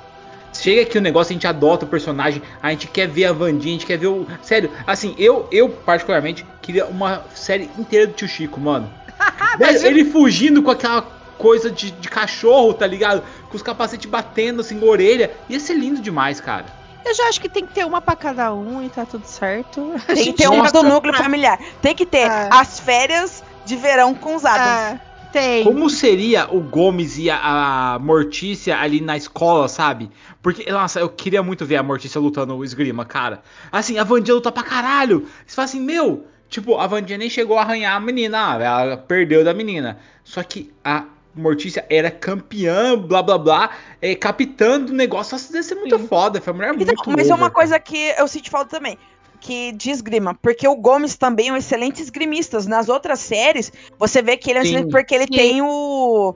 Chega 0.52 0.82
aqui 0.82 0.98
o 0.98 1.02
negócio, 1.02 1.32
a 1.32 1.36
gente 1.36 1.46
adota 1.46 1.86
o 1.86 1.88
personagem, 1.88 2.42
a 2.64 2.72
gente 2.72 2.88
quer 2.88 3.08
ver 3.08 3.26
a 3.26 3.32
Vandinha, 3.32 3.76
a 3.76 3.78
gente 3.78 3.86
quer 3.86 3.96
ver 3.96 4.08
o. 4.08 4.26
Sério, 4.42 4.72
assim, 4.88 5.14
eu, 5.20 5.48
eu 5.52 5.70
particularmente 5.70 6.44
queria 6.64 6.88
uma 6.88 7.24
série 7.36 7.70
inteira 7.78 8.08
do 8.08 8.14
tio 8.14 8.28
Chico, 8.28 8.60
mano. 8.60 8.92
Velho, 9.60 9.86
ele 9.86 10.06
fugindo 10.06 10.64
com 10.64 10.72
aquela 10.72 11.04
coisa 11.38 11.70
de, 11.70 11.92
de 11.92 12.10
cachorro, 12.10 12.74
tá 12.74 12.88
ligado? 12.88 13.22
Com 13.52 13.56
os 13.56 13.62
capacetes 13.62 14.10
batendo 14.10 14.62
assim 14.62 14.80
na 14.80 14.86
orelha. 14.88 15.30
Ia 15.48 15.60
ser 15.60 15.76
lindo 15.76 16.02
demais, 16.02 16.42
cara. 16.42 16.66
Eu 17.06 17.14
já 17.14 17.26
acho 17.26 17.40
que 17.40 17.48
tem 17.50 17.64
que 17.68 17.74
ter 17.74 17.86
uma 17.86 18.02
pra 18.02 18.16
cada 18.16 18.52
um 18.52 18.84
e 18.84 18.90
tá 18.90 19.06
tudo 19.06 19.28
certo. 19.28 19.94
Tem 20.08 20.24
que 20.26 20.34
ter 20.34 20.48
uma 20.48 20.72
do 20.72 20.82
núcleo 20.82 21.14
familiar. 21.14 21.60
Tem 21.84 21.94
que 21.94 22.06
ter 22.06 22.28
É. 22.28 22.50
as 22.52 22.80
férias 22.80 23.44
de 23.64 23.76
verão 23.76 24.16
com 24.16 24.36
os 24.36 24.44
Adams. 24.44 25.00
É, 25.00 25.11
tem. 25.32 25.64
Como 25.64 25.90
seria 25.90 26.48
o 26.54 26.60
Gomes 26.60 27.18
e 27.18 27.30
a, 27.30 27.94
a 27.94 28.00
Mortícia 28.00 28.78
ali 28.78 29.02
na 29.02 29.18
escola, 29.18 29.68
sabe? 29.68 30.10
Porque, 30.42 30.70
nossa, 30.72 31.00
eu 31.00 31.10
queria 31.10 31.42
muito 31.42 31.66
ver 31.66 31.78
a 31.78 31.84
Mortícia 31.84 32.20
lutando 32.20 32.56
o 32.56 32.64
esgrima, 32.64 33.06
cara. 33.06 33.42
Assim, 33.72 33.98
a 33.98 34.04
Vandinha 34.04 34.36
luta 34.36 34.52
pra 34.52 34.64
caralho. 34.64 35.28
Você 35.46 35.56
fala 35.56 35.66
assim, 35.66 35.80
meu, 35.80 36.26
tipo, 36.50 36.78
a 36.78 36.88
Vandinha 36.88 37.18
nem 37.18 37.30
chegou 37.30 37.58
a 37.58 37.62
arranhar 37.62 37.96
a 37.96 38.00
menina, 38.00 38.56
ah, 38.56 38.84
ela 38.84 38.98
perdeu 38.98 39.44
da 39.44 39.54
menina. 39.54 40.00
Só 40.24 40.44
que 40.44 40.72
a 40.84 41.06
Mortícia 41.34 41.86
era 41.90 42.12
campeã, 42.12 42.98
blá 42.98 43.24
blá 43.24 43.38
blá, 43.38 43.70
é, 44.02 44.16
capitã 44.16 44.80
do 44.80 44.94
negócio. 44.94 45.34
Nossa, 45.34 45.52
deve 45.52 45.64
ser 45.64 45.76
muito 45.76 45.98
Sim. 45.98 46.08
foda. 46.08 46.42
Foi 46.42 46.52
uma 46.52 46.58
mulher 46.58 46.74
muito 46.74 46.92
Então, 46.92 47.14
mas 47.16 47.30
é 47.30 47.34
uma 47.34 47.44
over, 47.44 47.54
coisa 47.54 47.80
que 47.80 48.14
eu 48.18 48.28
sinto 48.28 48.50
falta 48.50 48.78
também. 48.78 48.98
Que 49.42 49.72
de 49.72 49.90
esgrima, 49.90 50.36
porque 50.42 50.68
o 50.68 50.76
Gomes 50.76 51.18
também 51.18 51.50
é 51.50 51.52
um 51.54 51.58
excelente 51.58 52.02
esgrimista. 52.02 52.62
Nas 52.70 52.88
outras 52.90 53.20
séries, 53.20 53.74
você 53.98 54.22
vê 54.22 54.38
que 54.38 54.50
ele 54.52 54.60
é 54.60 54.64
Sim. 54.64 54.88
porque 54.90 55.16
ele 55.16 55.24
Sim. 55.26 55.32
tem 55.36 55.62
o, 55.64 56.36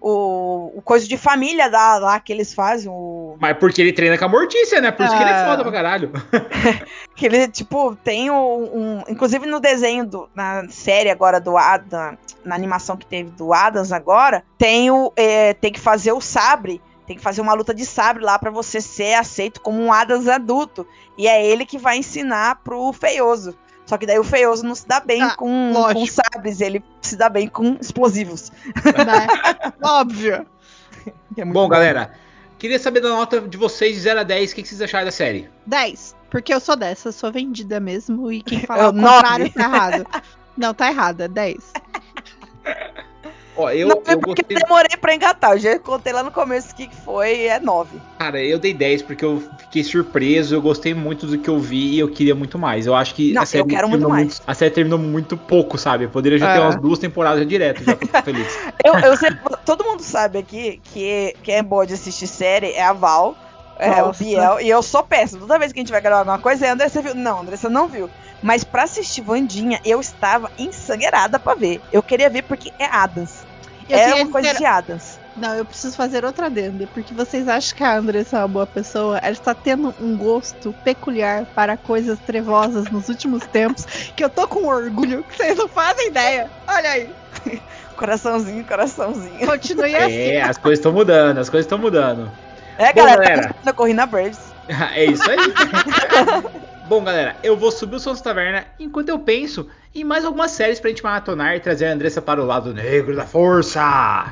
o. 0.00 0.72
o 0.78 0.82
coisa 0.82 1.06
de 1.06 1.18
família 1.18 1.68
da, 1.68 1.98
lá 1.98 2.18
que 2.18 2.32
eles 2.32 2.54
fazem. 2.54 2.90
O, 2.90 3.36
Mas 3.38 3.58
porque 3.58 3.82
ele 3.82 3.92
treina 3.92 4.16
com 4.16 4.24
a 4.24 4.28
Mortícia, 4.28 4.80
né? 4.80 4.90
Por 4.90 5.04
isso 5.04 5.14
que 5.14 5.22
ele 5.22 5.30
é 5.30 5.34
Ah. 5.34 5.46
foda 5.50 5.62
pra 5.62 5.70
caralho. 5.72 6.10
que 7.14 7.26
ele, 7.26 7.46
tipo, 7.48 7.94
tem 8.02 8.30
um. 8.30 8.36
um- 8.98 9.02
inclusive 9.08 9.44
no 9.46 9.60
desenho, 9.60 10.06
do, 10.06 10.28
na 10.34 10.66
série 10.70 11.10
agora 11.10 11.38
do 11.38 11.56
Adam, 11.58 12.16
na 12.42 12.54
animação 12.54 12.96
que 12.96 13.04
teve 13.06 13.30
do 13.32 13.52
Adams 13.52 13.92
agora, 13.92 14.42
tem, 14.56 14.90
o, 14.90 15.12
é, 15.14 15.52
tem 15.54 15.70
que 15.70 15.80
fazer 15.80 16.12
o 16.12 16.20
sabre. 16.22 16.80
Tem 17.06 17.16
que 17.16 17.22
fazer 17.22 17.40
uma 17.40 17.54
luta 17.54 17.72
de 17.72 17.86
sabre 17.86 18.24
lá 18.24 18.38
pra 18.38 18.50
você 18.50 18.80
ser 18.80 19.14
aceito 19.14 19.60
como 19.60 19.80
um 19.82 19.92
Adams 19.92 20.26
adulto. 20.28 20.86
E 21.16 21.26
é 21.28 21.44
ele 21.46 21.64
que 21.64 21.78
vai 21.78 21.98
ensinar 21.98 22.56
pro 22.64 22.92
Feioso. 22.92 23.56
Só 23.86 23.96
que 23.96 24.04
daí 24.06 24.18
o 24.18 24.24
Feioso 24.24 24.64
não 24.64 24.74
se 24.74 24.86
dá 24.88 24.98
bem 24.98 25.22
Ah, 25.22 25.36
com, 25.36 25.72
lógico. 25.72 26.00
com 26.00 26.06
sabres, 26.06 26.60
ele 26.60 26.82
se 27.00 27.14
dá 27.16 27.28
bem 27.28 27.46
com 27.46 27.76
explosivos. 27.80 28.50
né? 28.74 29.26
Óbvio. 29.80 30.44
É 31.36 31.44
muito 31.44 31.54
Bom, 31.54 31.68
galera, 31.68 32.12
queria 32.58 32.80
saber 32.80 33.00
da 33.00 33.10
nota 33.10 33.40
de 33.40 33.56
vocês 33.56 33.94
de 33.94 34.00
0 34.00 34.20
a 34.20 34.22
10. 34.24 34.50
O 34.50 34.54
que 34.56 34.62
que 34.62 34.68
vocês 34.68 34.82
acharam 34.82 35.04
da 35.04 35.12
série? 35.12 35.48
10. 35.66 36.16
Porque 36.28 36.52
eu 36.52 36.58
sou 36.58 36.74
dessa, 36.74 37.12
sou 37.12 37.30
vendida 37.30 37.78
mesmo. 37.78 38.32
E 38.32 38.42
quem 38.42 38.58
fala 38.66 38.88
o 38.88 38.92
contrário 38.92 39.52
tá 39.52 39.62
errado. 39.62 40.06
Não, 40.56 40.74
tá 40.74 40.88
errado, 40.90 41.20
é 41.20 41.28
10. 41.28 41.72
Ó, 43.56 43.70
eu, 43.70 43.88
não 43.88 44.02
é 44.06 44.12
eu 44.14 44.20
porque 44.20 44.42
gostei. 44.42 44.56
eu 44.56 44.60
demorei 44.62 44.96
pra 45.00 45.14
engatar. 45.14 45.52
Eu 45.52 45.58
já 45.58 45.78
contei 45.78 46.12
lá 46.12 46.22
no 46.22 46.30
começo 46.30 46.72
o 46.72 46.74
que 46.74 46.86
que 46.88 46.96
foi, 46.96 47.46
é 47.46 47.58
9. 47.58 47.98
Cara, 48.18 48.42
eu 48.42 48.58
dei 48.58 48.74
10 48.74 49.02
porque 49.02 49.24
eu 49.24 49.42
fiquei 49.58 49.82
surpreso, 49.82 50.54
eu 50.54 50.60
gostei 50.62 50.92
muito 50.94 51.26
do 51.26 51.38
que 51.38 51.48
eu 51.48 51.58
vi 51.58 51.94
e 51.94 51.98
eu 51.98 52.08
queria 52.08 52.34
muito 52.34 52.58
mais. 52.58 52.86
Eu 52.86 52.94
acho 52.94 53.14
que 53.14 53.32
Não, 53.32 53.42
a 53.42 53.46
série 53.46 53.62
eu 53.62 53.66
quero 53.66 53.88
muito 53.88 54.02
terminou 54.02 54.10
mais. 54.24 54.42
A 54.46 54.54
série 54.54 54.70
terminou 54.70 54.98
muito 54.98 55.36
pouco, 55.36 55.78
sabe? 55.78 56.04
Eu 56.04 56.10
poderia 56.10 56.38
já 56.38 56.52
ter 56.52 56.58
É. 56.58 56.62
umas 56.62 56.76
duas 56.76 56.98
temporadas 56.98 57.46
direto, 57.46 57.82
já 57.84 57.96
ficar 57.96 58.22
feliz. 58.24 58.46
Eu, 58.84 58.94
eu 58.98 59.16
sei- 59.16 59.30
todo 59.64 59.84
mundo 59.84 60.02
sabe 60.02 60.38
aqui 60.38 60.80
que 60.92 61.34
quem 61.42 61.54
é 61.56 61.62
boa 61.62 61.86
de 61.86 61.94
assistir 61.94 62.26
série 62.26 62.72
é 62.72 62.82
a 62.82 62.92
Val, 62.92 63.36
é 63.78 64.02
o 64.02 64.06
Nossa. 64.06 64.24
Biel, 64.24 64.60
e 64.60 64.68
eu 64.68 64.82
sou 64.82 65.02
péssimo. 65.02 65.40
Toda 65.40 65.58
vez 65.58 65.72
que 65.72 65.78
a 65.78 65.82
gente 65.82 65.92
vai 65.92 66.00
gravar 66.00 66.20
alguma 66.20 66.38
coisa, 66.38 66.66
é 66.66 66.70
Andressa 66.70 67.00
viu. 67.02 67.14
Não, 67.14 67.40
Andressa 67.40 67.68
não 67.70 67.88
viu. 67.88 68.10
Mas 68.42 68.62
pra 68.64 68.82
assistir 68.84 69.22
Vandinha, 69.22 69.80
eu 69.84 69.98
estava 70.00 70.50
ensangueirada 70.58 71.38
pra 71.38 71.54
ver. 71.54 71.80
Eu 71.92 72.02
queria 72.02 72.28
ver 72.30 72.42
porque 72.42 72.70
é 72.78 72.84
Adams. 72.84 73.45
Eu 73.88 73.98
é 73.98 74.14
uma 74.14 74.32
coisa 74.32 74.54
de 74.54 74.64
Adams. 74.64 75.18
Não, 75.36 75.54
eu 75.54 75.64
preciso 75.64 75.94
fazer 75.94 76.24
outra 76.24 76.46
adenda, 76.46 76.86
porque 76.94 77.12
vocês 77.12 77.46
acham 77.46 77.76
que 77.76 77.84
a 77.84 77.98
Andressa 77.98 78.38
é 78.38 78.40
uma 78.40 78.48
boa 78.48 78.66
pessoa? 78.66 79.18
Ela 79.18 79.32
está 79.32 79.54
tendo 79.54 79.94
um 80.00 80.16
gosto 80.16 80.74
peculiar 80.82 81.44
para 81.54 81.76
coisas 81.76 82.18
trevosas 82.20 82.90
nos 82.90 83.08
últimos 83.08 83.46
tempos, 83.46 83.84
que 84.16 84.24
eu 84.24 84.30
tô 84.30 84.48
com 84.48 84.66
orgulho, 84.66 85.22
que 85.24 85.36
vocês 85.36 85.56
não 85.58 85.68
fazem 85.68 86.08
ideia. 86.08 86.50
Olha 86.66 86.90
aí, 86.90 87.14
Coraçãozinho, 87.96 88.64
coraçãozinho. 88.64 89.46
continue 89.46 89.94
assim. 89.96 90.14
É, 90.14 90.42
as 90.42 90.58
coisas 90.58 90.78
estão 90.78 90.92
mudando, 90.92 91.38
as 91.38 91.48
coisas 91.48 91.64
estão 91.64 91.78
mudando. 91.78 92.30
É, 92.78 92.92
Bom, 92.92 93.00
galera, 93.00 93.22
galera. 93.22 93.56
eu 93.64 93.74
corri 93.74 93.94
na 93.94 94.06
Braves. 94.06 94.54
É 94.94 95.04
isso 95.04 95.22
aí. 95.30 95.38
Bom, 96.88 97.02
galera, 97.02 97.36
eu 97.42 97.56
vou 97.56 97.72
subir 97.72 97.96
o 97.96 98.00
Sons 98.00 98.20
Taverna 98.20 98.64
enquanto 98.78 99.08
eu 99.08 99.18
penso 99.18 99.68
em 99.92 100.04
mais 100.04 100.24
algumas 100.24 100.52
séries 100.52 100.78
pra 100.78 100.88
gente 100.90 101.02
maratonar 101.02 101.56
e 101.56 101.60
trazer 101.60 101.86
a 101.86 101.92
Andressa 101.92 102.22
para 102.22 102.40
o 102.40 102.46
lado 102.46 102.72
negro 102.72 103.16
da 103.16 103.26
força. 103.26 103.80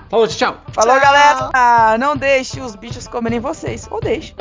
Falou, 0.09 0.29
tchau. 0.29 0.57
Falou, 0.69 0.95
Tchau. 0.95 1.01
galera! 1.51 1.99
Não 1.99 2.17
deixe 2.17 2.61
os 2.61 2.77
bichos 2.77 3.09
comerem 3.09 3.41
vocês. 3.41 3.89
Ou 3.91 4.01
deixe. 4.01 4.35